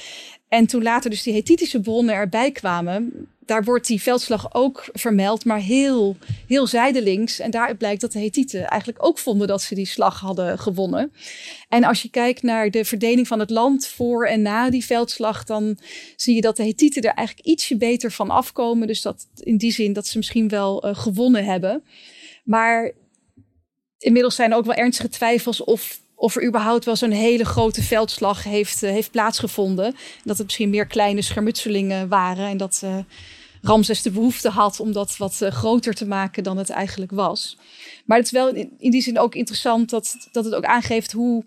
En 0.48 0.66
toen 0.66 0.82
later 0.82 1.10
dus 1.10 1.22
die 1.22 1.34
Hethitische 1.34 1.80
bronnen 1.80 2.14
erbij 2.14 2.50
kwamen, 2.50 3.28
daar 3.46 3.64
wordt 3.64 3.86
die 3.86 4.02
veldslag 4.02 4.54
ook 4.54 4.88
vermeld, 4.92 5.44
maar 5.44 5.58
heel, 5.58 6.16
heel 6.46 6.66
zijdelings. 6.66 7.38
En 7.38 7.50
daaruit 7.50 7.78
blijkt 7.78 8.00
dat 8.00 8.12
de 8.12 8.18
Hethieten 8.18 8.66
eigenlijk 8.66 9.04
ook 9.04 9.18
vonden 9.18 9.48
dat 9.48 9.62
ze 9.62 9.74
die 9.74 9.86
slag 9.86 10.20
hadden 10.20 10.58
gewonnen. 10.58 11.12
En 11.68 11.84
als 11.84 12.02
je 12.02 12.10
kijkt 12.10 12.42
naar 12.42 12.70
de 12.70 12.84
verdeling 12.84 13.26
van 13.28 13.38
het 13.38 13.50
land 13.50 13.86
voor 13.86 14.26
en 14.26 14.42
na 14.42 14.70
die 14.70 14.84
veldslag, 14.84 15.44
dan 15.44 15.78
zie 16.16 16.34
je 16.34 16.40
dat 16.40 16.56
de 16.56 16.64
Hethieten 16.64 17.02
er 17.02 17.14
eigenlijk 17.14 17.48
ietsje 17.48 17.76
beter 17.76 18.12
van 18.12 18.30
afkomen. 18.30 18.86
Dus 18.86 19.02
dat 19.02 19.26
in 19.40 19.56
die 19.56 19.72
zin 19.72 19.92
dat 19.92 20.06
ze 20.06 20.16
misschien 20.16 20.48
wel 20.48 20.86
uh, 20.86 20.94
gewonnen 20.94 21.44
hebben. 21.44 21.82
Maar 22.44 22.92
inmiddels 24.00 24.34
zijn 24.34 24.50
er 24.50 24.56
ook 24.56 24.64
wel 24.64 24.74
ernstige 24.74 25.08
twijfels 25.08 25.64
of, 25.64 26.00
of 26.14 26.36
er 26.36 26.46
überhaupt 26.46 26.84
wel 26.84 26.96
zo'n 26.96 27.10
hele 27.10 27.44
grote 27.44 27.82
veldslag 27.82 28.44
heeft, 28.44 28.82
uh, 28.82 28.90
heeft 28.90 29.10
plaatsgevonden. 29.10 29.94
Dat 30.24 30.36
het 30.38 30.46
misschien 30.46 30.70
meer 30.70 30.86
kleine 30.86 31.22
schermutselingen 31.22 32.08
waren 32.08 32.48
en 32.48 32.56
dat 32.56 32.80
uh, 32.84 32.98
Ramses 33.62 34.02
de 34.02 34.10
behoefte 34.10 34.48
had 34.48 34.80
om 34.80 34.92
dat 34.92 35.16
wat 35.16 35.40
uh, 35.42 35.50
groter 35.50 35.94
te 35.94 36.06
maken 36.06 36.42
dan 36.42 36.56
het 36.56 36.70
eigenlijk 36.70 37.10
was. 37.10 37.56
Maar 38.04 38.16
het 38.16 38.26
is 38.26 38.32
wel 38.32 38.54
in, 38.54 38.90
die 38.90 39.02
zin 39.02 39.18
ook 39.18 39.34
interessant 39.34 39.90
dat, 39.90 40.28
dat 40.32 40.44
het 40.44 40.54
ook 40.54 40.64
aangeeft 40.64 41.12
hoe 41.12 41.44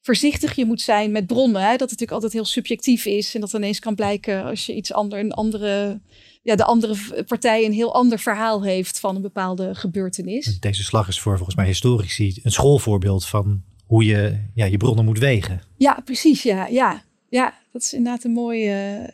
voorzichtig 0.00 0.54
je 0.54 0.64
moet 0.64 0.80
zijn 0.80 1.12
met 1.12 1.26
bronnen. 1.26 1.62
Hè? 1.62 1.70
Dat 1.70 1.90
het 1.90 1.90
natuurlijk 1.90 2.12
altijd 2.12 2.32
heel 2.32 2.44
subjectief 2.44 3.04
is 3.04 3.34
en 3.34 3.40
dat 3.40 3.52
ineens 3.52 3.78
kan 3.78 3.94
blijken 3.94 4.44
als 4.44 4.66
je 4.66 4.74
iets 4.74 4.92
ander, 4.92 5.18
een 5.18 5.32
andere 5.32 6.00
ja, 6.42 6.56
de 6.56 6.64
andere 6.64 7.24
partij 7.24 7.64
een 7.64 7.72
heel 7.72 7.94
ander 7.94 8.18
verhaal 8.18 8.62
heeft 8.62 9.00
van 9.00 9.16
een 9.16 9.22
bepaalde 9.22 9.74
gebeurtenis. 9.74 10.60
Deze 10.60 10.82
slag 10.82 11.08
is 11.08 11.20
voor 11.20 11.36
volgens 11.36 11.56
mij 11.56 11.66
historici 11.66 12.40
een 12.42 12.52
schoolvoorbeeld 12.52 13.26
van 13.26 13.62
hoe 13.86 14.04
je 14.04 14.38
ja, 14.54 14.64
je 14.64 14.76
bronnen 14.76 15.04
moet 15.04 15.18
wegen. 15.18 15.62
Ja, 15.76 16.00
precies. 16.04 16.42
Ja, 16.42 16.66
ja. 16.66 17.02
ja 17.28 17.54
dat 17.72 17.82
is 17.82 17.92
inderdaad 17.92 18.24
een 18.24 18.32
mooie, 18.32 19.08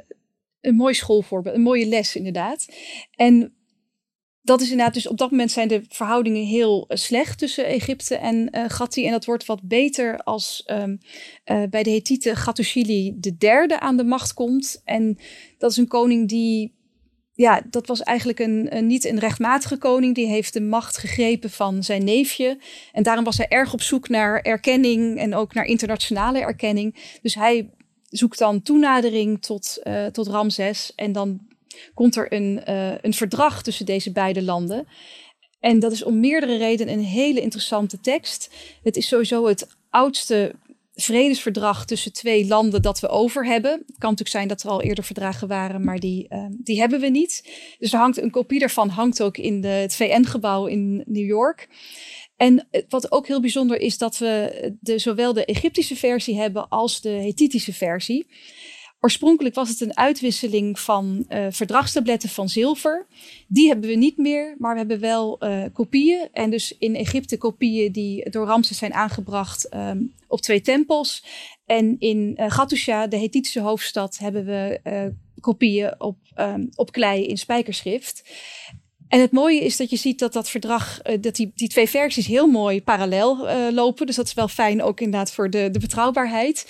een 0.60 0.74
mooi 0.74 0.94
schoolvoorbeeld, 0.94 1.54
een 1.54 1.62
mooie 1.62 1.86
les 1.86 2.16
inderdaad. 2.16 2.66
En 3.14 3.52
dat 4.42 4.60
is 4.60 4.70
inderdaad, 4.70 4.94
dus 4.94 5.08
op 5.08 5.18
dat 5.18 5.30
moment 5.30 5.50
zijn 5.50 5.68
de 5.68 5.82
verhoudingen 5.88 6.44
heel 6.44 6.84
uh, 6.88 6.96
slecht 6.96 7.38
tussen 7.38 7.66
Egypte 7.66 8.16
en 8.16 8.48
uh, 8.56 8.64
Gatti. 8.68 9.04
En 9.06 9.10
dat 9.10 9.24
wordt 9.24 9.46
wat 9.46 9.62
beter 9.62 10.18
als 10.18 10.64
um, 10.66 10.98
uh, 11.44 11.62
bij 11.70 11.82
de 11.82 11.90
Hethieten 11.90 12.36
Gattushili 12.36 13.14
de 13.16 13.36
derde 13.36 13.80
aan 13.80 13.96
de 13.96 14.04
macht 14.04 14.34
komt. 14.34 14.80
En 14.84 15.18
dat 15.58 15.70
is 15.70 15.76
een 15.76 15.88
koning 15.88 16.28
die, 16.28 16.77
ja, 17.38 17.62
dat 17.70 17.86
was 17.86 18.02
eigenlijk 18.02 18.38
een, 18.38 18.86
niet 18.86 19.04
een 19.04 19.18
rechtmatige 19.18 19.76
koning. 19.76 20.14
Die 20.14 20.26
heeft 20.26 20.52
de 20.52 20.60
macht 20.60 20.98
gegrepen 20.98 21.50
van 21.50 21.82
zijn 21.82 22.04
neefje. 22.04 22.58
En 22.92 23.02
daarom 23.02 23.24
was 23.24 23.36
hij 23.36 23.48
erg 23.48 23.72
op 23.72 23.82
zoek 23.82 24.08
naar 24.08 24.40
erkenning 24.40 25.18
en 25.18 25.34
ook 25.34 25.54
naar 25.54 25.64
internationale 25.64 26.40
erkenning. 26.40 27.18
Dus 27.22 27.34
hij 27.34 27.70
zoekt 28.10 28.38
dan 28.38 28.62
toenadering 28.62 29.42
tot, 29.42 29.82
tot 30.12 30.26
Ramses. 30.26 30.92
En 30.94 31.12
dan 31.12 31.40
komt 31.94 32.16
er 32.16 32.32
een, 32.32 32.62
uh, 32.68 32.92
een 33.00 33.14
verdrag 33.14 33.62
tussen 33.62 33.86
deze 33.86 34.12
beide 34.12 34.42
landen. 34.42 34.86
En 35.60 35.78
dat 35.78 35.92
is 35.92 36.02
om 36.02 36.20
meerdere 36.20 36.56
redenen 36.56 36.94
een 36.94 37.04
hele 37.04 37.40
interessante 37.40 38.00
tekst. 38.00 38.50
Het 38.82 38.96
is 38.96 39.08
sowieso 39.08 39.46
het 39.46 39.68
oudste 39.90 40.54
vredesverdrag 41.00 41.84
tussen 41.84 42.12
twee 42.12 42.46
landen 42.46 42.82
dat 42.82 43.00
we 43.00 43.08
over 43.08 43.46
hebben. 43.46 43.70
Het 43.70 43.98
kan 43.98 44.10
natuurlijk 44.10 44.28
zijn 44.28 44.48
dat 44.48 44.62
er 44.62 44.70
al 44.70 44.82
eerder 44.82 45.04
verdragen 45.04 45.48
waren, 45.48 45.84
maar 45.84 45.98
die, 45.98 46.26
uh, 46.28 46.46
die 46.50 46.78
hebben 46.80 47.00
we 47.00 47.08
niet. 47.08 47.48
Dus 47.78 47.92
er 47.92 47.98
hangt 47.98 48.16
een 48.16 48.30
kopie 48.30 48.58
daarvan 48.58 48.88
hangt 48.88 49.22
ook 49.22 49.36
in 49.36 49.64
het 49.64 49.94
VN-gebouw 49.94 50.66
in 50.66 51.02
New 51.06 51.26
York. 51.26 51.68
En 52.36 52.68
wat 52.88 53.12
ook 53.12 53.26
heel 53.26 53.40
bijzonder 53.40 53.80
is 53.80 53.98
dat 53.98 54.18
we 54.18 54.72
de, 54.80 54.98
zowel 54.98 55.32
de 55.32 55.44
Egyptische 55.44 55.96
versie 55.96 56.38
hebben 56.38 56.68
als 56.68 57.00
de 57.00 57.08
Hethitische 57.08 57.72
versie. 57.72 58.26
Oorspronkelijk 59.00 59.54
was 59.54 59.68
het 59.68 59.80
een 59.80 59.96
uitwisseling 59.96 60.80
van 60.80 61.24
uh, 61.28 61.46
verdragstabletten 61.50 62.28
van 62.28 62.48
zilver. 62.48 63.06
Die 63.48 63.68
hebben 63.68 63.88
we 63.88 63.96
niet 63.96 64.16
meer, 64.16 64.54
maar 64.58 64.72
we 64.72 64.78
hebben 64.78 65.00
wel 65.00 65.44
uh, 65.44 65.64
kopieën. 65.72 66.28
En 66.32 66.50
dus 66.50 66.76
in 66.78 66.94
Egypte 66.94 67.36
kopieën 67.36 67.92
die 67.92 68.30
door 68.30 68.46
Ramses 68.46 68.78
zijn 68.78 68.94
aangebracht 68.94 69.74
um, 69.74 70.14
op 70.28 70.40
twee 70.40 70.60
tempels. 70.60 71.24
En 71.66 71.96
in 71.98 72.36
uh, 72.36 72.50
Gattusha, 72.50 73.06
de 73.06 73.18
Hethitische 73.18 73.60
hoofdstad, 73.60 74.18
hebben 74.18 74.44
we 74.44 74.80
kopieën 75.40 76.00
op, 76.00 76.18
um, 76.36 76.68
op 76.74 76.92
klei 76.92 77.26
in 77.26 77.38
spijkerschrift. 77.38 78.22
En 79.08 79.20
het 79.20 79.32
mooie 79.32 79.60
is 79.60 79.76
dat 79.76 79.90
je 79.90 79.96
ziet 79.96 80.18
dat 80.18 80.32
dat 80.32 80.50
verdrag, 80.50 81.02
dat 81.20 81.36
die, 81.36 81.52
die 81.54 81.68
twee 81.68 81.88
versies 81.88 82.26
heel 82.26 82.46
mooi 82.46 82.82
parallel 82.82 83.48
lopen. 83.72 84.06
Dus 84.06 84.16
dat 84.16 84.26
is 84.26 84.34
wel 84.34 84.48
fijn 84.48 84.82
ook 84.82 85.00
inderdaad 85.00 85.32
voor 85.32 85.50
de, 85.50 85.70
de 85.70 85.78
betrouwbaarheid. 85.78 86.66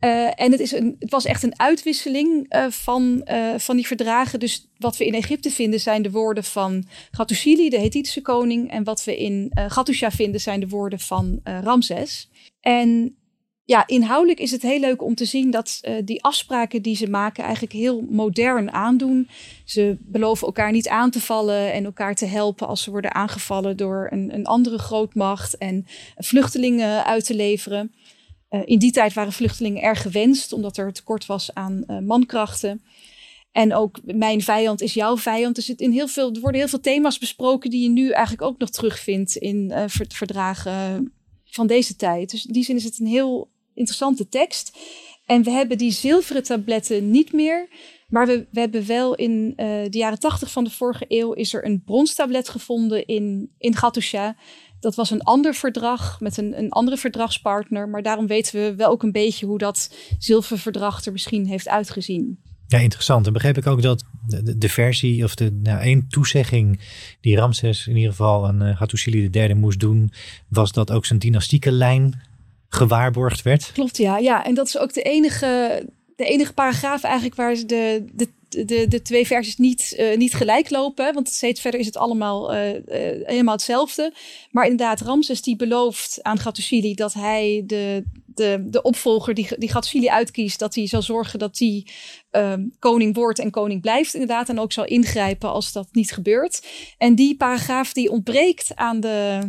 Uh, 0.00 0.40
en 0.40 0.50
het, 0.50 0.60
is 0.60 0.72
een, 0.72 0.96
het 0.98 1.10
was 1.10 1.24
echt 1.24 1.42
een 1.42 1.58
uitwisseling 1.58 2.54
uh, 2.54 2.66
van, 2.70 3.28
uh, 3.30 3.54
van 3.56 3.76
die 3.76 3.86
verdragen. 3.86 4.40
Dus 4.40 4.68
wat 4.78 4.96
we 4.96 5.06
in 5.06 5.14
Egypte 5.14 5.50
vinden 5.50 5.80
zijn 5.80 6.02
de 6.02 6.10
woorden 6.10 6.44
van 6.44 6.84
Gattushili, 7.10 7.68
de 7.68 7.80
Hethitische 7.80 8.22
koning. 8.22 8.70
En 8.70 8.84
wat 8.84 9.04
we 9.04 9.16
in 9.16 9.52
Gattusha 9.54 10.10
vinden 10.10 10.40
zijn 10.40 10.60
de 10.60 10.68
woorden 10.68 11.00
van 11.00 11.40
Ramses. 11.42 12.30
En 12.60 13.16
ja, 13.64 13.86
inhoudelijk 13.86 14.40
is 14.40 14.50
het 14.50 14.62
heel 14.62 14.80
leuk 14.80 15.02
om 15.02 15.14
te 15.14 15.24
zien 15.24 15.50
dat 15.50 15.80
die 16.04 16.22
afspraken 16.22 16.82
die 16.82 16.96
ze 16.96 17.10
maken 17.10 17.44
eigenlijk 17.44 17.72
heel 17.72 18.06
modern 18.10 18.72
aandoen. 18.72 19.28
Ze 19.64 19.96
beloven 20.00 20.46
elkaar 20.46 20.72
niet 20.72 20.88
aan 20.88 21.10
te 21.10 21.20
vallen 21.20 21.72
en 21.72 21.84
elkaar 21.84 22.14
te 22.14 22.26
helpen 22.26 22.66
als 22.66 22.82
ze 22.82 22.90
worden 22.90 23.14
aangevallen 23.14 23.76
door 23.76 24.08
een, 24.10 24.34
een 24.34 24.46
andere 24.46 24.78
grootmacht. 24.78 25.58
En 25.58 25.86
vluchtelingen 26.16 27.04
uit 27.04 27.24
te 27.24 27.34
leveren. 27.34 27.92
Uh, 28.50 28.60
in 28.64 28.78
die 28.78 28.92
tijd 28.92 29.12
waren 29.12 29.32
vluchtelingen 29.32 29.82
erg 29.82 30.02
gewenst, 30.02 30.52
omdat 30.52 30.76
er 30.76 30.92
tekort 30.92 31.26
was 31.26 31.54
aan 31.54 31.84
uh, 31.86 31.98
mankrachten. 31.98 32.82
En 33.52 33.74
ook 33.74 34.00
mijn 34.04 34.42
vijand 34.42 34.80
is 34.80 34.94
jouw 34.94 35.16
vijand. 35.16 35.54
Dus 35.54 35.66
het 35.66 35.80
in 35.80 35.92
heel 35.92 36.08
veel, 36.08 36.34
er 36.34 36.40
worden 36.40 36.60
heel 36.60 36.68
veel 36.68 36.80
thema's 36.80 37.18
besproken 37.18 37.70
die 37.70 37.82
je 37.82 37.88
nu 37.88 38.10
eigenlijk 38.10 38.42
ook 38.42 38.58
nog 38.58 38.70
terugvindt 38.70 39.36
in 39.36 39.72
uh, 39.74 39.84
verdragen 39.86 41.12
van 41.44 41.66
deze 41.66 41.96
tijd. 41.96 42.30
Dus 42.30 42.46
in 42.46 42.52
die 42.52 42.64
zin 42.64 42.76
is 42.76 42.84
het 42.84 42.98
een 42.98 43.06
heel 43.06 43.50
interessante 43.74 44.28
tekst. 44.28 44.78
En 45.26 45.42
we 45.42 45.50
hebben 45.50 45.78
die 45.78 45.92
zilveren 45.92 46.42
tabletten 46.42 47.10
niet 47.10 47.32
meer. 47.32 47.68
Maar 48.08 48.26
we, 48.26 48.46
we 48.50 48.60
hebben 48.60 48.86
wel 48.86 49.14
in 49.14 49.52
de 49.56 49.98
jaren 49.98 50.18
tachtig 50.18 50.50
van 50.50 50.64
de 50.64 50.70
vorige 50.70 51.04
eeuw 51.08 51.32
is 51.32 51.54
er 51.54 51.64
een 51.64 51.82
bronstablet 51.84 52.48
gevonden 52.48 53.06
in, 53.06 53.50
in. 53.58 53.74
Dat 54.80 54.94
was 54.94 55.10
een 55.10 55.22
ander 55.22 55.54
verdrag 55.54 56.20
met 56.20 56.36
een, 56.36 56.58
een 56.58 56.70
andere 56.70 56.96
verdragspartner. 56.96 57.88
Maar 57.88 58.02
daarom 58.02 58.26
weten 58.26 58.60
we 58.60 58.74
wel 58.74 58.90
ook 58.90 59.02
een 59.02 59.12
beetje 59.12 59.46
hoe 59.46 59.58
dat 59.58 59.94
zilververdrag 60.18 61.04
er 61.04 61.12
misschien 61.12 61.46
heeft 61.46 61.68
uitgezien. 61.68 62.38
Ja, 62.66 62.78
interessant. 62.78 63.26
En 63.26 63.32
begreep 63.32 63.56
ik 63.56 63.66
ook 63.66 63.82
dat 63.82 64.04
de, 64.26 64.58
de 64.58 64.68
versie 64.68 65.24
of 65.24 65.34
de 65.34 65.58
nou, 65.62 65.80
één 65.80 66.06
toezegging 66.08 66.80
die 67.20 67.36
Ramses 67.36 67.86
in 67.86 67.96
ieder 67.96 68.10
geval 68.10 68.46
aan 68.46 68.62
uh, 68.62 68.78
Hattusili 68.78 69.28
III 69.32 69.54
moest 69.54 69.80
doen, 69.80 70.12
was 70.48 70.72
dat 70.72 70.90
ook 70.90 71.06
zijn 71.06 71.18
dynastieke 71.18 71.72
lijn 71.72 72.22
gewaarborgd 72.68 73.42
werd. 73.42 73.70
Klopt, 73.72 73.96
ja. 73.96 74.18
ja. 74.18 74.44
En 74.44 74.54
dat 74.54 74.66
is 74.66 74.78
ook 74.78 74.92
de 74.92 75.02
enige, 75.02 75.82
de 76.16 76.24
enige 76.24 76.52
paragraaf 76.52 77.02
eigenlijk 77.02 77.34
waar 77.34 77.54
ze 77.54 77.66
de, 77.66 78.04
de 78.12 78.28
de, 78.50 78.88
de 78.88 79.02
twee 79.02 79.26
versies 79.26 79.56
niet, 79.56 79.94
uh, 79.98 80.16
niet 80.16 80.34
gelijk 80.34 80.70
lopen. 80.70 81.14
Want 81.14 81.28
steeds 81.28 81.60
verder 81.60 81.80
is 81.80 81.86
het 81.86 81.96
allemaal 81.96 82.54
uh, 82.54 82.60
helemaal 83.22 83.54
hetzelfde. 83.54 84.12
Maar 84.50 84.64
inderdaad, 84.64 85.00
Ramses 85.00 85.42
die 85.42 85.56
belooft 85.56 86.18
aan 86.22 86.38
Gattushili 86.38 86.94
dat 86.94 87.12
hij 87.12 87.62
de, 87.66 88.04
de, 88.26 88.64
de 88.66 88.82
opvolger 88.82 89.34
die, 89.34 89.48
die 89.58 89.70
Gattushili 89.70 90.08
uitkiest, 90.08 90.58
dat 90.58 90.74
hij 90.74 90.86
zal 90.86 91.02
zorgen 91.02 91.38
dat 91.38 91.58
hij 91.58 91.86
ehm, 92.30 92.66
koning 92.78 93.14
wordt 93.14 93.38
en 93.38 93.50
koning 93.50 93.80
blijft 93.80 94.14
inderdaad. 94.14 94.48
En 94.48 94.58
ook 94.58 94.72
zal 94.72 94.84
ingrijpen 94.84 95.50
als 95.50 95.72
dat 95.72 95.88
niet 95.92 96.12
gebeurt. 96.12 96.66
En 96.98 97.14
die 97.14 97.36
paragraaf 97.36 97.92
die 97.92 98.10
ontbreekt 98.10 98.72
aan 98.74 99.00
de 99.00 99.40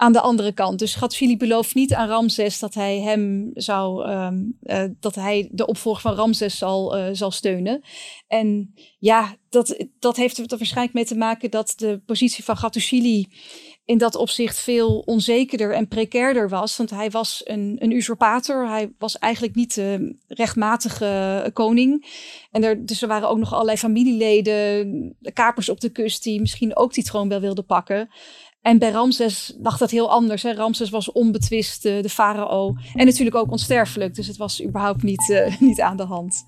aan 0.00 0.12
de 0.12 0.20
andere 0.20 0.52
kant. 0.52 0.78
Dus 0.78 0.94
Gatshili 0.94 1.36
belooft 1.36 1.74
niet 1.74 1.94
aan 1.94 2.08
Ramses 2.08 2.58
dat 2.58 2.74
hij 2.74 3.00
hem 3.00 3.50
zou, 3.54 4.10
um, 4.10 4.58
uh, 4.62 4.84
dat 5.00 5.14
hij 5.14 5.48
de 5.52 5.66
opvolger 5.66 6.00
van 6.02 6.14
Ramses 6.14 6.58
zal, 6.58 6.98
uh, 6.98 7.08
zal 7.12 7.30
steunen. 7.30 7.82
En 8.26 8.74
ja, 8.98 9.36
dat, 9.48 9.84
dat 9.98 10.16
heeft 10.16 10.38
er 10.38 10.58
waarschijnlijk 10.58 10.94
mee 10.94 11.04
te 11.04 11.16
maken 11.16 11.50
dat 11.50 11.72
de 11.76 12.00
positie 12.06 12.44
van 12.44 12.56
Gattushili 12.56 13.28
in 13.84 13.98
dat 13.98 14.14
opzicht 14.14 14.58
veel 14.58 14.98
onzekerder 14.98 15.74
en 15.74 15.88
precairder 15.88 16.48
was. 16.48 16.76
Want 16.76 16.90
hij 16.90 17.10
was 17.10 17.40
een, 17.44 17.76
een 17.78 17.90
usurpator. 17.90 18.68
Hij 18.68 18.92
was 18.98 19.18
eigenlijk 19.18 19.54
niet 19.54 19.74
de 19.74 20.16
rechtmatige 20.26 21.50
koning. 21.52 22.06
En 22.50 22.64
er, 22.64 22.86
dus 22.86 23.02
er 23.02 23.08
waren 23.08 23.28
ook 23.28 23.38
nog 23.38 23.52
allerlei 23.52 23.76
familieleden, 23.76 25.16
kapers 25.32 25.68
op 25.68 25.80
de 25.80 25.90
kust, 25.90 26.22
die 26.22 26.40
misschien 26.40 26.76
ook 26.76 26.92
die 26.92 27.04
troon 27.04 27.28
wel 27.28 27.40
wilden 27.40 27.66
pakken. 27.66 28.08
En 28.68 28.78
bij 28.78 28.90
Ramses 28.90 29.54
lag 29.62 29.78
dat 29.78 29.90
heel 29.90 30.10
anders. 30.10 30.42
Ramses 30.42 30.90
was 30.90 31.12
onbetwist 31.12 31.84
uh, 31.84 32.02
de 32.02 32.08
farao. 32.08 32.76
En 32.94 33.06
natuurlijk 33.06 33.36
ook 33.36 33.50
onsterfelijk. 33.50 34.14
Dus 34.14 34.26
het 34.26 34.36
was 34.36 34.64
überhaupt 34.64 35.02
niet, 35.02 35.28
uh, 35.28 35.60
niet 35.68 35.80
aan 35.80 35.96
de 35.96 36.04
hand. 36.04 36.46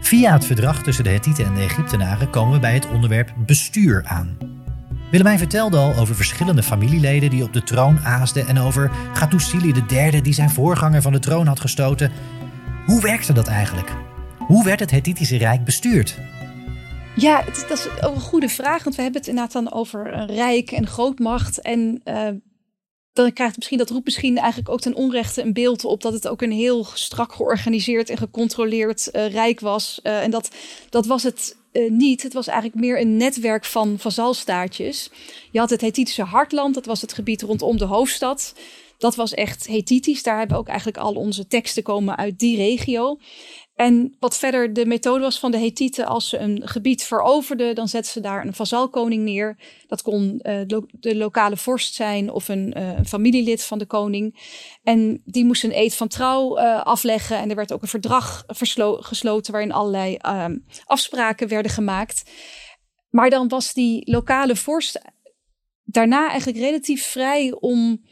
Via 0.00 0.32
het 0.32 0.44
verdrag 0.44 0.82
tussen 0.82 1.04
de 1.04 1.10
Hethieten 1.10 1.44
en 1.44 1.54
de 1.54 1.60
Egyptenaren 1.60 2.30
komen 2.30 2.52
we 2.52 2.58
bij 2.58 2.74
het 2.74 2.88
onderwerp 2.88 3.34
bestuur 3.46 4.04
aan. 4.06 4.38
Willemijn 5.10 5.38
vertelde 5.38 5.76
al 5.76 5.94
over 5.94 6.14
verschillende 6.14 6.62
familieleden 6.62 7.30
die 7.30 7.42
op 7.42 7.52
de 7.52 7.62
troon 7.62 7.98
aasden 7.98 8.46
en 8.46 8.58
over 8.58 8.90
Gattusili 9.14 9.84
III 9.88 10.20
die 10.20 10.32
zijn 10.34 10.50
voorganger 10.50 11.02
van 11.02 11.12
de 11.12 11.18
troon 11.18 11.46
had 11.46 11.60
gestoten. 11.60 12.12
Hoe 12.86 13.02
werkte 13.02 13.32
dat 13.32 13.48
eigenlijk? 13.48 13.92
Hoe 14.38 14.64
werd 14.64 14.80
het 14.80 14.90
Hethitische 14.90 15.36
Rijk 15.36 15.64
bestuurd? 15.64 16.18
Ja, 17.20 17.44
het, 17.44 17.64
dat 17.68 17.78
is 17.78 17.86
ook 18.04 18.14
een 18.14 18.20
goede 18.20 18.48
vraag. 18.48 18.84
Want 18.84 18.96
we 18.96 19.02
hebben 19.02 19.20
het 19.20 19.30
inderdaad 19.30 19.52
dan 19.52 19.72
over 19.72 20.24
rijk 20.26 20.70
en 20.70 20.86
grootmacht. 20.86 21.60
En 21.60 22.00
uh, 22.04 22.28
dan 23.12 23.32
krijgt 23.32 23.56
misschien, 23.56 23.78
dat 23.78 23.90
roept 23.90 24.04
misschien 24.04 24.38
eigenlijk 24.38 24.68
ook 24.68 24.80
ten 24.80 24.94
onrechte 24.94 25.42
een 25.42 25.52
beeld 25.52 25.84
op 25.84 26.02
dat 26.02 26.12
het 26.12 26.28
ook 26.28 26.42
een 26.42 26.52
heel 26.52 26.84
strak 26.84 27.32
georganiseerd 27.32 28.10
en 28.10 28.16
gecontroleerd 28.16 29.08
uh, 29.12 29.32
rijk 29.32 29.60
was. 29.60 30.00
Uh, 30.02 30.22
en 30.22 30.30
dat, 30.30 30.50
dat 30.90 31.06
was 31.06 31.22
het 31.22 31.56
niet. 31.88 32.22
Het 32.22 32.32
was 32.32 32.46
eigenlijk 32.46 32.80
meer 32.80 33.00
een 33.00 33.16
netwerk 33.16 33.64
van 33.64 33.98
vazalstaatjes. 33.98 35.10
Je 35.50 35.58
had 35.58 35.70
het 35.70 35.80
Hethitische 35.80 36.22
Hartland, 36.22 36.74
dat 36.74 36.86
was 36.86 37.00
het 37.00 37.12
gebied 37.12 37.42
rondom 37.42 37.76
de 37.76 37.84
hoofdstad. 37.84 38.54
Dat 38.98 39.14
was 39.14 39.34
echt 39.34 39.66
Hethitisch. 39.66 40.22
Daar 40.22 40.38
hebben 40.38 40.56
ook 40.56 40.68
eigenlijk 40.68 40.98
al 40.98 41.14
onze 41.14 41.46
teksten 41.46 41.82
komen 41.82 42.16
uit 42.16 42.38
die 42.38 42.56
regio. 42.56 43.18
En 43.80 44.16
wat 44.18 44.38
verder 44.38 44.72
de 44.72 44.86
methode 44.86 45.20
was 45.20 45.38
van 45.38 45.50
de 45.50 45.58
Hethieten, 45.58 46.06
als 46.06 46.28
ze 46.28 46.38
een 46.38 46.68
gebied 46.68 47.02
veroverden, 47.02 47.74
dan 47.74 47.88
zetten 47.88 48.12
ze 48.12 48.20
daar 48.20 48.46
een 48.46 48.54
vazalkoning 48.54 49.24
neer. 49.24 49.56
Dat 49.86 50.02
kon 50.02 50.40
uh, 50.42 50.60
de 50.90 51.16
lokale 51.16 51.56
vorst 51.56 51.94
zijn 51.94 52.30
of 52.30 52.48
een, 52.48 52.74
uh, 52.76 52.98
een, 52.98 53.06
familielid 53.06 53.64
van 53.64 53.78
de 53.78 53.86
koning. 53.86 54.38
En 54.82 55.22
die 55.24 55.44
moest 55.44 55.64
een 55.64 55.78
eed 55.78 55.94
van 55.94 56.08
trouw 56.08 56.58
uh, 56.58 56.82
afleggen. 56.82 57.38
En 57.38 57.50
er 57.50 57.56
werd 57.56 57.72
ook 57.72 57.82
een 57.82 57.88
verdrag 57.88 58.44
gesloten 59.00 59.52
waarin 59.52 59.72
allerlei 59.72 60.16
ehm, 60.16 60.58
afspraken 60.84 61.48
werden 61.48 61.72
gemaakt. 61.72 62.30
Maar 63.10 63.30
dan 63.30 63.48
was 63.48 63.72
die 63.72 64.10
lokale 64.10 64.56
vorst 64.56 65.00
daarna 65.84 66.28
eigenlijk 66.28 66.58
relatief 66.58 67.06
vrij 67.06 67.56
om 67.60 68.04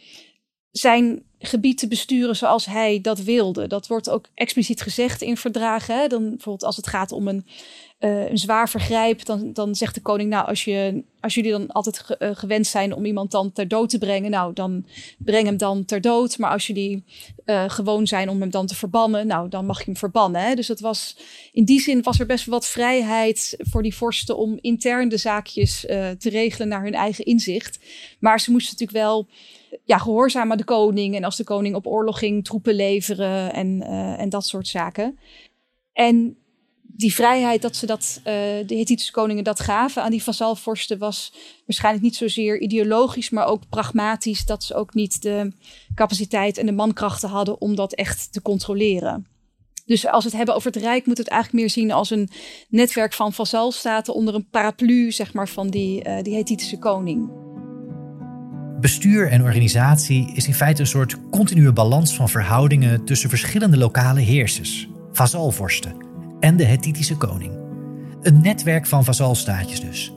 zijn 0.71 1.28
gebied 1.39 1.79
te 1.79 1.89
besturen 1.89 2.37
zoals 2.37 2.67
hij 2.67 3.01
dat 3.01 3.19
wilde. 3.19 3.67
Dat 3.67 3.87
wordt 3.87 4.11
ook 4.11 4.27
expliciet 4.35 4.81
gezegd 4.81 5.23
in 5.23 5.37
verdragen. 5.37 5.99
Hè? 5.99 6.07
Dan 6.07 6.29
bijvoorbeeld 6.29 6.65
als 6.65 6.77
het 6.77 6.87
gaat 6.87 7.13
om 7.13 7.29
een, 7.29 7.47
uh, 8.01 8.31
een 8.31 8.39
zwaar 8.39 8.69
vergrijp, 8.69 9.25
dan, 9.25 9.53
dan 9.53 9.75
zegt 9.75 9.95
de 9.95 10.01
koning, 10.01 10.31
nou, 10.31 10.47
als, 10.47 10.65
je, 10.65 11.03
als 11.21 11.35
jullie 11.35 11.51
dan 11.51 11.69
altijd 11.69 11.99
ge, 11.99 12.17
uh, 12.19 12.31
gewend 12.33 12.67
zijn 12.67 12.95
om 12.95 13.05
iemand 13.05 13.31
dan 13.31 13.53
ter 13.53 13.69
dood 13.69 13.91
te 13.91 13.99
brengen, 13.99 14.31
nou, 14.31 14.53
dan 14.53 14.87
breng 15.19 15.47
hem 15.47 15.57
dan 15.57 15.85
ter 15.85 16.01
dood. 16.01 16.39
Maar 16.39 16.51
als 16.51 16.67
jullie 16.67 17.05
uh, 17.47 17.65
gewoon 17.67 18.07
zijn 18.07 18.29
om 18.29 18.41
hem 18.41 18.51
dan 18.51 18.67
te 18.67 18.75
verbannen, 18.75 19.27
nou, 19.27 19.49
dan 19.49 19.67
mag 19.67 19.79
je 19.79 19.85
hem 19.85 19.97
verbannen. 19.97 20.43
Hè? 20.43 20.55
Dus 20.55 20.69
het 20.69 20.81
was, 20.81 21.17
in 21.53 21.65
die 21.65 21.81
zin 21.81 22.03
was 22.03 22.21
er 22.21 22.27
best 22.27 22.45
wel 22.45 22.55
wat 22.55 22.69
vrijheid 22.69 23.57
voor 23.59 23.83
die 23.83 23.95
vorsten 23.95 24.37
om 24.37 24.59
intern 24.61 25.09
de 25.09 25.17
zaakjes 25.17 25.81
te 26.19 26.29
regelen 26.31 26.69
naar 26.69 26.83
hun 26.83 26.95
eigen 26.95 27.25
inzicht. 27.25 27.79
Maar 28.19 28.41
ze 28.41 28.51
moesten 28.51 28.73
natuurlijk 28.73 29.07
wel 29.07 29.29
ja, 29.85 29.99
gehoorzaam 29.99 30.51
aan 30.51 30.57
de 30.57 30.65
koning. 30.65 31.15
En 31.15 31.25
als 31.25 31.37
de 31.37 31.45
koning 31.45 31.75
op 31.75 31.87
oorlog 31.87 32.19
ging, 32.19 32.45
troepen 32.45 32.75
leveren 32.75 33.53
en, 33.53 33.83
uh, 33.83 34.21
en 34.21 34.29
dat 34.29 34.47
soort 34.47 34.69
zaken. 34.69 35.19
En 35.93 36.37
die 36.83 37.15
vrijheid 37.15 37.63
dat 37.63 37.77
ze 37.77 37.87
dat, 37.87 38.17
uh, 38.19 38.25
de 38.25 38.77
Hethitische 38.77 39.13
koningen 39.13 39.45
dat 39.45 39.61
gaven 39.61 40.03
aan 40.03 40.11
die 40.11 40.23
vazalvorsten 40.23 40.99
was 40.99 41.33
waarschijnlijk 41.67 42.05
niet 42.05 42.17
zozeer 42.17 42.61
ideologisch, 42.61 43.31
maar 43.31 43.47
ook 43.47 43.69
pragmatisch. 43.69 44.47
Dat 44.47 44.65
ze 44.65 44.75
ook 44.75 44.95
niet 44.95 45.23
de 45.23 45.53
capaciteit 45.95 46.59
en 46.59 46.67
de 46.67 46.73
mankrachten 46.73 47.29
hadden 47.29 47.61
om 47.61 47.75
dat 47.75 47.95
echt 47.95 48.33
te 48.33 48.43
controleren. 48.43 49.27
Dus 49.87 50.07
als 50.07 50.23
we 50.23 50.29
het 50.29 50.39
hebben 50.39 50.55
over 50.55 50.73
het 50.73 50.83
Rijk, 50.83 51.07
moet 51.07 51.19
het 51.19 51.29
eigenlijk 51.29 51.63
meer 51.63 51.71
zien 51.71 51.93
als 51.93 52.11
een 52.11 52.29
netwerk 52.69 53.13
van 53.13 53.33
vazalstaten 53.33 54.15
onder 54.15 54.35
een 54.35 54.49
paraplu, 54.49 55.13
zeg 55.13 55.33
maar, 55.33 55.49
van 55.49 55.69
die, 55.69 56.05
uh, 56.05 56.23
die 56.23 56.37
Hethitische 56.37 56.79
koning. 56.79 57.48
Bestuur 58.81 59.29
en 59.29 59.43
organisatie 59.43 60.31
is 60.35 60.47
in 60.47 60.55
feite 60.55 60.81
een 60.81 60.87
soort 60.87 61.17
continue 61.31 61.73
balans 61.73 62.17
van 62.17 62.29
verhoudingen 62.29 63.05
tussen 63.05 63.29
verschillende 63.29 63.77
lokale 63.77 64.21
heersers, 64.21 64.89
vazalvorsten 65.13 65.95
en 66.41 66.57
de 66.57 66.65
Hethitische 66.65 67.17
koning. 67.17 67.53
Een 68.23 68.41
netwerk 68.41 68.87
van 68.87 69.05
vazalstaatjes 69.05 69.81
dus. 69.81 70.13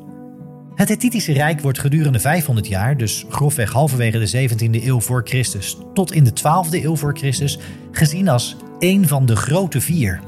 Het 0.75 0.89
Hethitische 0.89 1.33
Rijk 1.33 1.61
wordt 1.61 1.79
gedurende 1.79 2.19
500 2.19 2.67
jaar, 2.67 2.97
dus 2.97 3.25
grofweg 3.29 3.71
halverwege 3.71 4.19
de 4.19 4.49
17e 4.49 4.83
eeuw 4.83 4.99
voor 4.99 5.21
Christus 5.23 5.77
tot 5.93 6.11
in 6.11 6.23
de 6.23 6.31
12e 6.31 6.83
eeuw 6.83 6.95
voor 6.95 7.17
Christus, 7.17 7.59
gezien 7.91 8.29
als 8.29 8.55
één 8.79 9.07
van 9.07 9.25
de 9.25 9.35
grote 9.35 9.81
vier. 9.81 10.21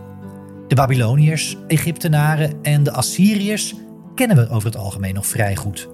De 0.67 0.75
Babyloniërs, 0.75 1.57
Egyptenaren 1.67 2.53
en 2.61 2.83
de 2.83 2.91
Assyriërs 2.91 3.75
kennen 4.15 4.37
we 4.37 4.49
over 4.49 4.67
het 4.67 4.77
algemeen 4.77 5.13
nog 5.13 5.25
vrij 5.25 5.55
goed. 5.55 5.89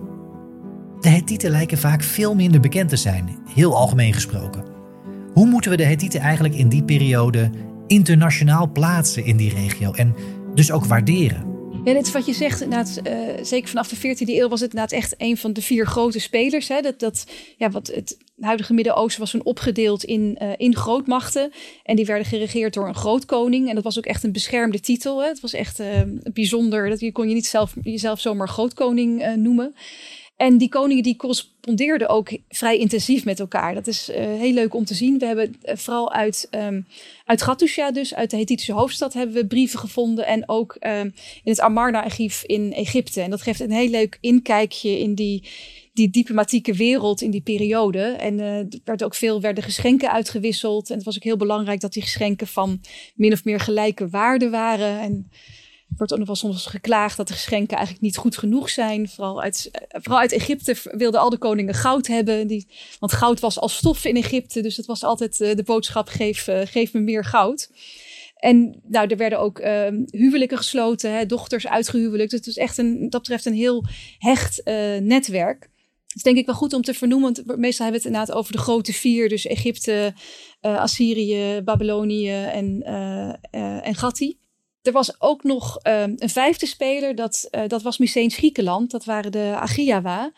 De 1.00 1.10
Hethieten 1.10 1.52
lijken 1.52 1.78
vaak 1.78 2.04
veel 2.04 2.36
minder 2.36 2.62
bekend 2.62 2.90
te 2.90 2.96
zijn, 2.96 3.40
heel 3.54 3.76
algemeen 3.76 4.14
gesproken. 4.14 4.64
Hoe 5.34 5.46
moeten 5.46 5.72
we 5.72 5.78
de 5.78 5.84
Hethieten 5.86 6.20
eigenlijk 6.20 6.56
in 6.56 6.70
die 6.70 6.84
periode 6.84 7.50
internationaal 7.88 8.72
plaatsen 8.72 9.26
in 9.26 9.38
die 9.38 9.54
regio 9.54 9.94
en 9.94 10.16
dus 10.54 10.72
ook 10.72 10.86
waarderen? 10.86 11.50
Ja, 11.84 11.96
is 11.96 12.12
wat 12.12 12.26
je 12.26 12.34
zegt. 12.34 12.66
Uh, 12.66 12.74
zeker 13.42 13.70
vanaf 13.70 13.88
de 13.88 13.96
14e 13.96 14.30
eeuw 14.30 14.48
was 14.48 14.60
het 14.60 14.70
inderdaad 14.70 14.98
echt 14.98 15.14
een 15.18 15.38
van 15.38 15.54
de 15.54 15.62
vier 15.62 15.88
grote 15.88 16.20
spelers. 16.20 16.68
Hè. 16.68 16.82
Dat, 16.82 17.00
dat, 17.00 17.26
ja, 17.58 17.70
wat 17.70 17.88
het 17.88 18.18
huidige 18.40 18.74
Midden-Oosten 18.74 19.20
was 19.20 19.34
een 19.34 19.46
opgedeeld 19.46 20.04
in, 20.04 20.38
uh, 20.42 20.50
in 20.58 20.76
grootmachten. 20.76 21.52
En 21.84 21.96
die 21.96 22.06
werden 22.06 22.26
geregeerd 22.26 22.74
door 22.74 22.88
een 22.88 22.96
grootkoning. 22.96 23.70
En 23.70 23.76
dat 23.76 23.84
was 23.84 23.98
ook 23.98 24.06
echt 24.06 24.24
een 24.24 24.32
beschermde 24.32 24.80
titel. 24.80 25.22
Hè. 25.22 25.28
Het 25.28 25.40
was 25.40 25.54
echt 25.54 25.80
uh, 25.80 25.88
bijzonder. 26.34 26.90
Dat 26.90 27.00
je 27.00 27.12
kon 27.12 27.28
je 27.28 27.34
niet 27.34 27.48
zelf, 27.48 27.74
jezelf 27.82 28.20
zomaar 28.20 28.48
grootkoning 28.48 29.36
noemen. 29.36 29.76
En 30.40 30.58
die 30.58 30.70
koningen 30.70 31.04
die 31.04 31.16
correspondeerden 31.16 32.10
ook 32.10 32.38
vrij 32.50 32.78
intensief 32.78 33.26
met 33.26 33.40
elkaar. 33.40 33.74
Dat 33.74 33.88
is 33.88 34.10
uh, 34.10 34.16
heel 34.16 34.54
leuk 34.54 34.74
om 34.74 34.86
te 34.86 34.94
zien. 34.94 35.18
We 35.18 35.26
hebben 35.26 35.56
uh, 35.64 35.76
vooral 35.76 36.12
uit, 36.12 36.48
um, 36.52 36.86
uit 37.26 37.42
Gattusha, 37.42 37.92
dus 37.92 38.16
uit 38.16 38.30
de 38.30 38.38
Hethitische 38.38 38.74
hoofdstad, 38.74 39.14
hebben 39.14 39.36
we 39.36 39.48
brieven 39.48 39.80
gevonden. 39.80 40.26
En 40.26 40.50
ook 40.50 40.78
um, 40.80 41.14
in 41.44 41.52
het 41.52 41.60
Amarna-archief 41.60 42.44
in 42.44 42.74
Egypte. 42.74 43.22
En 43.22 43.30
dat 43.30 43.42
geeft 43.42 43.60
een 43.60 43.72
heel 43.72 43.90
leuk 43.90 44.18
inkijkje 44.22 45.00
in 45.00 45.16
die, 45.16 45.44
die 45.94 46.10
diplomatieke 46.10 46.74
wereld 46.74 47.22
in 47.22 47.32
die 47.32 47.42
periode. 47.42 48.02
En 48.02 48.40
uh, 48.40 48.58
er 48.58 48.68
werd 48.84 49.04
ook 49.04 49.16
veel 49.16 49.42
werden 49.42 49.64
geschenken 49.64 50.12
uitgewisseld. 50.12 50.90
En 50.90 50.96
het 50.96 51.06
was 51.06 51.16
ook 51.16 51.24
heel 51.24 51.38
belangrijk 51.38 51.80
dat 51.80 51.94
die 51.94 52.04
geschenken 52.04 52.48
van 52.48 52.82
min 53.16 53.34
of 53.34 53.44
meer 53.44 53.60
gelijke 53.60 54.10
waarde 54.10 54.50
waren. 54.50 55.00
En 55.00 55.30
wordt 55.98 56.14
ook 56.14 56.26
nog 56.26 56.38
soms 56.38 56.66
geklaagd 56.66 57.18
dat 57.18 57.28
de 57.28 57.34
geschenken 57.34 57.78
eigenlijk 57.78 58.06
niet 58.06 58.18
goed 58.18 58.38
genoeg 58.38 58.70
zijn. 58.70 59.10
Vooral 59.10 59.42
uit, 59.42 59.72
vooral 59.90 60.20
uit 60.20 60.32
Egypte 60.32 60.76
wilden 60.84 61.20
al 61.20 61.30
de 61.30 61.38
koningen 61.38 61.74
goud 61.74 62.08
hebben. 62.08 62.48
Die, 62.48 62.68
want 63.00 63.12
goud 63.12 63.40
was 63.40 63.60
als 63.60 63.76
stof 63.76 64.06
in 64.06 64.16
Egypte. 64.16 64.62
Dus 64.62 64.78
het 64.78 64.86
was 64.86 65.04
altijd 65.04 65.40
uh, 65.40 65.56
de 65.56 65.64
boodschap: 65.64 66.08
geef, 66.08 66.48
uh, 66.48 66.62
geef 66.64 66.94
me 66.94 67.00
meer 67.00 67.26
goud. 67.26 67.72
En 68.36 68.82
nou, 68.88 69.08
er 69.08 69.18
werden 69.18 69.40
ook 69.40 69.60
uh, 69.60 69.88
huwelijken 70.06 70.58
gesloten, 70.58 71.18
hè, 71.18 71.26
dochters 71.26 71.68
uitgehuwelijkt. 71.68 72.32
Dus 72.32 72.40
het 72.40 72.50
is 72.50 72.58
echt 72.58 72.78
een, 72.78 73.10
dat 73.10 73.22
betreft 73.22 73.46
een 73.46 73.54
heel 73.54 73.86
hecht 74.18 74.62
netwerk. 75.02 75.70
Het 76.08 76.18
is 76.18 76.24
denk 76.24 76.38
ik 76.38 76.46
wel 76.46 76.56
goed 76.56 76.74
om 76.74 76.82
te 76.82 76.94
vernoemen, 76.94 77.34
want 77.34 77.58
meestal 77.58 77.86
hebben 77.86 78.02
we 78.02 78.08
het 78.08 78.16
inderdaad 78.16 78.32
over 78.32 78.52
de 78.52 78.58
grote 78.58 78.94
vier. 78.94 79.30
Dus 79.30 79.46
Egypte, 79.46 80.14
Assyrië, 80.62 81.62
Babylonië 81.62 82.32
en, 82.32 82.84
en 83.84 83.96
Gatti. 83.96 84.38
Er 84.82 84.92
was 84.92 85.22
ook 85.22 85.44
nog 85.44 85.78
um, 85.88 86.14
een 86.18 86.30
vijfde 86.30 86.66
speler, 86.66 87.16
dat, 87.16 87.48
uh, 87.52 87.68
dat 87.68 87.82
was 87.82 87.98
Myceens 87.98 88.36
Griekenland. 88.36 88.92
Dat 88.92 89.06
waren 89.06 89.32
de 89.32 89.54
Agiawa. 89.56 90.32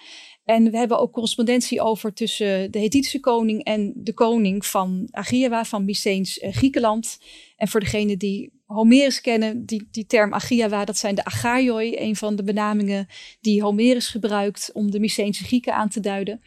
En 0.44 0.72
we 0.72 0.78
hebben 0.78 1.00
ook 1.00 1.12
correspondentie 1.12 1.82
over 1.82 2.14
tussen 2.14 2.72
de 2.72 2.80
Hethitische 2.80 3.20
koning 3.20 3.64
en 3.64 3.94
de 3.96 4.14
koning 4.14 4.66
van 4.66 5.08
Agiawa, 5.12 5.66
van 5.66 5.86
Myceens 5.86 6.38
uh, 6.38 6.52
Griekenland. 6.54 7.20
En 7.56 7.68
voor 7.68 7.80
degenen 7.80 8.18
die 8.18 8.52
Homerus 8.66 9.22
kennen, 9.22 9.66
die, 9.66 9.88
die 9.92 10.06
term 10.06 10.34
Agiawa, 10.34 10.86
dat 10.86 10.98
zijn 10.98 11.16
de 11.16 11.26
Agaioi, 11.26 11.98
een 11.98 12.16
van 12.16 12.36
de 12.36 12.44
benamingen 12.44 13.08
die 13.42 13.62
Homerus 13.62 14.08
gebruikt 14.08 14.70
om 14.74 14.92
de 14.92 15.00
Myceense 15.00 15.44
Grieken 15.44 15.74
aan 15.74 15.90
te 15.90 16.00
duiden. 16.00 16.42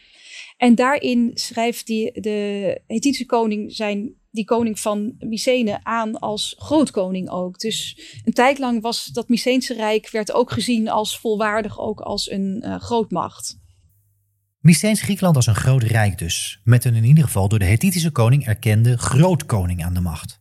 En 0.57 0.75
daarin 0.75 1.31
schrijft 1.35 1.87
die, 1.87 2.21
de 2.21 2.81
Hethitische 2.87 3.27
koning 3.27 3.73
zijn 3.73 4.15
die 4.35 4.45
koning 4.45 4.81
van 4.81 5.15
Mycene 5.19 5.85
aan 5.85 6.19
als 6.19 6.55
grootkoning 6.59 7.31
ook. 7.31 7.59
Dus 7.59 7.99
een 8.25 8.33
tijd 8.33 8.59
lang 8.59 8.83
was 8.83 9.05
dat 9.05 9.29
Myceense 9.29 9.75
rijk 9.75 10.11
werd 10.11 10.33
ook 10.33 10.53
gezien 10.53 10.89
als 10.89 11.19
volwaardig 11.19 11.79
ook 11.79 12.01
als 12.01 12.31
een 12.31 12.63
uh, 12.65 12.81
grootmacht. 12.81 13.63
Myceens 14.61 15.03
Griekenland 15.03 15.35
was 15.35 15.47
een 15.47 15.55
groot 15.55 15.83
rijk 15.83 16.19
dus, 16.19 16.61
met 16.65 16.85
een 16.85 16.95
in 16.95 17.05
ieder 17.05 17.25
geval 17.25 17.49
door 17.49 17.59
de 17.59 17.65
Hethitische 17.65 18.11
koning 18.11 18.47
erkende 18.47 18.99
grootkoning 18.99 19.85
aan 19.85 19.95
de 19.95 20.01
macht. 20.01 20.41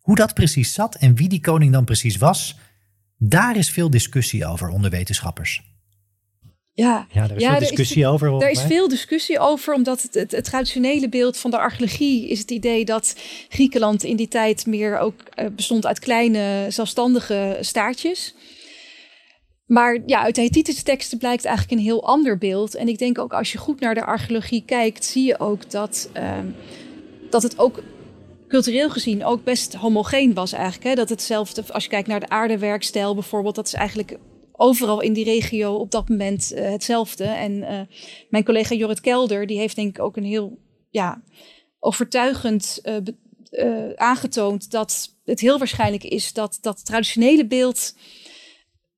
Hoe 0.00 0.16
dat 0.16 0.34
precies 0.34 0.72
zat 0.72 0.94
en 0.94 1.14
wie 1.14 1.28
die 1.28 1.40
koning 1.40 1.72
dan 1.72 1.84
precies 1.84 2.16
was, 2.16 2.56
daar 3.18 3.56
is 3.56 3.70
veel 3.70 3.90
discussie 3.90 4.46
over 4.46 4.68
onder 4.68 4.90
wetenschappers. 4.90 5.73
Ja, 6.76 7.06
ja 7.12 7.22
er 7.22 7.36
is 7.36 7.42
ja, 7.42 7.50
veel 7.50 7.58
discussie 7.58 8.02
is, 8.02 8.08
over. 8.08 8.42
Er 8.42 8.50
is 8.50 8.62
veel 8.62 8.88
discussie 8.88 9.38
over, 9.38 9.74
omdat 9.74 10.02
het, 10.02 10.14
het, 10.14 10.30
het, 10.30 10.44
traditionele 10.44 11.08
beeld 11.08 11.36
van 11.36 11.50
de 11.50 11.58
archeologie 11.58 12.28
is 12.28 12.38
het 12.38 12.50
idee 12.50 12.84
dat 12.84 13.16
Griekenland 13.48 14.02
in 14.04 14.16
die 14.16 14.28
tijd 14.28 14.66
meer 14.66 14.98
ook 14.98 15.14
uh, 15.14 15.46
bestond 15.52 15.86
uit 15.86 15.98
kleine 15.98 16.66
zelfstandige 16.68 17.56
staartjes. 17.60 18.34
Maar 19.66 19.98
ja, 20.06 20.22
uit 20.22 20.34
de 20.34 20.42
Hethitische 20.42 20.82
teksten 20.82 21.18
blijkt 21.18 21.44
eigenlijk 21.44 21.78
een 21.78 21.84
heel 21.84 22.06
ander 22.06 22.38
beeld. 22.38 22.74
En 22.74 22.88
ik 22.88 22.98
denk 22.98 23.18
ook 23.18 23.32
als 23.32 23.52
je 23.52 23.58
goed 23.58 23.80
naar 23.80 23.94
de 23.94 24.04
archeologie 24.04 24.62
kijkt, 24.66 25.04
zie 25.04 25.26
je 25.26 25.40
ook 25.40 25.70
dat, 25.70 26.10
uh, 26.16 26.38
dat 27.30 27.42
het 27.42 27.58
ook 27.58 27.82
cultureel 28.48 28.90
gezien 28.90 29.24
ook 29.24 29.44
best 29.44 29.74
homogeen 29.74 30.34
was 30.34 30.52
eigenlijk. 30.52 30.84
Hè? 30.84 30.94
Dat 30.94 31.08
hetzelfde, 31.08 31.64
als 31.72 31.84
je 31.84 31.90
kijkt 31.90 32.08
naar 32.08 32.20
de 32.20 32.28
aardewerkstijl 32.28 33.14
bijvoorbeeld, 33.14 33.54
dat 33.54 33.66
is 33.66 33.74
eigenlijk 33.74 34.18
overal 34.56 35.00
in 35.00 35.12
die 35.12 35.24
regio 35.24 35.74
op 35.74 35.90
dat 35.90 36.08
moment 36.08 36.52
uh, 36.52 36.70
hetzelfde. 36.70 37.24
En 37.24 37.52
uh, 37.52 37.80
mijn 38.28 38.44
collega 38.44 38.74
Jorrit 38.74 39.00
Kelder, 39.00 39.46
die 39.46 39.58
heeft 39.58 39.76
denk 39.76 39.96
ik 39.96 40.02
ook 40.02 40.16
een 40.16 40.24
heel 40.24 40.58
ja, 40.90 41.22
overtuigend 41.78 42.80
uh, 43.50 43.92
aangetoond 43.94 44.70
dat 44.70 45.16
het 45.24 45.40
heel 45.40 45.58
waarschijnlijk 45.58 46.04
is 46.04 46.32
dat 46.32 46.58
dat 46.60 46.84
traditionele 46.84 47.46
beeld 47.46 47.94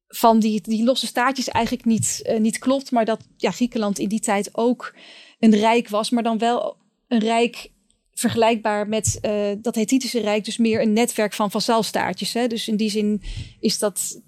van 0.08 0.38
die, 0.38 0.60
die 0.60 0.84
losse 0.84 1.06
staatjes 1.06 1.48
eigenlijk 1.48 1.84
niet, 1.84 2.36
niet 2.38 2.58
klopt. 2.58 2.90
Maar 2.90 3.04
dat 3.04 3.26
ja, 3.36 3.50
Griekenland 3.50 3.98
in 3.98 4.08
die 4.08 4.20
tijd 4.20 4.50
ook 4.52 4.94
een 5.38 5.56
rijk 5.56 5.88
was, 5.88 6.10
maar 6.10 6.22
dan 6.22 6.38
wel 6.38 6.76
een 7.08 7.18
rijk 7.18 7.70
vergelijkbaar 8.12 8.88
met 8.88 9.18
dat 9.62 9.74
Hethitische 9.74 10.20
Rijk, 10.20 10.44
dus 10.44 10.56
meer 10.56 10.80
een 10.80 10.92
netwerk 10.92 11.32
van 11.32 11.50
vazalstaatjes. 11.50 12.32
Hè? 12.32 12.46
Dus 12.46 12.68
in 12.68 12.76
die 12.76 12.90
zin 12.90 13.22
is 13.60 13.78
dat 13.78 14.20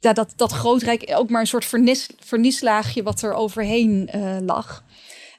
ja, 0.00 0.12
dat, 0.12 0.32
dat 0.36 0.52
grootrijk 0.52 1.12
ook 1.14 1.30
maar 1.30 1.40
een 1.40 1.46
soort 1.46 1.64
vernis, 1.64 2.08
vernislaagje 2.18 3.02
wat 3.02 3.22
er 3.22 3.34
overheen 3.34 4.08
uh, 4.14 4.36
lag. 4.40 4.84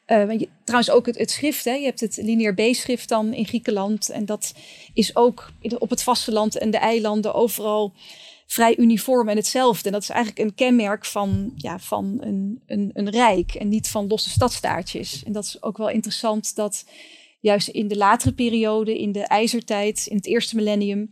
Je, 0.07 0.49
trouwens 0.63 0.91
ook 0.91 1.05
het, 1.05 1.17
het 1.17 1.31
schrift, 1.31 1.65
hè? 1.65 1.73
je 1.73 1.85
hebt 1.85 1.99
het 1.99 2.17
lineair 2.17 2.53
B-schrift 2.53 3.09
dan 3.09 3.33
in 3.33 3.45
Griekenland. 3.45 4.09
En 4.09 4.25
dat 4.25 4.53
is 4.93 5.15
ook 5.15 5.51
op 5.77 5.89
het 5.89 6.03
vasteland 6.03 6.57
en 6.57 6.71
de 6.71 6.77
eilanden 6.77 7.33
overal 7.33 7.93
vrij 8.47 8.77
uniform 8.77 9.29
en 9.29 9.35
hetzelfde. 9.35 9.85
En 9.85 9.91
dat 9.91 10.01
is 10.01 10.09
eigenlijk 10.09 10.39
een 10.39 10.55
kenmerk 10.55 11.05
van, 11.05 11.51
ja, 11.55 11.79
van 11.79 12.17
een, 12.19 12.61
een, 12.67 12.89
een 12.93 13.09
rijk 13.09 13.53
en 13.53 13.69
niet 13.69 13.87
van 13.87 14.07
losse 14.07 14.29
stadstaartjes. 14.29 15.23
En 15.23 15.31
dat 15.31 15.43
is 15.43 15.63
ook 15.63 15.77
wel 15.77 15.89
interessant 15.89 16.55
dat 16.55 16.85
juist 17.39 17.67
in 17.67 17.87
de 17.87 17.97
latere 17.97 18.33
periode, 18.33 18.99
in 18.99 19.11
de 19.11 19.23
ijzertijd, 19.23 20.05
in 20.07 20.15
het 20.15 20.25
eerste 20.25 20.55
millennium, 20.55 21.11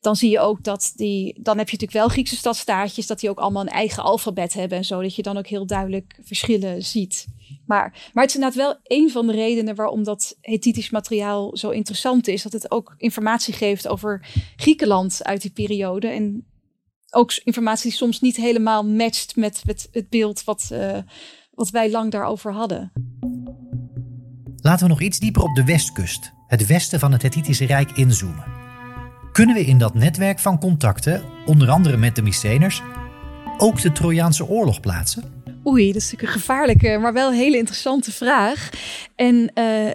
dan 0.00 0.16
zie 0.16 0.30
je 0.30 0.40
ook 0.40 0.62
dat 0.62 0.92
die, 0.94 1.42
dan 1.42 1.58
heb 1.58 1.68
je 1.68 1.72
natuurlijk 1.72 2.00
wel 2.00 2.08
Griekse 2.08 2.36
stadstaatjes, 2.36 3.06
dat 3.06 3.20
die 3.20 3.30
ook 3.30 3.38
allemaal 3.38 3.62
een 3.62 3.68
eigen 3.68 4.02
alfabet 4.02 4.52
hebben 4.52 4.78
en 4.78 4.84
zo, 4.84 5.02
dat 5.02 5.14
je 5.14 5.22
dan 5.22 5.38
ook 5.38 5.46
heel 5.46 5.66
duidelijk 5.66 6.18
verschillen 6.22 6.82
ziet. 6.82 7.26
Maar, 7.66 8.10
maar 8.12 8.24
het 8.24 8.34
is 8.34 8.34
inderdaad 8.34 8.64
wel 8.64 8.78
een 8.82 9.10
van 9.10 9.26
de 9.26 9.32
redenen 9.32 9.74
waarom 9.74 10.04
dat 10.04 10.36
Hethitisch 10.40 10.90
materiaal 10.90 11.56
zo 11.56 11.70
interessant 11.70 12.28
is, 12.28 12.42
dat 12.42 12.52
het 12.52 12.70
ook 12.70 12.94
informatie 12.96 13.54
geeft 13.54 13.88
over 13.88 14.26
Griekenland 14.56 15.24
uit 15.24 15.42
die 15.42 15.50
periode 15.50 16.08
en 16.08 16.46
ook 17.10 17.32
informatie 17.44 17.88
die 17.88 17.98
soms 17.98 18.20
niet 18.20 18.36
helemaal 18.36 18.84
matcht 18.84 19.36
met, 19.36 19.62
het 19.90 20.08
beeld 20.08 20.44
wat, 20.44 20.68
uh, 20.72 20.98
wat 21.50 21.70
wij 21.70 21.90
lang 21.90 22.10
daarover 22.10 22.52
hadden. 22.52 22.92
Laten 24.56 24.86
we 24.86 24.92
nog 24.92 25.00
iets 25.00 25.18
dieper 25.18 25.42
op 25.42 25.54
de 25.54 25.64
westkust, 25.64 26.32
het 26.46 26.66
westen 26.66 26.98
van 26.98 27.12
het 27.12 27.22
Hethitische 27.22 27.66
Rijk, 27.66 27.90
inzoomen. 27.90 28.57
Kunnen 29.38 29.56
we 29.56 29.64
in 29.64 29.78
dat 29.78 29.94
netwerk 29.94 30.38
van 30.38 30.58
contacten, 30.58 31.22
onder 31.46 31.68
andere 31.68 31.96
met 31.96 32.16
de 32.16 32.22
Myceners, 32.22 32.82
ook 33.58 33.82
de 33.82 33.92
Trojaanse 33.92 34.48
oorlog 34.48 34.80
plaatsen? 34.80 35.22
Oei, 35.66 35.86
dat 35.86 36.02
is 36.02 36.10
natuurlijk 36.10 36.34
een 36.34 36.40
gevaarlijke, 36.40 36.98
maar 37.00 37.12
wel 37.12 37.32
hele 37.32 37.56
interessante 37.56 38.12
vraag. 38.12 38.70
En 39.14 39.34
uh, 39.34 39.90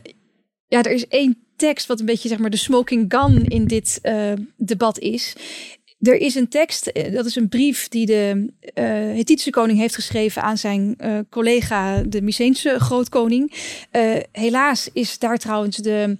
ja, 0.68 0.82
er 0.82 0.92
is 0.92 1.08
één 1.08 1.38
tekst 1.56 1.88
wat 1.88 2.00
een 2.00 2.06
beetje 2.06 2.30
zeg 2.30 2.38
maar 2.38 2.50
de 2.50 2.58
smoking 2.58 3.06
gun 3.08 3.46
in 3.46 3.68
dit 3.68 4.00
uh, 4.04 4.32
debat 4.58 5.00
is. 5.00 5.36
Er 6.00 6.16
is 6.16 6.36
een 6.36 6.50
tekst, 6.50 6.88
eh, 6.88 7.14
dat 7.14 7.26
is 7.26 7.36
een 7.36 7.50
brief 7.50 7.88
die 7.88 8.06
de 8.06 8.54
uh, 8.76 8.84
Hethitische 9.18 9.50
koning 9.50 9.80
heeft 9.80 9.96
geschreven 9.96 10.42
aan 10.42 10.58
zijn 10.58 10.98
collega, 11.30 12.02
de 12.02 12.22
Myceense 12.22 12.80
grootkoning. 12.80 13.54
Helaas 14.32 14.90
is 14.94 15.20
daar 15.20 15.38
trouwens 15.38 15.78
de, 15.78 16.18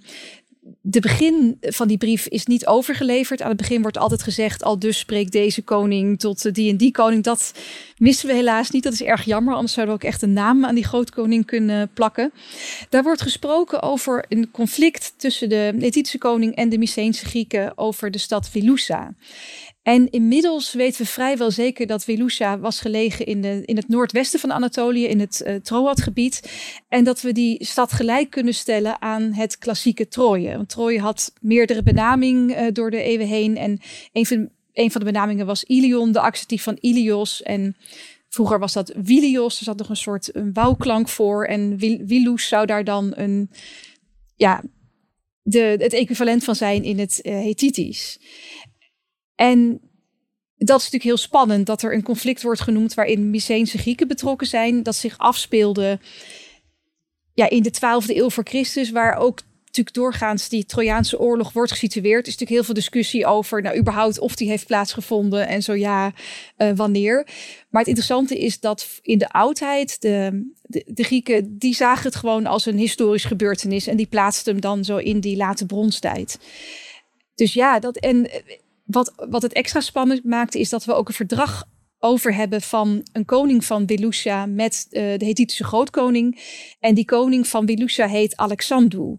de 0.80 1.00
begin 1.00 1.56
van 1.60 1.88
die 1.88 1.98
brief 1.98 2.26
is 2.26 2.46
niet 2.46 2.66
overgeleverd. 2.66 3.42
Aan 3.42 3.48
het 3.48 3.56
begin 3.56 3.82
wordt 3.82 3.98
altijd 3.98 4.22
gezegd, 4.22 4.62
al 4.62 4.78
dus 4.78 4.98
spreekt 4.98 5.32
deze 5.32 5.62
koning 5.62 6.18
tot 6.18 6.54
die 6.54 6.70
en 6.70 6.76
die 6.76 6.90
koning. 6.90 7.22
Dat 7.22 7.54
missen 7.96 8.28
we 8.28 8.34
helaas 8.34 8.70
niet. 8.70 8.82
Dat 8.82 8.92
is 8.92 9.02
erg 9.02 9.24
jammer, 9.24 9.54
anders 9.54 9.72
zouden 9.72 9.94
we 9.94 10.00
ook 10.02 10.12
echt 10.12 10.22
een 10.22 10.32
naam 10.32 10.64
aan 10.64 10.74
die 10.74 10.84
grootkoning 10.84 11.46
kunnen 11.46 11.90
plakken. 11.94 12.32
Daar 12.88 13.02
wordt 13.02 13.22
gesproken 13.22 13.82
over 13.82 14.24
een 14.28 14.50
conflict 14.50 15.14
tussen 15.16 15.48
de 15.48 15.72
Hethitische 15.78 16.18
koning 16.18 16.54
en 16.54 16.68
de 16.68 16.78
Myceense 16.78 17.24
Grieken 17.24 17.78
over 17.78 18.10
de 18.10 18.18
stad 18.18 18.48
Vilusa. 18.48 19.14
En 19.84 20.10
inmiddels 20.10 20.72
weten 20.72 21.02
we 21.02 21.08
vrijwel 21.08 21.50
zeker 21.50 21.86
dat 21.86 22.04
Velusha 22.04 22.58
was 22.58 22.80
gelegen 22.80 23.26
in, 23.26 23.40
de, 23.40 23.62
in 23.64 23.76
het 23.76 23.88
noordwesten 23.88 24.40
van 24.40 24.52
Anatolië, 24.52 25.06
in 25.06 25.20
het 25.20 25.42
uh, 25.46 25.54
Troadgebied. 25.54 26.52
En 26.88 27.04
dat 27.04 27.20
we 27.20 27.32
die 27.32 27.64
stad 27.64 27.92
gelijk 27.92 28.30
kunnen 28.30 28.54
stellen 28.54 29.02
aan 29.02 29.32
het 29.32 29.58
klassieke 29.58 30.08
Troje. 30.08 30.56
Want 30.56 30.68
Troje 30.68 31.00
had 31.00 31.32
meerdere 31.40 31.82
benamingen 31.82 32.50
uh, 32.50 32.72
door 32.72 32.90
de 32.90 33.02
eeuwen 33.02 33.26
heen. 33.26 33.56
En 33.56 33.80
een 34.12 34.26
van, 34.26 34.48
een 34.72 34.90
van 34.90 35.00
de 35.00 35.12
benamingen 35.12 35.46
was 35.46 35.64
Ilion, 35.64 36.12
de 36.12 36.20
accentief 36.20 36.62
van 36.62 36.76
Ilios. 36.80 37.42
En 37.42 37.76
vroeger 38.28 38.58
was 38.58 38.72
dat 38.72 38.92
Wilios, 38.96 39.58
er 39.58 39.64
zat 39.64 39.78
nog 39.78 39.88
een 39.88 39.96
soort 39.96 40.36
een 40.36 40.52
bouwklank 40.52 41.08
voor. 41.08 41.44
En 41.44 41.76
Wilus 42.06 42.48
zou 42.48 42.66
daar 42.66 42.84
dan 42.84 43.12
een, 43.16 43.50
ja, 44.36 44.62
de, 45.42 45.76
het 45.78 45.92
equivalent 45.92 46.44
van 46.44 46.54
zijn 46.54 46.84
in 46.84 46.98
het 46.98 47.20
uh. 47.22 47.54
En 49.34 49.80
dat 50.56 50.78
is 50.78 50.84
natuurlijk 50.84 51.02
heel 51.04 51.16
spannend 51.16 51.66
dat 51.66 51.82
er 51.82 51.94
een 51.94 52.02
conflict 52.02 52.42
wordt 52.42 52.60
genoemd 52.60 52.94
waarin 52.94 53.30
Myceense 53.30 53.78
Grieken 53.78 54.08
betrokken 54.08 54.46
zijn, 54.46 54.82
dat 54.82 54.94
zich 54.94 55.18
afspeelde 55.18 55.98
ja, 57.34 57.50
in 57.50 57.62
de 57.62 57.74
12e 57.74 58.16
eeuw 58.16 58.30
voor 58.30 58.44
Christus, 58.44 58.90
waar 58.90 59.16
ook 59.16 59.40
natuurlijk 59.76 59.96
doorgaans 59.96 60.48
die 60.48 60.64
Trojaanse 60.64 61.20
oorlog 61.20 61.52
wordt 61.52 61.72
gesitueerd. 61.72 62.26
Er 62.26 62.32
is 62.32 62.38
natuurlijk 62.38 62.50
heel 62.50 62.64
veel 62.64 62.74
discussie 62.74 63.26
over, 63.26 63.62
nou, 63.62 63.78
überhaupt 63.78 64.18
of 64.18 64.34
die 64.34 64.48
heeft 64.48 64.66
plaatsgevonden 64.66 65.48
en 65.48 65.62
zo 65.62 65.74
ja, 65.74 66.12
uh, 66.58 66.70
wanneer. 66.74 67.26
Maar 67.70 67.80
het 67.80 67.88
interessante 67.88 68.38
is 68.38 68.60
dat 68.60 68.98
in 69.02 69.18
de 69.18 69.28
oudheid, 69.28 70.00
de, 70.00 70.48
de, 70.62 70.84
de, 70.86 71.02
Grieken, 71.02 71.58
die 71.58 71.74
zagen 71.74 72.04
het 72.04 72.14
gewoon 72.14 72.46
als 72.46 72.66
een 72.66 72.78
historisch 72.78 73.24
gebeurtenis 73.24 73.86
en 73.86 73.96
die 73.96 74.06
plaatsten 74.06 74.52
hem 74.52 74.60
dan 74.60 74.84
zo 74.84 74.96
in 74.96 75.20
die 75.20 75.36
late 75.36 75.66
bronstijd. 75.66 76.38
Dus 77.34 77.52
ja, 77.52 77.78
dat 77.78 77.96
en 77.96 78.30
wat, 78.84 79.12
wat 79.30 79.42
het 79.42 79.52
extra 79.52 79.80
spannend 79.80 80.24
maakte, 80.24 80.58
is 80.58 80.68
dat 80.68 80.84
we 80.84 80.94
ook 80.94 81.08
een 81.08 81.14
verdrag 81.14 81.64
over 81.98 82.34
hebben 82.34 82.62
van 82.62 83.06
een 83.12 83.24
koning 83.24 83.64
van 83.64 83.86
Belusia 83.86 84.46
met 84.46 84.86
uh, 84.90 85.00
de 85.18 85.26
Hethitische 85.26 85.64
grootkoning. 85.64 86.40
En 86.80 86.94
die 86.94 87.04
koning 87.04 87.46
van 87.46 87.66
Belusia 87.66 88.06
heet 88.06 88.36
Alexandru. 88.36 89.16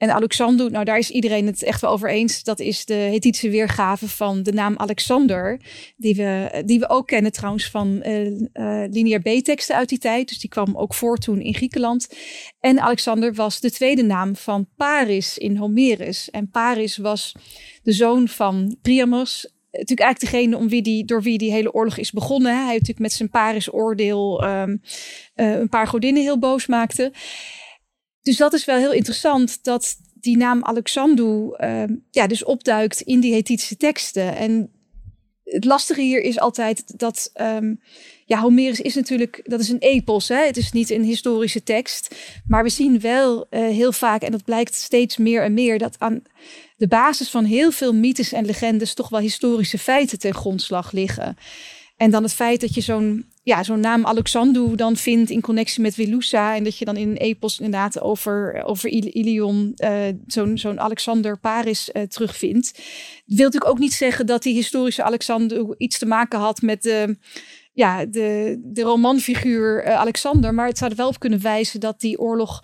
En 0.00 0.10
Alexandru, 0.10 0.70
nou 0.70 0.84
daar 0.84 0.98
is 0.98 1.10
iedereen 1.10 1.46
het 1.46 1.62
echt 1.62 1.80
wel 1.80 1.90
over 1.90 2.10
eens. 2.10 2.42
Dat 2.42 2.60
is 2.60 2.84
de 2.84 2.94
Hethitische 2.94 3.50
weergave 3.50 4.08
van 4.08 4.42
de 4.42 4.52
naam 4.52 4.76
Alexander. 4.76 5.60
Die 5.96 6.14
we, 6.14 6.62
die 6.66 6.78
we 6.78 6.88
ook 6.88 7.06
kennen 7.06 7.32
trouwens 7.32 7.70
van 7.70 8.02
uh, 8.06 8.84
lineair 8.90 9.20
B-teksten 9.20 9.76
uit 9.76 9.88
die 9.88 9.98
tijd. 9.98 10.28
Dus 10.28 10.38
die 10.38 10.50
kwam 10.50 10.76
ook 10.76 10.94
voor 10.94 11.16
toen 11.16 11.40
in 11.40 11.54
Griekenland. 11.54 12.08
En 12.60 12.80
Alexander 12.80 13.34
was 13.34 13.60
de 13.60 13.70
tweede 13.70 14.02
naam 14.02 14.36
van 14.36 14.68
Paris 14.76 15.38
in 15.38 15.56
Homerus. 15.56 16.30
En 16.30 16.50
Paris 16.50 16.96
was 16.96 17.34
de 17.82 17.92
zoon 17.92 18.28
van 18.28 18.76
Priamos. 18.82 19.48
Natuurlijk 19.70 20.00
eigenlijk 20.00 20.32
degene 20.32 20.56
om 20.56 20.68
wie 20.68 20.82
die, 20.82 21.04
door 21.04 21.22
wie 21.22 21.38
die 21.38 21.52
hele 21.52 21.72
oorlog 21.72 21.96
is 21.98 22.10
begonnen. 22.10 22.52
Hij 22.52 22.60
heeft 22.60 22.72
natuurlijk 22.72 22.98
met 22.98 23.12
zijn 23.12 23.30
Paris-oordeel 23.30 24.44
um, 24.44 24.80
uh, 25.36 25.58
een 25.58 25.68
paar 25.68 25.86
godinnen 25.86 26.22
heel 26.22 26.38
boos 26.38 26.66
maakte. 26.66 27.12
Dus 28.22 28.36
dat 28.36 28.52
is 28.52 28.64
wel 28.64 28.78
heel 28.78 28.92
interessant 28.92 29.64
dat 29.64 29.96
die 30.14 30.36
naam 30.36 30.64
Alexandru 30.64 31.54
uh, 31.56 31.82
ja, 32.10 32.26
dus 32.26 32.44
opduikt 32.44 33.00
in 33.00 33.20
die 33.20 33.34
Hethitische 33.34 33.76
teksten. 33.76 34.36
En 34.36 34.70
het 35.44 35.64
lastige 35.64 36.00
hier 36.00 36.22
is 36.22 36.38
altijd 36.38 36.98
dat 36.98 37.30
um, 37.40 37.80
ja, 38.26 38.40
Homerus 38.40 38.80
is 38.80 38.94
natuurlijk, 38.94 39.40
dat 39.44 39.60
is 39.60 39.68
een 39.68 39.78
epos. 39.78 40.28
Hè? 40.28 40.46
Het 40.46 40.56
is 40.56 40.72
niet 40.72 40.90
een 40.90 41.04
historische 41.04 41.62
tekst. 41.62 42.14
Maar 42.46 42.62
we 42.62 42.68
zien 42.68 43.00
wel 43.00 43.46
uh, 43.50 43.60
heel 43.60 43.92
vaak, 43.92 44.22
en 44.22 44.30
dat 44.30 44.44
blijkt 44.44 44.74
steeds 44.74 45.16
meer 45.16 45.42
en 45.42 45.54
meer, 45.54 45.78
dat 45.78 45.96
aan 45.98 46.22
de 46.76 46.88
basis 46.88 47.30
van 47.30 47.44
heel 47.44 47.70
veel 47.70 47.94
mythes 47.94 48.32
en 48.32 48.44
legendes 48.44 48.94
toch 48.94 49.08
wel 49.08 49.20
historische 49.20 49.78
feiten 49.78 50.18
ten 50.18 50.34
grondslag 50.34 50.92
liggen. 50.92 51.36
En 51.96 52.10
dan 52.10 52.22
het 52.22 52.32
feit 52.32 52.60
dat 52.60 52.74
je 52.74 52.80
zo'n 52.80 53.29
ja, 53.42 53.62
zo'n 53.62 53.80
naam 53.80 54.06
Alexandru 54.06 54.74
dan 54.74 54.96
vindt 54.96 55.30
in 55.30 55.40
connectie 55.40 55.82
met 55.82 55.94
Velusa. 55.94 56.56
En 56.56 56.64
dat 56.64 56.78
je 56.78 56.84
dan 56.84 56.96
in 56.96 57.08
een 57.08 57.16
epos 57.16 57.58
inderdaad 57.58 58.00
over, 58.00 58.62
over 58.64 58.88
Ilion 58.90 59.72
uh, 59.76 60.02
zo'n 60.26 60.58
zo'n 60.58 60.80
Alexander 60.80 61.38
Paris 61.38 61.90
uh, 61.92 62.02
terugvindt. 62.02 62.78
Wil 63.26 63.44
natuurlijk 63.44 63.70
ook 63.70 63.78
niet 63.78 63.92
zeggen 63.92 64.26
dat 64.26 64.42
die 64.42 64.54
historische 64.54 65.02
Alexander 65.02 65.74
iets 65.76 65.98
te 65.98 66.06
maken 66.06 66.38
had 66.38 66.62
met 66.62 66.82
de, 66.82 67.16
ja, 67.72 68.06
de, 68.06 68.60
de 68.62 68.82
romanfiguur 68.82 69.86
uh, 69.86 69.94
Alexander. 69.94 70.54
Maar 70.54 70.66
het 70.66 70.78
zou 70.78 70.90
er 70.90 70.96
wel 70.96 71.08
op 71.08 71.18
kunnen 71.18 71.42
wijzen 71.42 71.80
dat 71.80 72.00
die 72.00 72.18
oorlog 72.18 72.60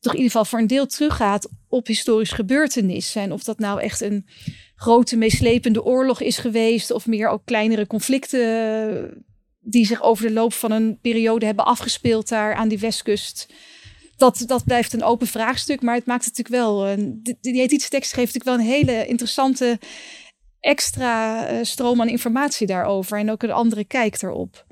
toch 0.00 0.12
in 0.12 0.18
ieder 0.18 0.32
geval 0.32 0.44
voor 0.44 0.58
een 0.58 0.66
deel 0.66 0.86
teruggaat 0.86 1.48
op 1.68 1.86
historisch 1.86 2.32
gebeurtenissen. 2.32 3.22
En 3.22 3.32
of 3.32 3.44
dat 3.44 3.58
nou 3.58 3.80
echt 3.80 4.00
een 4.00 4.26
grote 4.74 5.16
meeslepende 5.16 5.84
oorlog 5.84 6.20
is 6.20 6.38
geweest 6.38 6.90
of 6.90 7.06
meer 7.06 7.28
ook 7.28 7.42
kleinere 7.44 7.86
conflicten 7.86 9.24
die 9.64 9.86
zich 9.86 10.02
over 10.02 10.26
de 10.26 10.32
loop 10.32 10.52
van 10.52 10.70
een 10.70 10.98
periode 11.00 11.46
hebben 11.46 11.64
afgespeeld 11.64 12.28
daar 12.28 12.54
aan 12.54 12.68
die 12.68 12.78
westkust. 12.78 13.52
Dat, 14.16 14.42
dat 14.46 14.64
blijft 14.64 14.92
een 14.92 15.04
open 15.04 15.26
vraagstuk, 15.26 15.82
maar 15.82 15.94
het 15.94 16.06
maakt 16.06 16.24
het 16.24 16.36
natuurlijk 16.36 16.64
wel. 16.64 16.88
Uh, 16.88 17.12
die, 17.40 17.68
die 17.68 17.88
tekst 17.88 18.14
geeft 18.14 18.34
natuurlijk 18.34 18.44
wel 18.44 18.54
een 18.54 18.84
hele 18.84 19.06
interessante 19.06 19.78
extra 20.60 21.50
uh, 21.50 21.58
stroom 21.62 22.00
aan 22.00 22.08
informatie 22.08 22.66
daarover 22.66 23.18
en 23.18 23.30
ook 23.30 23.42
een 23.42 23.52
andere 23.52 23.84
kijk 23.84 24.22
erop. 24.22 24.66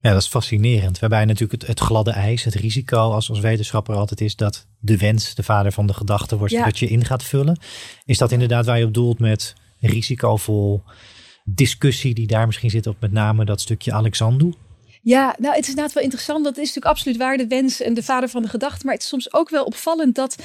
Ja, 0.00 0.12
dat 0.12 0.22
is 0.22 0.28
fascinerend. 0.28 0.98
Waarbij 0.98 1.24
natuurlijk 1.24 1.60
het, 1.60 1.70
het 1.70 1.80
gladde 1.80 2.10
ijs, 2.10 2.44
het 2.44 2.54
risico 2.54 2.98
als, 2.98 3.30
als 3.30 3.40
wetenschapper 3.40 3.94
altijd 3.94 4.20
is 4.20 4.36
dat 4.36 4.66
de 4.78 4.96
wens 4.96 5.34
de 5.34 5.42
vader 5.42 5.72
van 5.72 5.86
de 5.86 5.94
gedachte 5.94 6.36
wordt 6.36 6.52
ja. 6.52 6.64
dat 6.64 6.78
je 6.78 6.86
in 6.86 7.04
gaat 7.04 7.22
vullen. 7.22 7.58
Is 8.04 8.18
dat 8.18 8.32
inderdaad 8.32 8.66
waar 8.66 8.78
je 8.78 8.84
op 8.84 8.94
doelt 8.94 9.18
met 9.18 9.54
risicovol 9.80 10.82
discussie 11.44 12.14
die 12.14 12.26
daar 12.26 12.46
misschien 12.46 12.70
zit 12.70 12.86
op 12.86 12.96
met 13.00 13.12
name 13.12 13.44
dat 13.44 13.60
stukje 13.60 13.92
Alexandru? 13.92 14.52
Ja, 15.02 15.34
nou, 15.38 15.54
het 15.54 15.62
is 15.62 15.68
inderdaad 15.68 15.94
wel 15.94 16.02
interessant. 16.02 16.44
Dat 16.44 16.52
is 16.52 16.66
natuurlijk 16.66 16.86
absoluut 16.86 17.16
waar, 17.16 17.36
de 17.36 17.46
wens 17.46 17.80
en 17.80 17.94
de 17.94 18.02
vader 18.02 18.28
van 18.28 18.42
de 18.42 18.48
gedachte. 18.48 18.84
Maar 18.84 18.94
het 18.94 19.02
is 19.02 19.08
soms 19.08 19.32
ook 19.34 19.50
wel 19.50 19.64
opvallend 19.64 20.14
dat, 20.14 20.36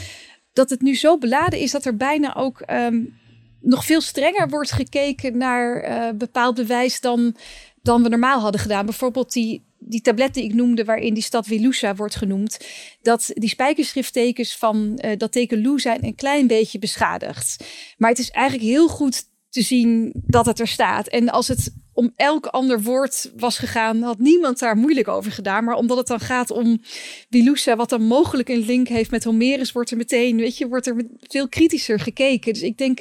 dat 0.53 0.69
het 0.69 0.81
nu 0.81 0.95
zo 0.95 1.17
beladen 1.17 1.59
is 1.59 1.71
dat 1.71 1.85
er 1.85 1.97
bijna 1.97 2.35
ook 2.35 2.63
um, 2.71 3.19
nog 3.61 3.85
veel 3.85 4.01
strenger 4.01 4.49
wordt 4.49 4.71
gekeken 4.71 5.37
naar 5.37 5.89
uh, 5.89 6.17
bepaald 6.17 6.55
bewijs 6.55 7.01
dan, 7.01 7.35
dan 7.81 8.03
we 8.03 8.09
normaal 8.09 8.39
hadden 8.39 8.61
gedaan. 8.61 8.85
Bijvoorbeeld 8.85 9.33
die, 9.33 9.65
die 9.77 10.01
tablet 10.01 10.33
die 10.33 10.43
ik 10.43 10.53
noemde, 10.53 10.83
waarin 10.83 11.13
die 11.13 11.23
stad 11.23 11.47
Wilusa 11.47 11.95
wordt 11.95 12.15
genoemd, 12.15 12.59
dat 13.01 13.31
die 13.33 13.49
spijkerschrifttekens 13.49 14.57
van 14.57 14.99
uh, 15.05 15.11
dat 15.17 15.31
teken 15.31 15.57
Lu 15.57 15.79
zijn 15.79 16.05
een 16.05 16.15
klein 16.15 16.47
beetje 16.47 16.79
beschadigd. 16.79 17.63
Maar 17.97 18.09
het 18.09 18.19
is 18.19 18.29
eigenlijk 18.29 18.69
heel 18.69 18.87
goed 18.87 19.28
te 19.49 19.61
zien 19.61 20.13
dat 20.25 20.45
het 20.45 20.59
er 20.59 20.67
staat. 20.67 21.07
En 21.07 21.29
als 21.29 21.47
het 21.47 21.73
om 21.93 22.13
elk 22.15 22.45
ander 22.45 22.81
woord 22.81 23.31
was 23.37 23.57
gegaan, 23.57 24.01
had 24.01 24.19
niemand 24.19 24.59
daar 24.59 24.77
moeilijk 24.77 25.07
over 25.07 25.31
gedaan. 25.31 25.63
Maar 25.63 25.75
omdat 25.75 25.97
het 25.97 26.07
dan 26.07 26.19
gaat 26.19 26.51
om 26.51 26.81
Wilusa, 27.29 27.75
wat 27.75 27.89
dan 27.89 28.03
mogelijk 28.03 28.49
een 28.49 28.65
link 28.65 28.87
heeft 28.87 29.11
met 29.11 29.23
Homerus, 29.23 29.71
wordt 29.71 29.91
er 29.91 29.97
meteen, 29.97 30.37
weet 30.37 30.57
je, 30.57 30.67
wordt 30.67 30.87
er 30.87 31.05
veel 31.19 31.49
kritischer 31.49 31.99
gekeken. 31.99 32.53
Dus 32.53 32.61
ik 32.61 32.77
denk, 32.77 32.99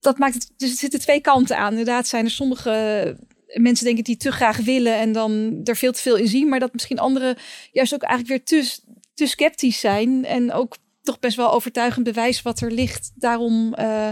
dat 0.00 0.18
maakt 0.18 0.34
het, 0.34 0.52
dus 0.56 0.70
er 0.70 0.76
zitten 0.76 1.00
twee 1.00 1.20
kanten 1.20 1.56
aan. 1.58 1.70
Inderdaad 1.70 2.06
zijn 2.06 2.24
er 2.24 2.30
sommige 2.30 3.16
mensen 3.46 3.84
denken 3.84 4.04
die 4.04 4.16
te 4.16 4.32
graag 4.32 4.56
willen 4.56 4.94
en 4.94 5.12
dan 5.12 5.60
er 5.64 5.76
veel 5.76 5.92
te 5.92 6.02
veel 6.02 6.16
in 6.16 6.28
zien. 6.28 6.48
Maar 6.48 6.60
dat 6.60 6.72
misschien 6.72 6.98
anderen 6.98 7.36
juist 7.72 7.94
ook 7.94 8.02
eigenlijk 8.02 8.48
weer 8.48 8.62
te, 8.62 8.78
te 9.14 9.26
sceptisch 9.26 9.80
zijn 9.80 10.24
en 10.24 10.52
ook 10.52 10.76
toch 11.06 11.18
best 11.18 11.36
wel 11.36 11.52
overtuigend 11.52 12.04
bewijs 12.04 12.42
wat 12.42 12.60
er 12.60 12.72
ligt. 12.72 13.12
Daarom 13.14 13.74
uh, 13.78 14.10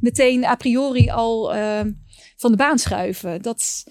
meteen 0.00 0.44
a 0.44 0.54
priori 0.54 1.10
al 1.10 1.56
uh, 1.56 1.80
van 2.36 2.50
de 2.50 2.56
baan 2.56 2.78
schuiven. 2.78 3.42
Dat 3.42 3.84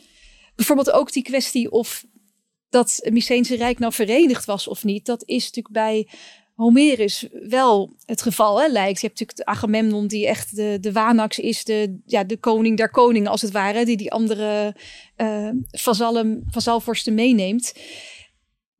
bijvoorbeeld 0.55 0.91
ook 0.91 1.11
die 1.11 1.23
kwestie 1.23 1.71
of 1.71 2.05
dat 2.69 2.99
het 3.01 3.13
Myceense 3.13 3.55
Rijk 3.55 3.79
nou 3.79 3.93
verenigd 3.93 4.45
was 4.45 4.67
of 4.67 4.83
niet. 4.83 5.05
Dat 5.05 5.23
is 5.25 5.43
natuurlijk 5.43 5.73
bij 5.73 6.07
Homerus 6.55 7.27
wel 7.31 7.95
het 8.05 8.21
geval 8.21 8.61
hè, 8.61 8.67
lijkt. 8.67 9.01
Je 9.01 9.07
hebt 9.07 9.19
natuurlijk 9.19 9.37
de 9.37 9.45
Agamemnon 9.45 10.07
die 10.07 10.27
echt 10.27 10.55
de, 10.55 10.77
de 10.81 10.91
Wanax 10.91 11.39
is, 11.39 11.63
de, 11.63 11.99
ja, 12.05 12.23
de 12.23 12.37
koning 12.37 12.77
der 12.77 12.89
koningen 12.89 13.31
als 13.31 13.41
het 13.41 13.51
ware, 13.51 13.85
die 13.85 13.97
die 13.97 14.11
andere 14.11 14.75
uh, 15.17 15.49
vazallen, 15.71 16.43
vazalvorsten 16.49 17.13
meeneemt 17.13 17.73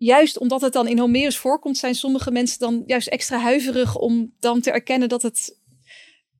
juist 0.02 0.40
omdat 0.40 0.62
het 0.62 0.74
dan 0.74 0.88
in 0.88 1.00
Homerus 1.00 1.38
voorkomt, 1.38 1.78
zijn 1.78 1.96
sommige 1.96 2.32
mensen 2.32 2.60
dan 2.60 2.84
juist 2.86 3.08
extra 3.08 3.40
huiverig 3.40 3.96
om 3.98 4.34
dan 4.40 4.62
te 4.62 4.72
erkennen 4.72 5.10
dat 5.10 5.22
het 5.22 5.60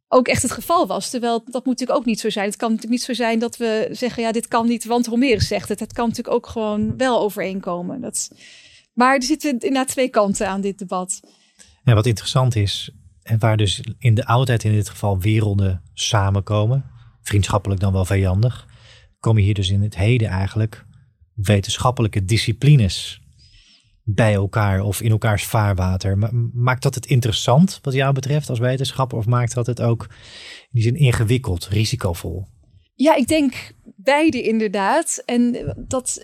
ook 0.08 0.28
echt 0.28 0.42
het 0.42 0.52
geval 0.52 0.88
was. 0.88 1.10
Terwijl 1.10 1.40
dat 1.40 1.66
moet 1.66 1.66
natuurlijk 1.66 2.00
ook 2.00 2.06
niet 2.06 2.20
zo 2.20 2.30
zijn. 2.30 2.46
Het 2.46 2.56
kan 2.56 2.70
natuurlijk 2.70 2.94
niet 2.94 3.06
zo 3.06 3.14
zijn 3.14 3.40
dat 3.40 3.58
we 3.58 3.88
zeggen, 3.92 4.24
ja, 4.24 4.32
dit 4.32 4.48
kan 4.48 4.68
niet, 4.68 4.86
want 4.86 5.06
Homerus 5.06 5.48
zegt 5.48 5.70
het. 5.70 5.80
Het 5.80 5.94
kan 5.94 6.08
natuurlijk 6.08 6.36
ook 6.36 6.48
gewoon 6.48 6.98
wel 6.98 7.20
overeenkomen. 7.20 8.02
Dat, 8.02 8.32
maar 8.94 9.16
er 9.16 9.24
zitten 9.24 9.52
inderdaad 9.52 9.88
twee 9.88 10.10
kanten 10.10 10.48
aan 10.48 10.62
dit 10.62 10.80
debat. 10.80 11.20
En 11.84 11.96
wat 11.96 12.06
interessant 12.06 12.56
is, 12.56 12.92
en 13.24 13.40
waar 13.40 13.58
dus 13.58 13.82
in 14.00 14.16
de 14.16 14.26
oudheid 14.26 14.64
in 14.64 14.72
dit 14.72 14.90
geval 14.90 15.20
werelden 15.20 15.82
samenkomen, 15.94 16.86
vriendschappelijk 17.22 17.82
dan 17.82 17.94
wel 17.94 18.06
vijandig, 18.06 18.68
komen 19.20 19.44
hier 19.44 19.54
dus 19.54 19.70
in 19.70 19.82
het 19.82 19.96
heden 19.96 20.28
eigenlijk 20.28 20.86
wetenschappelijke 21.34 22.26
disciplines 22.26 23.21
bij 24.04 24.34
elkaar 24.34 24.82
of 24.82 25.02
in 25.02 25.12
elkaars 25.12 25.46
vaarwater. 25.46 26.18
Maakt 26.54 26.84
dat 26.84 26.96
het 26.96 27.06
interessant 27.06 27.80
wat 27.82 27.94
jou 27.94 28.14
betreft 28.14 28.50
als 28.50 28.60
wetenschapper 28.60 29.18
of 29.18 29.26
maakt 29.26 29.54
dat 29.54 29.66
het 29.66 29.82
ook 29.82 30.04
in 30.04 30.68
die 30.72 30.84
zin 30.84 30.96
ingewikkeld, 30.96 31.68
risicovol? 31.68 32.46
Ja, 32.96 33.16
ik 33.16 33.28
denk 33.28 33.72
beide 33.96 34.42
inderdaad. 34.42 35.22
En 35.26 35.74
dat, 35.88 36.24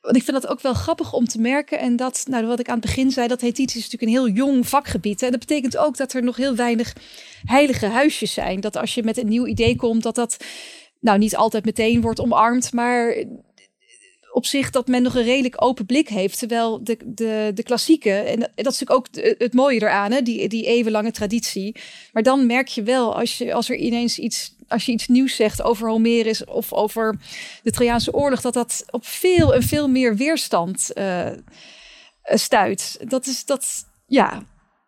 want 0.00 0.16
ik 0.16 0.22
vind 0.22 0.42
dat 0.42 0.50
ook 0.50 0.60
wel 0.60 0.74
grappig 0.74 1.12
om 1.12 1.24
te 1.24 1.40
merken. 1.40 1.78
En 1.78 1.96
dat, 1.96 2.24
nou, 2.28 2.46
wat 2.46 2.60
ik 2.60 2.68
aan 2.68 2.78
het 2.78 2.86
begin 2.86 3.10
zei, 3.10 3.28
dat 3.28 3.40
hetitie 3.40 3.78
is 3.78 3.90
natuurlijk 3.90 4.02
een 4.02 4.24
heel 4.24 4.28
jong 4.28 4.68
vakgebied. 4.68 5.22
En 5.22 5.30
dat 5.30 5.40
betekent 5.40 5.76
ook 5.76 5.96
dat 5.96 6.12
er 6.12 6.22
nog 6.22 6.36
heel 6.36 6.56
weinig 6.56 6.96
heilige 7.44 7.86
huisjes 7.86 8.32
zijn. 8.32 8.60
Dat 8.60 8.76
als 8.76 8.94
je 8.94 9.02
met 9.02 9.18
een 9.18 9.28
nieuw 9.28 9.46
idee 9.46 9.76
komt, 9.76 10.02
dat 10.02 10.14
dat 10.14 10.36
nou 11.00 11.18
niet 11.18 11.36
altijd 11.36 11.64
meteen 11.64 12.00
wordt 12.00 12.20
omarmd, 12.20 12.72
maar 12.72 13.24
op 14.32 14.46
zich 14.46 14.70
dat 14.70 14.88
men 14.88 15.02
nog 15.02 15.14
een 15.14 15.22
redelijk 15.22 15.62
open 15.62 15.86
blik 15.86 16.08
heeft. 16.08 16.38
Terwijl 16.38 16.84
de, 16.84 16.96
de, 17.04 17.50
de 17.54 17.62
klassieke, 17.62 18.12
en 18.12 18.40
dat 18.40 18.72
is 18.72 18.78
natuurlijk 18.78 18.90
ook 18.90 19.06
het 19.38 19.54
mooie 19.54 19.82
eraan, 19.82 20.12
hè, 20.12 20.22
die, 20.22 20.48
die 20.48 20.66
eeuwenlange 20.66 21.10
traditie. 21.12 21.76
Maar 22.12 22.22
dan 22.22 22.46
merk 22.46 22.68
je 22.68 22.82
wel, 22.82 23.16
als, 23.16 23.38
je, 23.38 23.54
als 23.54 23.70
er 23.70 23.76
ineens 23.76 24.18
iets, 24.18 24.54
als 24.68 24.86
je 24.86 24.92
iets 24.92 25.08
nieuws 25.08 25.36
zegt 25.36 25.62
over 25.62 25.88
Homerus 25.88 26.44
of 26.44 26.72
over 26.72 27.20
de 27.62 27.70
Trojaanse 27.70 28.14
oorlog, 28.14 28.40
dat 28.40 28.54
dat 28.54 28.84
op 28.90 29.06
veel 29.06 29.54
en 29.54 29.62
veel 29.62 29.88
meer 29.88 30.16
weerstand 30.16 30.90
uh, 30.94 31.30
stuit. 32.24 32.98
Dat 33.08 33.26
is 33.26 33.44
dat, 33.44 33.84
ja, 34.06 34.42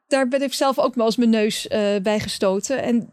daar 0.07 0.29
ben 0.29 0.43
ik 0.43 0.53
zelf 0.53 0.79
ook 0.79 0.95
wel 0.95 1.07
eens 1.07 1.17
mijn 1.17 1.31
neus 1.31 1.67
uh, 1.67 1.97
bij 2.03 2.21
gestoten. 2.21 2.83
En 2.83 3.13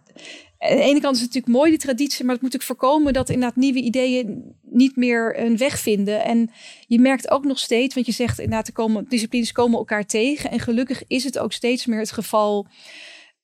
aan 0.59 0.75
de 0.75 0.83
ene 0.83 0.99
kant 0.99 1.15
is 1.15 1.21
het 1.21 1.33
natuurlijk 1.33 1.57
mooi, 1.57 1.69
die 1.69 1.79
traditie, 1.79 2.25
maar 2.25 2.33
het 2.33 2.41
moet 2.41 2.51
natuurlijk 2.53 2.81
voorkomen 2.81 3.13
dat 3.13 3.29
inderdaad 3.29 3.55
nieuwe 3.55 3.79
ideeën 3.79 4.55
niet 4.61 4.95
meer 4.95 5.39
een 5.39 5.57
weg 5.57 5.79
vinden. 5.79 6.23
En 6.23 6.51
je 6.87 6.99
merkt 6.99 7.31
ook 7.31 7.45
nog 7.45 7.59
steeds, 7.59 7.93
want 7.93 8.05
je 8.05 8.11
zegt 8.11 8.39
inderdaad, 8.39 8.65
de 8.65 8.71
komen, 8.71 9.05
disciplines 9.09 9.51
komen 9.51 9.77
elkaar 9.77 10.05
tegen. 10.05 10.51
En 10.51 10.59
gelukkig 10.59 11.03
is 11.07 11.23
het 11.23 11.39
ook 11.39 11.53
steeds 11.53 11.85
meer 11.85 11.99
het 11.99 12.11
geval 12.11 12.67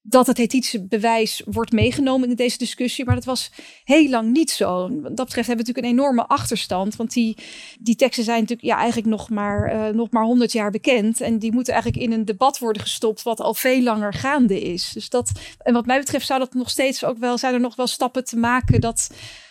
dat 0.08 0.28
het 0.28 0.40
ethische 0.40 0.86
bewijs 0.86 1.42
wordt 1.46 1.72
meegenomen 1.72 2.30
in 2.30 2.36
deze 2.36 2.58
discussie. 2.58 3.06
Maar 3.06 3.16
dat 3.16 3.26
was 3.26 3.52
heel 3.84 4.10
lang 4.10 4.32
niet 4.32 4.52
zo. 4.52 4.90
Wat 5.02 5.18
dat 5.18 5.26
betreft 5.26 5.48
hebben 5.48 5.66
we 5.66 5.72
natuurlijk 5.72 5.88
een 5.88 6.00
enorme 6.00 6.28
achterstand. 6.28 6.96
Want 6.96 7.14
die, 7.14 7.38
die 7.80 7.96
teksten 7.96 8.24
zijn 8.24 8.40
natuurlijk 8.40 8.68
ja, 8.68 8.78
eigenlijk 8.78 9.08
nog 9.08 9.30
maar, 9.30 9.74
uh, 9.74 9.96
nog 9.96 10.12
maar 10.12 10.24
100 10.24 10.52
jaar 10.52 10.72
bekend. 10.72 11.22
En 11.22 11.40
die 11.40 11.52
moeten 11.52 11.74
eigenlijk 11.74 12.04
in 12.04 12.12
een 12.12 12.26
debat 12.26 12.60
worden 12.60 12.82
gestopt 12.82 13.24
wat 13.24 13.42
al 13.42 13.54
veel 13.54 13.82
langer 13.82 14.14
gaande 14.14 14.62
is. 14.62 14.92
Dus 14.94 15.10
dat, 15.10 15.32
en 15.58 15.74
wat 15.74 15.86
mij 15.86 16.00
betreft 16.00 16.26
zou 16.26 16.40
dat 16.40 16.54
nog 16.54 16.70
steeds 16.70 17.04
ook 17.04 17.18
wel, 17.18 17.38
zijn 17.38 17.54
er 17.54 17.60
nog 17.60 17.76
wel 17.76 17.88
stappen 17.88 18.26
te 18.26 18.38
maken 18.38 18.82
dat 18.82 19.10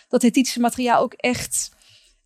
dat 0.09 0.23
ethische 0.23 0.61
materiaal 0.61 1.03
ook 1.03 1.13
echt 1.13 1.73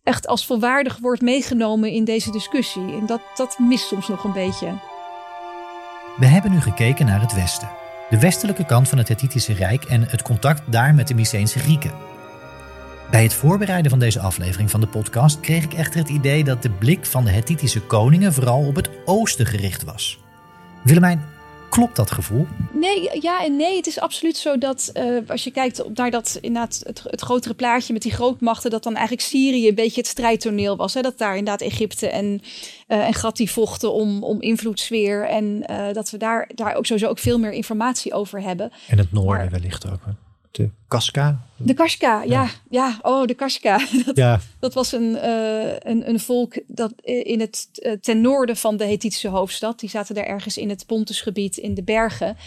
echt 0.03 0.27
als 0.27 0.45
volwaardig 0.45 0.97
wordt 0.97 1.21
meegenomen 1.21 1.91
in 1.91 2.03
deze 2.03 2.31
discussie. 2.31 2.91
En 2.91 3.05
dat, 3.05 3.21
dat 3.35 3.59
mist 3.59 3.87
soms 3.87 4.07
nog 4.07 4.23
een 4.23 4.33
beetje. 4.33 4.79
We 6.17 6.25
hebben 6.25 6.51
nu 6.51 6.61
gekeken 6.61 7.05
naar 7.05 7.21
het 7.21 7.33
Westen 7.33 7.78
de 8.09 8.19
westelijke 8.19 8.65
kant 8.65 8.87
van 8.87 8.97
het 8.97 9.07
Hethitische 9.07 9.53
Rijk 9.53 9.83
en 9.83 10.03
het 10.09 10.21
contact 10.21 10.71
daar 10.71 10.93
met 10.95 11.07
de 11.07 11.13
Myceense 11.13 11.59
Grieken. 11.59 11.91
Bij 13.11 13.23
het 13.23 13.33
voorbereiden 13.33 13.89
van 13.89 13.99
deze 13.99 14.19
aflevering 14.19 14.71
van 14.71 14.79
de 14.79 14.87
podcast 14.87 15.39
kreeg 15.39 15.63
ik 15.63 15.73
echter 15.73 15.99
het 15.99 16.09
idee 16.09 16.43
dat 16.43 16.61
de 16.61 16.69
blik 16.69 17.05
van 17.05 17.23
de 17.23 17.31
Hethitische 17.31 17.81
koningen 17.81 18.33
vooral 18.33 18.65
op 18.65 18.75
het 18.75 18.89
oosten 19.05 19.45
gericht 19.45 19.83
was. 19.83 20.19
Willemijn, 20.83 21.23
Klopt 21.69 21.95
dat 21.95 22.11
gevoel? 22.11 22.47
Nee, 22.71 23.21
ja 23.21 23.43
en 23.43 23.55
nee. 23.55 23.75
Het 23.75 23.87
is 23.87 23.99
absoluut 23.99 24.37
zo 24.37 24.57
dat 24.57 24.91
uh, 24.93 25.19
als 25.27 25.43
je 25.43 25.51
kijkt 25.51 25.83
naar 25.93 26.11
dat, 26.11 26.37
inderdaad, 26.41 26.81
het, 26.85 27.03
het 27.05 27.21
grotere 27.21 27.53
plaatje 27.53 27.93
met 27.93 28.01
die 28.01 28.11
grootmachten, 28.11 28.71
dat 28.71 28.83
dan 28.83 28.95
eigenlijk 28.95 29.27
Syrië 29.27 29.67
een 29.67 29.75
beetje 29.75 30.01
het 30.01 30.09
strijdtoneel 30.09 30.75
was. 30.75 30.93
Hè? 30.93 31.01
Dat 31.01 31.17
daar 31.17 31.37
inderdaad 31.37 31.61
Egypte 31.61 32.09
en, 32.09 32.41
uh, 32.87 33.07
en 33.07 33.13
Gatti 33.13 33.47
vochten 33.47 33.93
om, 33.93 34.23
om 34.23 34.41
invloedssfeer. 34.41 35.27
En 35.27 35.63
uh, 35.69 35.93
dat 35.93 36.09
we 36.09 36.17
daar, 36.17 36.49
daar 36.55 36.75
ook 36.75 36.85
sowieso 36.85 37.09
ook 37.09 37.19
veel 37.19 37.39
meer 37.39 37.51
informatie 37.51 38.13
over 38.13 38.41
hebben. 38.41 38.71
En 38.87 38.97
het 38.97 39.11
noorden 39.11 39.37
maar, 39.37 39.49
wellicht 39.49 39.85
ook. 39.91 40.01
De 40.51 40.69
Casca? 40.87 41.39
De 41.57 41.73
Casca, 41.73 42.23
ja. 42.23 42.49
ja. 42.69 42.99
oh, 43.01 43.25
de 43.25 43.35
Casca. 43.35 43.77
Dat, 44.05 44.15
ja. 44.15 44.39
dat 44.59 44.73
was 44.73 44.91
een, 44.91 45.11
uh, 45.11 45.73
een, 45.79 46.09
een 46.09 46.19
volk 46.19 46.53
dat 46.67 46.93
in 47.03 47.39
het, 47.39 47.69
uh, 47.73 47.91
ten 47.91 48.21
noorden 48.21 48.57
van 48.57 48.77
de 48.77 48.85
Hethitische 48.85 49.27
hoofdstad. 49.27 49.79
Die 49.79 49.89
zaten 49.89 50.15
daar 50.15 50.25
ergens 50.25 50.57
in 50.57 50.69
het 50.69 50.85
Pontusgebied 50.85 51.57
in 51.57 51.73
de 51.73 51.83
bergen. 51.83 52.37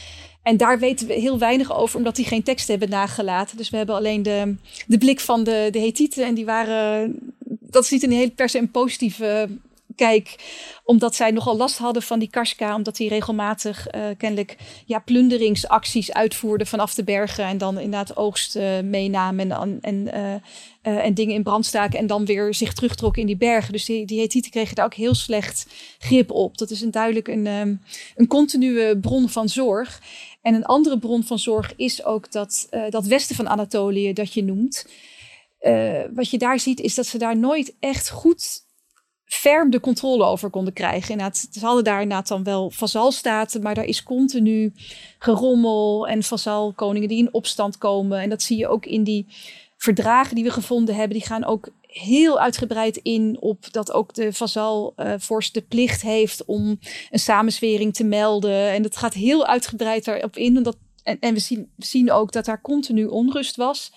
En 0.42 0.56
daar 0.56 0.78
weten 0.78 1.06
we 1.06 1.12
heel 1.12 1.38
weinig 1.38 1.76
over, 1.76 1.96
omdat 1.96 2.16
die 2.16 2.24
geen 2.24 2.42
tekst 2.42 2.68
hebben 2.68 2.90
nagelaten. 2.90 3.56
Dus 3.56 3.70
we 3.70 3.76
hebben 3.76 3.94
alleen 3.94 4.22
de, 4.22 4.54
de 4.86 4.98
blik 4.98 5.20
van 5.20 5.44
de, 5.44 5.68
de 5.70 5.80
Hethieten. 5.80 6.26
En 6.26 6.34
die 6.34 6.44
waren, 6.44 7.16
dat 7.60 7.84
is 7.84 7.90
niet 7.90 8.02
een 8.02 8.12
hele 8.12 8.30
per 8.30 8.48
se 8.48 8.58
een 8.58 8.70
positieve 8.70 9.48
kijk, 9.96 10.36
omdat 10.84 11.14
zij 11.14 11.30
nogal 11.30 11.56
last 11.56 11.78
hadden 11.78 12.02
van 12.02 12.18
die 12.18 12.30
Karska, 12.30 12.74
omdat 12.74 12.96
die 12.96 13.08
regelmatig 13.08 13.94
uh, 13.94 14.02
kennelijk 14.16 14.56
ja, 14.86 14.98
plunderingsacties 14.98 16.12
uitvoerden 16.12 16.66
vanaf 16.66 16.94
de 16.94 17.04
bergen 17.04 17.44
en 17.44 17.58
dan 17.58 17.78
inderdaad 17.78 18.16
oogst 18.16 18.56
uh, 18.56 18.80
meenamen 18.80 19.50
en, 19.50 19.78
en, 19.80 19.94
uh, 20.82 21.04
en 21.04 21.14
dingen 21.14 21.34
in 21.34 21.42
brand 21.42 21.66
staken 21.66 21.98
en 21.98 22.06
dan 22.06 22.24
weer 22.24 22.54
zich 22.54 22.72
terugtrokken 22.72 23.20
in 23.20 23.26
die 23.26 23.36
bergen. 23.36 23.72
Dus 23.72 23.84
die, 23.84 24.06
die 24.06 24.20
Hethieten 24.20 24.50
kregen 24.50 24.74
daar 24.74 24.84
ook 24.84 24.94
heel 24.94 25.14
slecht 25.14 25.66
grip 25.98 26.30
op. 26.30 26.58
Dat 26.58 26.70
is 26.70 26.80
een 26.80 26.90
duidelijk 26.90 27.28
een, 27.28 27.46
um, 27.46 27.80
een 28.16 28.26
continue 28.26 28.98
bron 28.98 29.28
van 29.28 29.48
zorg. 29.48 30.02
En 30.42 30.54
een 30.54 30.64
andere 30.64 30.98
bron 30.98 31.24
van 31.24 31.38
zorg 31.38 31.72
is 31.76 32.04
ook 32.04 32.32
dat, 32.32 32.68
dat 32.90 33.06
westen 33.06 33.36
van 33.36 33.48
Anatolië 33.48 34.12
dat 34.12 34.32
je 34.32 34.44
noemt. 34.44 34.86
wat 36.14 36.30
je 36.30 36.38
daar 36.38 36.60
ziet 36.60 36.80
is 36.80 36.94
dat 36.94 37.06
ze 37.06 37.18
daar 37.18 37.36
nooit 37.36 37.74
echt 37.80 38.10
goed 38.10 38.70
ferm 39.42 39.70
de 39.70 39.80
controle 39.80 40.24
over 40.24 40.50
konden 40.50 40.72
krijgen. 40.72 41.10
Inderdaad, 41.10 41.48
ze 41.50 41.64
hadden 41.64 41.84
daar 41.84 42.02
inderdaad 42.02 42.28
dan 42.28 42.44
wel 42.44 42.70
vazalstaten, 42.70 43.62
maar 43.62 43.74
daar 43.74 43.84
is 43.84 44.02
continu 44.02 44.72
gerommel 45.18 46.08
en 46.08 46.22
vazalkoningen 46.22 47.08
die 47.08 47.18
in 47.18 47.34
opstand 47.34 47.78
komen. 47.78 48.20
En 48.20 48.28
dat 48.28 48.42
zie 48.42 48.58
je 48.58 48.68
ook 48.68 48.86
in 48.86 49.04
die 49.04 49.26
verdragen 49.76 50.34
die 50.34 50.44
we 50.44 50.50
gevonden 50.50 50.94
hebben. 50.94 51.18
Die 51.18 51.26
gaan 51.26 51.44
ook 51.44 51.68
heel 51.86 52.40
uitgebreid 52.40 52.96
in 52.96 53.36
op 53.40 53.72
dat 53.72 53.92
ook 53.92 54.14
de 54.14 54.32
vazalvorst 54.32 55.56
uh, 55.56 55.62
de 55.62 55.68
plicht 55.68 56.02
heeft 56.02 56.44
om 56.44 56.78
een 57.10 57.18
samenzwering 57.18 57.94
te 57.94 58.04
melden. 58.04 58.70
En 58.70 58.82
dat 58.82 58.96
gaat 58.96 59.14
heel 59.14 59.46
uitgebreid 59.46 60.04
daarop 60.04 60.36
in. 60.36 60.56
En, 60.56 60.62
dat, 60.62 60.76
en, 61.02 61.16
en 61.20 61.34
we, 61.34 61.40
zien, 61.40 61.70
we 61.76 61.86
zien 61.86 62.12
ook 62.12 62.32
dat 62.32 62.44
daar 62.44 62.60
continu 62.60 63.04
onrust 63.04 63.56
was. 63.56 63.92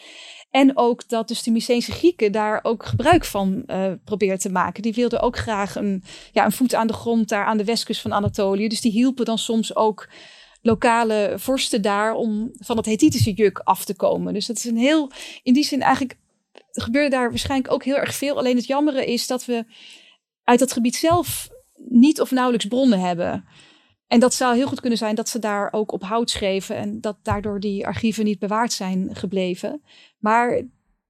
En 0.55 0.77
ook 0.77 1.09
dat 1.09 1.27
dus 1.27 1.43
de 1.43 1.51
Myceense 1.51 1.91
Grieken 1.91 2.31
daar 2.31 2.59
ook 2.63 2.85
gebruik 2.85 3.25
van 3.25 3.63
uh, 3.67 4.35
te 4.35 4.49
maken. 4.49 4.81
Die 4.81 4.93
wilden 4.93 5.21
ook 5.21 5.37
graag 5.37 5.75
een, 5.75 6.03
ja, 6.31 6.45
een 6.45 6.51
voet 6.51 6.73
aan 6.73 6.87
de 6.87 6.93
grond 6.93 7.29
daar 7.29 7.45
aan 7.45 7.57
de 7.57 7.63
westkust 7.63 8.01
van 8.01 8.13
Anatolië. 8.13 8.67
Dus 8.67 8.81
die 8.81 8.91
hielpen 8.91 9.25
dan 9.25 9.37
soms 9.37 9.75
ook 9.75 10.09
lokale 10.61 11.33
vorsten 11.37 11.81
daar 11.81 12.13
om 12.13 12.51
van 12.53 12.77
het 12.77 12.85
Hethitische 12.85 13.33
juk 13.33 13.59
af 13.59 13.85
te 13.85 13.95
komen. 13.95 14.33
Dus 14.33 14.45
dat 14.45 14.57
is 14.57 14.65
een 14.65 14.77
heel, 14.77 15.11
in 15.43 15.53
die 15.53 15.63
zin 15.63 15.81
eigenlijk 15.81 16.17
gebeurde 16.71 17.09
daar 17.09 17.29
waarschijnlijk 17.29 17.73
ook 17.73 17.83
heel 17.83 17.97
erg 17.97 18.15
veel. 18.15 18.37
Alleen 18.37 18.55
het 18.55 18.67
jammere 18.67 19.05
is 19.05 19.27
dat 19.27 19.45
we 19.45 19.65
uit 20.43 20.59
dat 20.59 20.73
gebied 20.73 20.95
zelf 20.95 21.49
niet 21.87 22.21
of 22.21 22.31
nauwelijks 22.31 22.67
bronnen 22.67 22.99
hebben. 22.99 23.45
En 24.07 24.19
dat 24.19 24.33
zou 24.33 24.55
heel 24.55 24.67
goed 24.67 24.79
kunnen 24.79 24.97
zijn 24.97 25.15
dat 25.15 25.29
ze 25.29 25.39
daar 25.39 25.73
ook 25.73 25.91
op 25.91 26.03
hout 26.03 26.29
schreven 26.29 26.75
en 26.75 27.01
dat 27.01 27.17
daardoor 27.21 27.59
die 27.59 27.85
archieven 27.87 28.25
niet 28.25 28.39
bewaard 28.39 28.73
zijn 28.73 29.09
gebleven. 29.15 29.81
Maar 30.25 30.51
het 30.51 30.65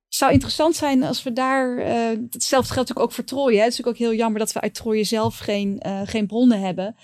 zou 0.07 0.32
interessant 0.32 0.76
zijn 0.76 1.03
als 1.03 1.24
we 1.24 1.34
daar. 1.34 1.78
Uh, 1.78 2.20
hetzelfde 2.30 2.74
geldt 2.74 2.97
ook 2.97 3.11
voor 3.11 3.24
Troje. 3.24 3.57
Het 3.59 3.72
is 3.72 3.78
natuurlijk 3.78 3.97
ook 3.97 4.07
heel 4.07 4.18
jammer 4.18 4.39
dat 4.39 4.51
we 4.51 4.61
uit 4.61 4.74
Troje 4.74 5.03
zelf 5.03 5.38
geen, 5.38 5.82
uh, 5.86 6.01
geen 6.05 6.28
bronnen 6.28 6.59
hebben. 6.59 6.95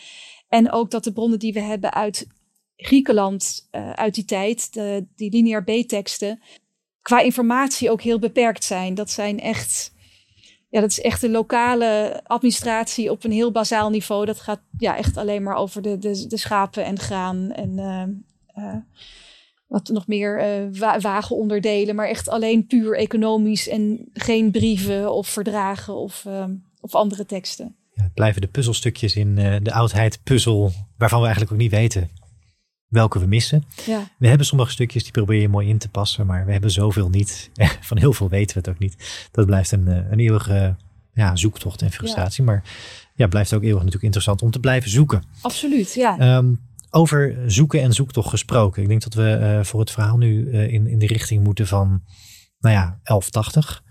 En 0.48 0.72
ook 0.72 0.92
dat 0.92 1.04
de 1.04 1.14
bronnen 1.14 1.40
die 1.40 1.54
we 1.54 1.60
hebben 1.60 1.94
uit 1.94 2.28
Griekenland 2.76 3.68
uh, 3.72 3.92
uit 3.92 4.16
die 4.16 4.26
tijd, 4.26 4.74
de, 4.74 5.06
die 5.16 5.32
lineair 5.32 5.64
B-teksten, 5.64 6.42
qua 7.02 7.20
informatie 7.20 7.92
ook 7.92 8.02
heel 8.02 8.20
beperkt 8.20 8.64
zijn. 8.64 8.94
Dat 8.94 9.10
zijn 9.10 9.40
echt 9.40 9.94
ja, 10.70 10.82
dat 10.82 10.90
is 10.90 11.02
echt 11.02 11.22
de 11.22 11.30
lokale 11.30 12.22
administratie 12.24 13.12
op 13.12 13.24
een 13.24 13.32
heel 13.32 13.52
bazaal 13.52 13.90
niveau. 13.90 14.26
Dat 14.26 14.40
gaat 14.40 14.62
ja, 14.78 14.98
echt 14.98 15.18
alleen 15.18 15.44
maar 15.44 15.56
over 15.56 15.82
de, 15.82 15.98
de, 16.28 16.38
schapen 16.38 16.86
en 16.86 17.00
graan 17.00 17.52
en 17.52 17.76
wat 19.72 19.88
nog 19.88 20.08
meer 20.08 20.62
uh, 20.74 21.00
wagenonderdelen. 21.00 21.96
Maar 21.96 22.08
echt 22.08 22.30
alleen 22.30 22.68
puur 22.68 22.98
economisch 22.98 23.68
en 23.68 24.10
geen 24.14 24.52
brieven 24.52 25.14
of 25.14 25.28
verdragen 25.28 25.96
of, 25.96 26.26
of 26.80 26.96
andere 26.96 27.26
teksten. 27.26 27.76
Ja, 27.94 28.04
het 28.04 28.14
blijven 28.14 28.42
de 28.42 28.48
puzzelstukjes 28.48 29.16
in 29.16 29.36
de 29.36 29.72
oudheid 29.72 30.20
puzzel 30.24 30.72
waarvan 30.98 31.20
we 31.20 31.26
eigenlijk 31.26 31.54
ook 31.54 31.62
niet 31.62 31.72
weten 31.72 32.10
welke 32.92 33.20
we 33.20 33.26
missen. 33.26 33.64
Ja. 33.86 34.08
We 34.18 34.28
hebben 34.28 34.46
sommige 34.46 34.72
stukjes 34.72 35.04
die 35.04 35.12
probeer 35.12 35.42
je 35.42 35.50
mooi 35.50 35.68
in 35.68 35.78
te 35.78 35.90
passen, 35.90 36.26
maar 36.26 36.46
we 36.46 36.52
hebben 36.52 36.72
zoveel 36.72 37.10
niet. 37.10 37.50
Van 37.82 37.98
heel 37.98 38.14
veel 38.14 38.30
weten 38.30 38.54
we 38.54 38.60
het 38.60 38.70
ook 38.70 38.80
niet. 38.80 39.28
Dat 39.32 39.46
blijft 39.46 39.72
een, 39.72 39.88
eh, 39.88 40.12
een 40.12 40.20
eeuwige 40.20 40.76
ja, 41.14 41.36
zoektocht 41.36 41.82
en 41.82 41.92
frustratie. 41.92 42.44
Maar 42.44 42.64
ja, 43.16 43.28
blijft 43.28 43.54
ook 43.54 43.62
eeuwig 43.62 43.78
natuurlijk 43.78 44.04
interessant 44.04 44.42
om 44.42 44.52
te 44.52 44.60
blijven 44.60 44.90
zoeken. 44.90 45.24
Absoluut, 45.42 45.94
ja. 45.94 46.38
Um, 46.38 46.60
over 46.92 47.38
zoeken 47.46 47.82
en 47.82 47.94
zoektocht 47.94 48.30
gesproken. 48.30 48.82
Ik 48.82 48.88
denk 48.88 49.02
dat 49.02 49.14
we 49.14 49.40
uh, 49.42 49.64
voor 49.64 49.80
het 49.80 49.92
verhaal 49.92 50.18
nu 50.18 50.46
uh, 50.46 50.74
in, 50.74 50.88
in 50.88 51.00
de 51.00 51.08
richting 51.08 51.44
moeten 51.44 51.68
van, 51.68 51.88
nou 52.60 52.76
ja, 52.76 53.00
1180. 53.04 53.84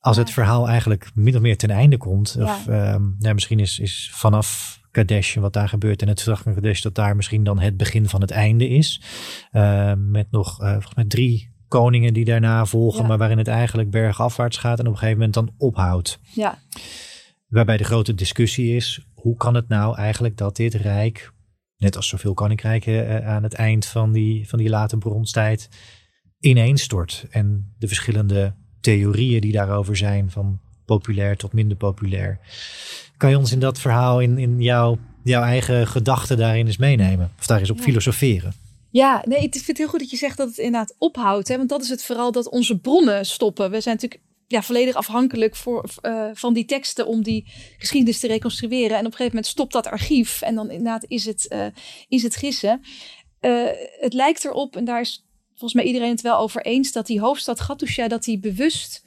Als 0.00 0.16
ja. 0.16 0.22
het 0.22 0.30
verhaal 0.30 0.68
eigenlijk 0.68 1.10
min 1.14 1.34
of 1.34 1.40
meer 1.40 1.56
ten 1.56 1.70
einde 1.70 1.96
komt. 1.96 2.34
Ja. 2.38 2.44
Of 2.44 2.66
um, 2.66 3.16
ja, 3.18 3.32
misschien 3.32 3.58
is, 3.58 3.78
is 3.78 4.10
vanaf 4.14 4.80
Kadesh, 4.90 5.36
wat 5.36 5.52
daar 5.52 5.68
gebeurt. 5.68 6.02
En 6.02 6.08
het 6.08 6.22
verdrag 6.22 6.42
van 6.42 6.54
Kadesh, 6.54 6.80
dat 6.80 6.94
daar 6.94 7.16
misschien 7.16 7.44
dan 7.44 7.58
het 7.58 7.76
begin 7.76 8.08
van 8.08 8.20
het 8.20 8.30
einde 8.30 8.68
is. 8.68 9.02
Uh, 9.52 9.92
met 9.96 10.30
nog 10.30 10.56
volgens 10.56 10.94
mij 10.94 11.04
drie 11.04 11.50
koningen 11.70 12.14
die 12.14 12.24
daarna 12.24 12.66
volgen, 12.66 13.02
ja. 13.02 13.06
maar 13.06 13.18
waarin 13.18 13.38
het 13.38 13.48
eigenlijk 13.48 13.90
bergafwaarts 13.90 14.56
gaat 14.56 14.78
en 14.78 14.86
op 14.86 14.92
een 14.92 14.98
gegeven 14.98 15.18
moment 15.18 15.34
dan 15.34 15.54
ophoudt. 15.58 16.18
Ja. 16.34 16.58
Waarbij 17.48 17.76
de 17.76 17.84
grote 17.84 18.14
discussie 18.14 18.76
is, 18.76 19.06
hoe 19.14 19.36
kan 19.36 19.54
het 19.54 19.68
nou 19.68 19.96
eigenlijk 19.96 20.36
dat 20.36 20.56
dit 20.56 20.74
rijk, 20.74 21.32
net 21.80 21.96
als 21.96 22.08
zoveel 22.08 22.34
koninkrijken 22.34 22.92
uh, 22.92 23.28
aan 23.28 23.42
het 23.42 23.54
eind 23.54 23.86
van 23.86 24.12
die, 24.12 24.48
van 24.48 24.58
die 24.58 24.68
late 24.68 24.96
bronstijd, 24.96 25.68
ineenstort. 26.40 27.26
En 27.30 27.74
de 27.78 27.86
verschillende 27.86 28.54
theorieën 28.80 29.40
die 29.40 29.52
daarover 29.52 29.96
zijn, 29.96 30.30
van 30.30 30.60
populair 30.84 31.36
tot 31.36 31.52
minder 31.52 31.76
populair. 31.76 32.38
Kan 33.16 33.30
je 33.30 33.38
ons 33.38 33.52
in 33.52 33.60
dat 33.60 33.78
verhaal, 33.78 34.20
in, 34.20 34.38
in 34.38 34.62
jouw, 34.62 34.98
jouw 35.24 35.42
eigen 35.42 35.86
gedachten 35.86 36.36
daarin 36.36 36.66
eens 36.66 36.76
meenemen? 36.76 37.30
Of 37.38 37.46
daar 37.46 37.60
eens 37.60 37.70
op 37.70 37.76
ja. 37.76 37.82
filosoferen? 37.82 38.52
Ja, 38.90 39.22
nee, 39.26 39.42
ik 39.42 39.52
vind 39.52 39.66
het 39.66 39.78
heel 39.78 39.88
goed 39.88 40.00
dat 40.00 40.10
je 40.10 40.16
zegt 40.16 40.36
dat 40.36 40.48
het 40.48 40.58
inderdaad 40.58 40.94
ophoudt. 40.98 41.48
Hè? 41.48 41.56
Want 41.56 41.68
dat 41.68 41.82
is 41.82 41.88
het 41.88 42.04
vooral 42.04 42.32
dat 42.32 42.48
onze 42.48 42.78
bronnen 42.78 43.26
stoppen. 43.26 43.70
We 43.70 43.80
zijn 43.80 43.94
natuurlijk 43.94 44.22
ja, 44.50 44.62
volledig 44.62 44.94
afhankelijk 44.94 45.56
voor, 45.56 45.84
uh, 46.02 46.30
van 46.32 46.54
die 46.54 46.64
teksten 46.64 47.06
om 47.06 47.22
die 47.22 47.46
geschiedenis 47.78 48.20
te 48.20 48.26
reconstrueren. 48.26 48.96
En 48.96 49.06
op 49.06 49.10
een 49.10 49.10
gegeven 49.10 49.34
moment 49.34 49.46
stopt 49.46 49.72
dat 49.72 49.86
archief. 49.86 50.42
En 50.42 50.54
dan 50.54 50.70
inderdaad 50.70 51.04
is 51.08 51.24
het, 51.24 51.46
uh, 51.52 51.66
is 52.08 52.22
het 52.22 52.36
gissen. 52.36 52.80
Uh, 53.40 53.68
het 54.00 54.12
lijkt 54.12 54.44
erop, 54.44 54.76
en 54.76 54.84
daar 54.84 55.00
is 55.00 55.26
volgens 55.48 55.74
mij 55.74 55.84
iedereen 55.84 56.10
het 56.10 56.20
wel 56.20 56.38
over 56.38 56.62
eens, 56.64 56.92
dat 56.92 57.06
die 57.06 57.20
hoofdstad 57.20 57.60
Gattusha, 57.60 58.08
dat 58.08 58.24
die 58.24 58.38
bewust 58.38 59.04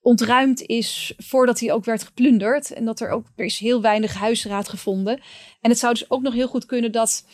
ontruimd 0.00 0.62
is 0.62 1.14
voordat 1.16 1.60
hij 1.60 1.72
ook 1.72 1.84
werd 1.84 2.02
geplunderd. 2.02 2.72
En 2.72 2.84
dat 2.84 3.00
er 3.00 3.10
ook 3.10 3.26
er 3.36 3.44
is 3.44 3.58
heel 3.58 3.80
weinig 3.80 4.14
huisraad 4.14 4.68
gevonden. 4.68 5.20
En 5.60 5.70
het 5.70 5.78
zou 5.78 5.92
dus 5.92 6.10
ook 6.10 6.22
nog 6.22 6.34
heel 6.34 6.48
goed 6.48 6.66
kunnen 6.66 6.92
dat 6.92 7.24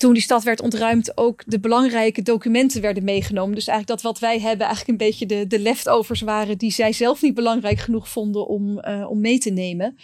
toen 0.00 0.12
die 0.12 0.22
stad 0.22 0.42
werd 0.42 0.60
ontruimd 0.60 1.16
ook 1.16 1.42
de 1.46 1.60
belangrijke 1.60 2.22
documenten 2.22 2.80
werden 2.80 3.04
meegenomen. 3.04 3.54
Dus 3.54 3.66
eigenlijk 3.66 4.02
dat 4.02 4.12
wat 4.12 4.20
wij 4.20 4.40
hebben 4.40 4.66
eigenlijk 4.66 4.88
een 4.88 5.06
beetje 5.06 5.26
de, 5.26 5.46
de 5.46 5.58
leftovers 5.58 6.20
waren 6.20 6.58
die 6.58 6.70
zij 6.70 6.92
zelf 6.92 7.22
niet 7.22 7.34
belangrijk 7.34 7.78
genoeg 7.78 8.08
vonden 8.08 8.46
om, 8.46 8.78
uh, 8.84 9.10
om 9.10 9.20
mee 9.20 9.38
te 9.38 9.50
nemen. 9.50 9.96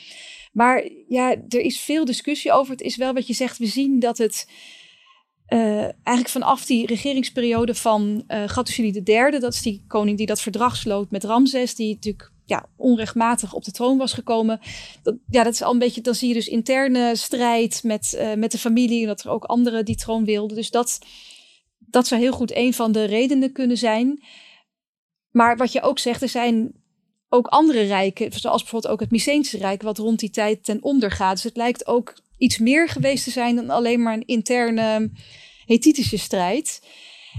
Maar 0.52 0.88
ja, 1.08 1.30
er 1.48 1.60
is 1.60 1.80
veel 1.80 2.04
discussie 2.04 2.52
over. 2.52 2.72
Het 2.72 2.80
is 2.80 2.96
wel 2.96 3.12
wat 3.12 3.26
je 3.26 3.32
zegt. 3.32 3.58
We 3.58 3.66
zien 3.66 4.00
dat 4.00 4.18
het 4.18 4.50
uh, 5.48 5.82
eigenlijk 5.82 6.28
vanaf 6.28 6.64
die 6.64 6.86
regeringsperiode 6.86 7.74
van 7.74 8.24
uh, 8.28 8.42
Gattusili 8.46 9.00
III, 9.04 9.38
dat 9.38 9.52
is 9.52 9.62
die 9.62 9.84
koning 9.88 10.16
die 10.16 10.26
dat 10.26 10.40
verdrag 10.40 10.76
sloot 10.76 11.10
met 11.10 11.24
Ramses, 11.24 11.74
die 11.74 11.94
natuurlijk 11.94 12.32
ja, 12.46 12.68
onrechtmatig 12.76 13.52
op 13.52 13.64
de 13.64 13.70
troon 13.70 13.98
was 13.98 14.12
gekomen. 14.12 14.60
Dat, 15.02 15.14
ja, 15.28 15.42
dat 15.42 15.52
is 15.52 15.62
al 15.62 15.72
een 15.72 15.78
beetje, 15.78 16.00
dan 16.00 16.14
zie 16.14 16.28
je 16.28 16.34
dus 16.34 16.48
interne 16.48 17.16
strijd 17.16 17.82
met, 17.82 18.16
uh, 18.18 18.34
met 18.34 18.52
de 18.52 18.58
familie 18.58 19.00
en 19.00 19.06
dat 19.06 19.24
er 19.24 19.30
ook 19.30 19.44
anderen 19.44 19.84
die 19.84 19.96
troon 19.96 20.24
wilden. 20.24 20.56
Dus 20.56 20.70
dat, 20.70 20.98
dat 21.78 22.06
zou 22.06 22.20
heel 22.20 22.32
goed 22.32 22.54
een 22.54 22.74
van 22.74 22.92
de 22.92 23.04
redenen 23.04 23.52
kunnen 23.52 23.76
zijn. 23.76 24.22
Maar 25.30 25.56
wat 25.56 25.72
je 25.72 25.82
ook 25.82 25.98
zegt, 25.98 26.22
er 26.22 26.28
zijn 26.28 26.72
ook 27.28 27.46
andere 27.46 27.82
rijken, 27.82 28.32
zoals 28.32 28.62
bijvoorbeeld 28.62 28.92
ook 28.92 29.00
het 29.00 29.10
Mycenische 29.10 29.58
Rijk, 29.58 29.82
wat 29.82 29.98
rond 29.98 30.18
die 30.18 30.30
tijd 30.30 30.64
ten 30.64 30.82
onder 30.82 31.10
gaat. 31.10 31.34
Dus 31.34 31.42
het 31.42 31.56
lijkt 31.56 31.86
ook 31.86 32.14
iets 32.38 32.58
meer 32.58 32.88
geweest 32.88 33.24
te 33.24 33.30
zijn 33.30 33.56
dan 33.56 33.70
alleen 33.70 34.02
maar 34.02 34.14
een 34.14 34.26
interne 34.26 35.10
Hethitische 35.66 36.18
strijd. 36.18 36.80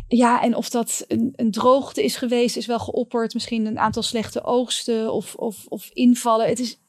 Ja, 0.08 0.42
en 0.42 0.56
of 0.56 0.70
dat 0.70 1.06
een, 1.08 1.34
een, 1.36 1.52
droogte 1.52 2.04
is 2.04 2.16
geweest, 2.16 2.58
is 2.58 2.66
wel 2.66 2.80
geopperd. 2.80 3.34
Misschien 3.34 3.66
een 3.66 3.80
aantal 3.80 4.04
slechte 4.04 4.44
oogsten 4.44 5.14
of, 5.14 5.36
of, 5.36 5.66
of 5.68 5.90
invallen. 5.94 6.48
Het 6.48 6.60
is, 6.60 6.80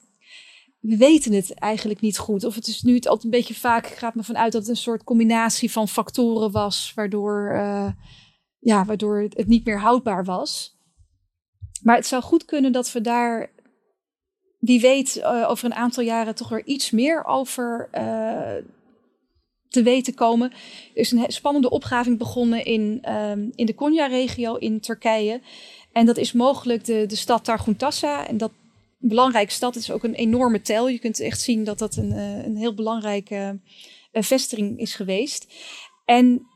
we 0.80 0.96
weten 0.96 1.32
het 1.32 1.54
eigenlijk 1.54 2.00
niet 2.00 2.18
goed. 2.18 2.44
Of 2.44 2.54
het 2.54 2.66
is 2.66 2.82
nu 2.82 2.94
het 2.94 3.06
altijd 3.06 3.24
een 3.24 3.38
beetje 3.38 3.54
vaak, 3.54 3.86
gaat 3.86 4.14
me 4.14 4.22
vanuit 4.22 4.52
dat 4.52 4.60
het 4.60 4.70
een 4.70 4.76
soort 4.76 5.04
combinatie 5.04 5.72
van 5.72 5.88
factoren 5.88 6.50
was, 6.50 6.92
waardoor, 6.94 7.52
uh, 7.52 7.90
ja, 8.58 8.84
waardoor 8.84 9.20
het 9.20 9.46
niet 9.46 9.64
meer 9.64 9.80
houdbaar 9.80 10.24
was. 10.24 10.76
Maar 11.82 11.96
het 11.96 12.06
zou 12.06 12.22
goed 12.22 12.44
kunnen 12.44 12.72
dat 12.72 12.92
we 12.92 13.00
daar 13.00 13.50
wie 14.58 14.80
weet 14.80 15.16
uh, 15.16 15.46
over 15.48 15.64
een 15.64 15.74
aantal 15.74 16.02
jaren 16.02 16.34
toch 16.34 16.48
weer 16.48 16.64
iets 16.64 16.90
meer 16.90 17.24
over 17.24 17.88
uh, 17.94 18.64
te 19.78 19.90
weten 19.90 20.14
komen. 20.14 20.50
Er 20.50 21.00
is 21.00 21.12
een 21.12 21.24
spannende 21.28 21.70
opgraving 21.70 22.18
begonnen 22.18 22.64
in, 22.64 23.02
um, 23.12 23.52
in 23.54 23.66
de 23.66 23.74
Konya-regio 23.74 24.54
in 24.54 24.80
Turkije. 24.80 25.40
En 25.92 26.06
dat 26.06 26.16
is 26.16 26.32
mogelijk 26.32 26.84
de, 26.84 27.06
de 27.06 27.16
stad 27.16 27.44
Targuntassa. 27.44 28.26
En 28.26 28.36
dat 28.36 28.50
een 29.00 29.08
belangrijke 29.08 29.52
stad. 29.52 29.76
Is 29.76 29.90
ook 29.90 30.04
een 30.04 30.14
enorme 30.14 30.60
tel. 30.60 30.88
Je 30.88 30.98
kunt 30.98 31.20
echt 31.20 31.40
zien 31.40 31.64
dat 31.64 31.78
dat 31.78 31.96
een, 31.96 32.12
uh, 32.12 32.44
een 32.44 32.56
heel 32.56 32.74
belangrijke 32.74 33.58
vestiging 34.12 34.78
is 34.78 34.94
geweest. 34.94 35.46
En 36.04 36.47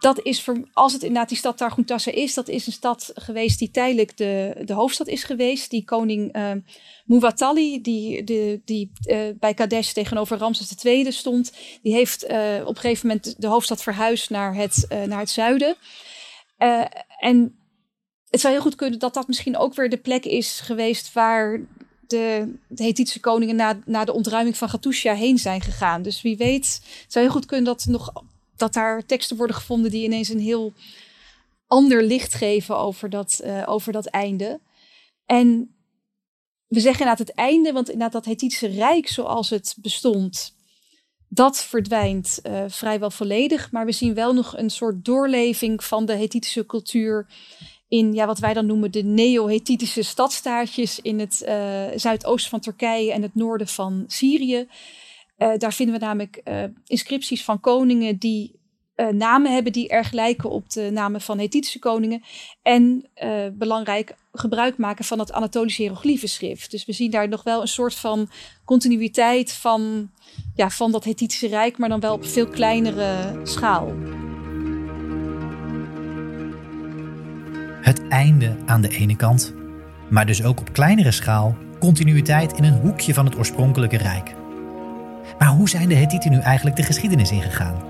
dat 0.00 0.22
is 0.22 0.42
voor, 0.42 0.68
als 0.72 0.92
het 0.92 1.02
inderdaad 1.02 1.28
die 1.28 1.38
stad 1.38 1.56
Targuntassa 1.56 2.10
is, 2.10 2.34
dat 2.34 2.48
is 2.48 2.66
een 2.66 2.72
stad 2.72 3.10
geweest 3.14 3.58
die 3.58 3.70
tijdelijk 3.70 4.16
de, 4.16 4.62
de 4.64 4.72
hoofdstad 4.72 5.06
is 5.06 5.24
geweest. 5.24 5.70
Die 5.70 5.84
koning 5.84 6.36
uh, 6.36 6.52
Muwatalli, 7.04 7.80
die, 7.80 8.24
de, 8.24 8.60
die 8.64 8.92
uh, 9.04 9.18
bij 9.38 9.54
Kadesh 9.54 9.92
tegenover 9.92 10.38
Ramses 10.38 10.74
II 10.84 11.12
stond, 11.12 11.52
die 11.82 11.92
heeft 11.92 12.30
uh, 12.30 12.60
op 12.60 12.74
een 12.74 12.80
gegeven 12.80 13.06
moment 13.06 13.40
de 13.40 13.46
hoofdstad 13.46 13.82
verhuisd 13.82 14.30
naar 14.30 14.54
het, 14.54 14.86
naar 15.06 15.18
het 15.18 15.30
zuiden. 15.30 15.76
en 17.18 17.54
het 18.30 18.40
zou 18.40 18.52
heel 18.52 18.62
goed 18.62 18.74
kunnen 18.74 18.98
dat 18.98 19.14
dat 19.14 19.28
misschien 19.28 19.56
ook 19.56 19.74
weer 19.74 19.90
de 19.90 19.96
plek 19.96 20.24
is 20.24 20.60
geweest 20.60 21.12
waar 21.12 21.60
de, 22.06 22.54
de 22.68 23.18
koningen 23.20 23.56
na, 23.56 23.78
na 23.84 24.04
de 24.04 24.12
ontruiming 24.12 24.56
van 24.56 24.68
Gattusha 24.68 25.14
heen 25.14 25.38
zijn 25.38 25.60
gegaan. 25.60 26.02
Dus 26.02 26.22
wie 26.22 26.36
weet, 26.36 26.80
het 27.02 27.12
zou 27.12 27.24
heel 27.24 27.34
goed 27.34 27.46
kunnen 27.46 27.64
dat 27.64 27.86
nog 27.88 28.12
dat 28.60 28.74
daar 28.74 29.06
teksten 29.06 29.36
worden 29.36 29.56
gevonden 29.56 29.90
die 29.90 30.04
ineens 30.04 30.28
een 30.28 30.40
heel 30.40 30.72
ander 31.66 32.02
licht 32.04 32.34
geven 32.34 32.76
over 32.76 33.10
dat, 33.10 33.40
uh, 33.44 33.62
over 33.66 33.92
dat 33.92 34.06
einde. 34.06 34.60
En 35.26 35.74
we 36.66 36.80
zeggen 36.80 37.00
inderdaad 37.00 37.26
het 37.28 37.36
einde, 37.36 37.72
want 37.72 37.86
inderdaad 37.90 38.12
dat 38.12 38.24
Hethitische 38.24 38.66
Rijk 38.66 39.08
zoals 39.08 39.50
het 39.50 39.76
bestond, 39.80 40.54
dat 41.28 41.62
verdwijnt 41.62 42.40
uh, 42.42 42.64
vrijwel 42.68 43.10
volledig. 43.10 43.70
Maar 43.70 43.86
we 43.86 43.92
zien 43.92 44.14
wel 44.14 44.34
nog 44.34 44.56
een 44.56 44.70
soort 44.70 45.04
doorleving 45.04 45.84
van 45.84 46.06
de 46.06 46.12
Hethitische 46.12 46.66
cultuur 46.66 47.26
in 47.88 48.12
ja, 48.12 48.26
wat 48.26 48.38
wij 48.38 48.54
dan 48.54 48.66
noemen 48.66 48.90
de 48.90 49.02
neo-Hethitische 49.02 50.02
stadstaatjes 50.02 51.00
in 51.00 51.18
het 51.18 51.42
uh, 51.46 51.84
zuidoosten 51.96 52.50
van 52.50 52.60
Turkije 52.60 53.12
en 53.12 53.22
het 53.22 53.34
noorden 53.34 53.68
van 53.68 54.04
Syrië. 54.06 54.68
Daar 55.56 55.72
vinden 55.72 55.98
we 55.98 56.04
namelijk 56.04 56.42
inscripties 56.86 57.44
van 57.44 57.60
koningen 57.60 58.16
die 58.16 58.58
namen 59.10 59.52
hebben 59.52 59.72
die 59.72 59.88
erg 59.88 60.12
lijken 60.12 60.50
op 60.50 60.70
de 60.70 60.90
namen 60.92 61.20
van 61.20 61.38
Hethitische 61.38 61.78
koningen. 61.78 62.22
En 62.62 63.08
belangrijk 63.52 64.14
gebruik 64.32 64.78
maken 64.78 65.04
van 65.04 65.18
het 65.18 65.32
Anatolische 65.32 65.82
hieroglyphenschrift. 65.82 66.70
Dus 66.70 66.84
we 66.84 66.92
zien 66.92 67.10
daar 67.10 67.28
nog 67.28 67.42
wel 67.42 67.60
een 67.60 67.68
soort 67.68 67.94
van 67.94 68.30
continuïteit 68.64 69.52
van, 69.52 70.10
ja, 70.54 70.70
van 70.70 70.92
dat 70.92 71.04
Hethitische 71.04 71.48
Rijk, 71.48 71.78
maar 71.78 71.88
dan 71.88 72.00
wel 72.00 72.14
op 72.14 72.24
veel 72.24 72.48
kleinere 72.48 73.40
schaal. 73.42 73.92
Het 77.80 78.08
einde 78.08 78.56
aan 78.66 78.80
de 78.80 78.88
ene 78.88 79.16
kant, 79.16 79.54
maar 80.10 80.26
dus 80.26 80.44
ook 80.44 80.60
op 80.60 80.72
kleinere 80.72 81.12
schaal 81.12 81.56
continuïteit 81.78 82.52
in 82.52 82.64
een 82.64 82.80
hoekje 82.80 83.14
van 83.14 83.24
het 83.24 83.36
oorspronkelijke 83.36 83.96
rijk. 83.96 84.38
Maar 85.40 85.48
hoe 85.48 85.68
zijn 85.68 85.88
de 85.88 85.94
Hethieten 85.94 86.30
nu 86.30 86.38
eigenlijk 86.38 86.76
de 86.76 86.82
geschiedenis 86.82 87.30
ingegaan? 87.30 87.82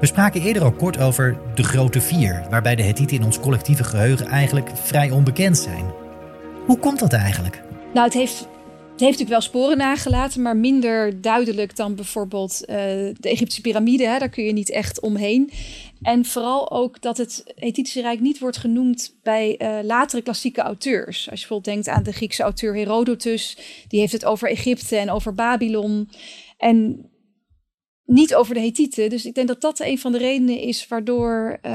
We 0.00 0.06
spraken 0.06 0.42
eerder 0.42 0.62
al 0.62 0.72
kort 0.72 0.98
over 0.98 1.38
de 1.54 1.62
Grote 1.62 2.00
Vier, 2.00 2.46
waarbij 2.50 2.74
de 2.74 2.82
Hethieten 2.82 3.16
in 3.16 3.24
ons 3.24 3.40
collectieve 3.40 3.84
geheugen 3.84 4.26
eigenlijk 4.26 4.70
vrij 4.74 5.10
onbekend 5.10 5.58
zijn. 5.58 5.84
Hoe 6.66 6.78
komt 6.78 6.98
dat 6.98 7.12
eigenlijk? 7.12 7.62
Nou, 7.94 8.06
het 8.06 8.14
heeft, 8.14 8.38
het 8.38 9.00
heeft 9.00 9.00
natuurlijk 9.00 9.28
wel 9.28 9.40
sporen 9.40 9.76
nagelaten, 9.76 10.42
maar 10.42 10.56
minder 10.56 11.20
duidelijk 11.20 11.76
dan 11.76 11.94
bijvoorbeeld 11.94 12.60
uh, 12.60 12.76
de 13.20 13.28
Egyptische 13.28 13.60
piramide. 13.60 14.06
Hè, 14.06 14.18
daar 14.18 14.28
kun 14.28 14.44
je 14.44 14.52
niet 14.52 14.70
echt 14.70 15.00
omheen. 15.00 15.50
En 16.02 16.24
vooral 16.24 16.70
ook 16.70 17.00
dat 17.00 17.16
het 17.16 17.42
Hethitische 17.54 18.00
Rijk 18.00 18.20
niet 18.20 18.38
wordt 18.38 18.56
genoemd 18.56 19.14
bij 19.22 19.58
uh, 19.58 19.78
latere 19.82 20.22
klassieke 20.22 20.60
auteurs. 20.60 21.30
Als 21.30 21.40
je 21.40 21.46
bijvoorbeeld 21.46 21.64
denkt 21.74 21.88
aan 21.88 22.02
de 22.02 22.12
Griekse 22.12 22.42
auteur 22.42 22.74
Herodotus, 22.74 23.56
die 23.88 24.00
heeft 24.00 24.12
het 24.12 24.24
over 24.24 24.50
Egypte 24.50 24.96
en 24.96 25.10
over 25.10 25.34
Babylon. 25.34 26.08
En 26.62 27.10
niet 28.04 28.34
over 28.34 28.54
de 28.54 28.60
Hethieten. 28.60 29.10
Dus 29.10 29.24
ik 29.24 29.34
denk 29.34 29.48
dat 29.48 29.60
dat 29.60 29.80
een 29.80 29.98
van 29.98 30.12
de 30.12 30.18
redenen 30.18 30.60
is 30.60 30.88
waardoor, 30.88 31.58
uh, 31.62 31.72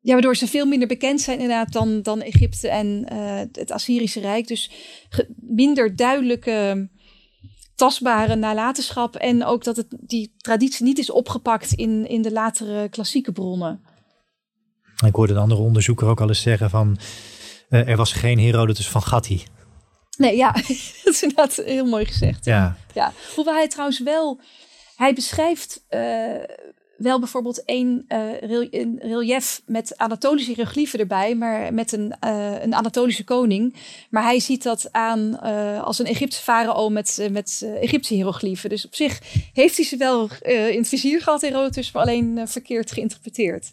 ja, 0.00 0.12
waardoor 0.12 0.36
ze 0.36 0.46
veel 0.46 0.66
minder 0.66 0.88
bekend 0.88 1.20
zijn 1.20 1.38
inderdaad 1.38 1.72
dan, 1.72 2.02
dan 2.02 2.22
Egypte 2.22 2.68
en 2.68 3.06
uh, 3.12 3.40
het 3.52 3.70
Assyrische 3.70 4.20
Rijk. 4.20 4.46
Dus 4.46 4.70
minder 5.36 5.96
duidelijke, 5.96 6.88
tastbare 7.74 8.36
nalatenschap. 8.36 9.16
En 9.16 9.44
ook 9.44 9.64
dat 9.64 9.76
het, 9.76 9.96
die 10.00 10.34
traditie 10.36 10.84
niet 10.84 10.98
is 10.98 11.10
opgepakt 11.10 11.72
in, 11.72 12.08
in 12.08 12.22
de 12.22 12.32
latere 12.32 12.88
klassieke 12.88 13.32
bronnen. 13.32 13.80
Ik 15.06 15.14
hoorde 15.14 15.32
een 15.32 15.38
andere 15.38 15.60
onderzoeker 15.60 16.08
ook 16.08 16.20
al 16.20 16.28
eens 16.28 16.42
zeggen 16.42 16.70
van... 16.70 16.98
Uh, 17.68 17.88
er 17.88 17.96
was 17.96 18.12
geen 18.12 18.38
Herodotus 18.38 18.88
van 18.88 19.02
Gatti. 19.02 19.42
Nee, 20.20 20.36
ja, 20.36 20.52
dat 21.04 21.14
is 21.14 21.22
inderdaad 21.22 21.56
heel 21.56 21.86
mooi 21.86 22.04
gezegd. 22.04 22.44
Ja. 22.44 22.76
ja. 22.94 23.12
Hoewel 23.34 23.54
hij 23.54 23.68
trouwens 23.68 24.00
wel 24.00 24.40
hij 24.96 25.14
beschrijft 25.14 25.84
uh, 25.90 26.00
wel 26.96 27.18
bijvoorbeeld 27.18 27.62
een, 27.66 28.04
uh, 28.08 28.40
een, 28.70 28.98
relief 29.02 29.62
met 29.66 29.96
Anatolische 29.96 30.52
hieroglyphen 30.52 30.98
erbij, 30.98 31.34
maar 31.34 31.74
met 31.74 31.92
een, 31.92 32.14
uh, 32.24 32.62
een 32.62 32.74
Anatolische 32.74 33.24
koning. 33.24 33.74
Maar 34.10 34.22
hij 34.22 34.40
ziet 34.40 34.62
dat 34.62 34.88
aan 34.92 35.40
als 35.82 35.98
een 35.98 36.06
Egyptische 36.06 36.44
farao 36.44 36.88
met, 36.88 37.28
met 37.30 37.66
Egyptische 37.80 38.14
hieroglyphen. 38.14 38.70
Dus 38.70 38.86
op 38.86 38.94
zich 38.94 39.20
heeft 39.52 39.76
hij 39.76 39.84
ze 39.86 39.96
wel 39.96 40.28
in 40.42 40.78
het 40.78 40.88
vizier 40.88 41.22
gehad, 41.22 41.40
Herodotus, 41.40 41.92
maar 41.92 42.02
alleen 42.02 42.40
verkeerd 42.44 42.92
geïnterpreteerd. 42.92 43.72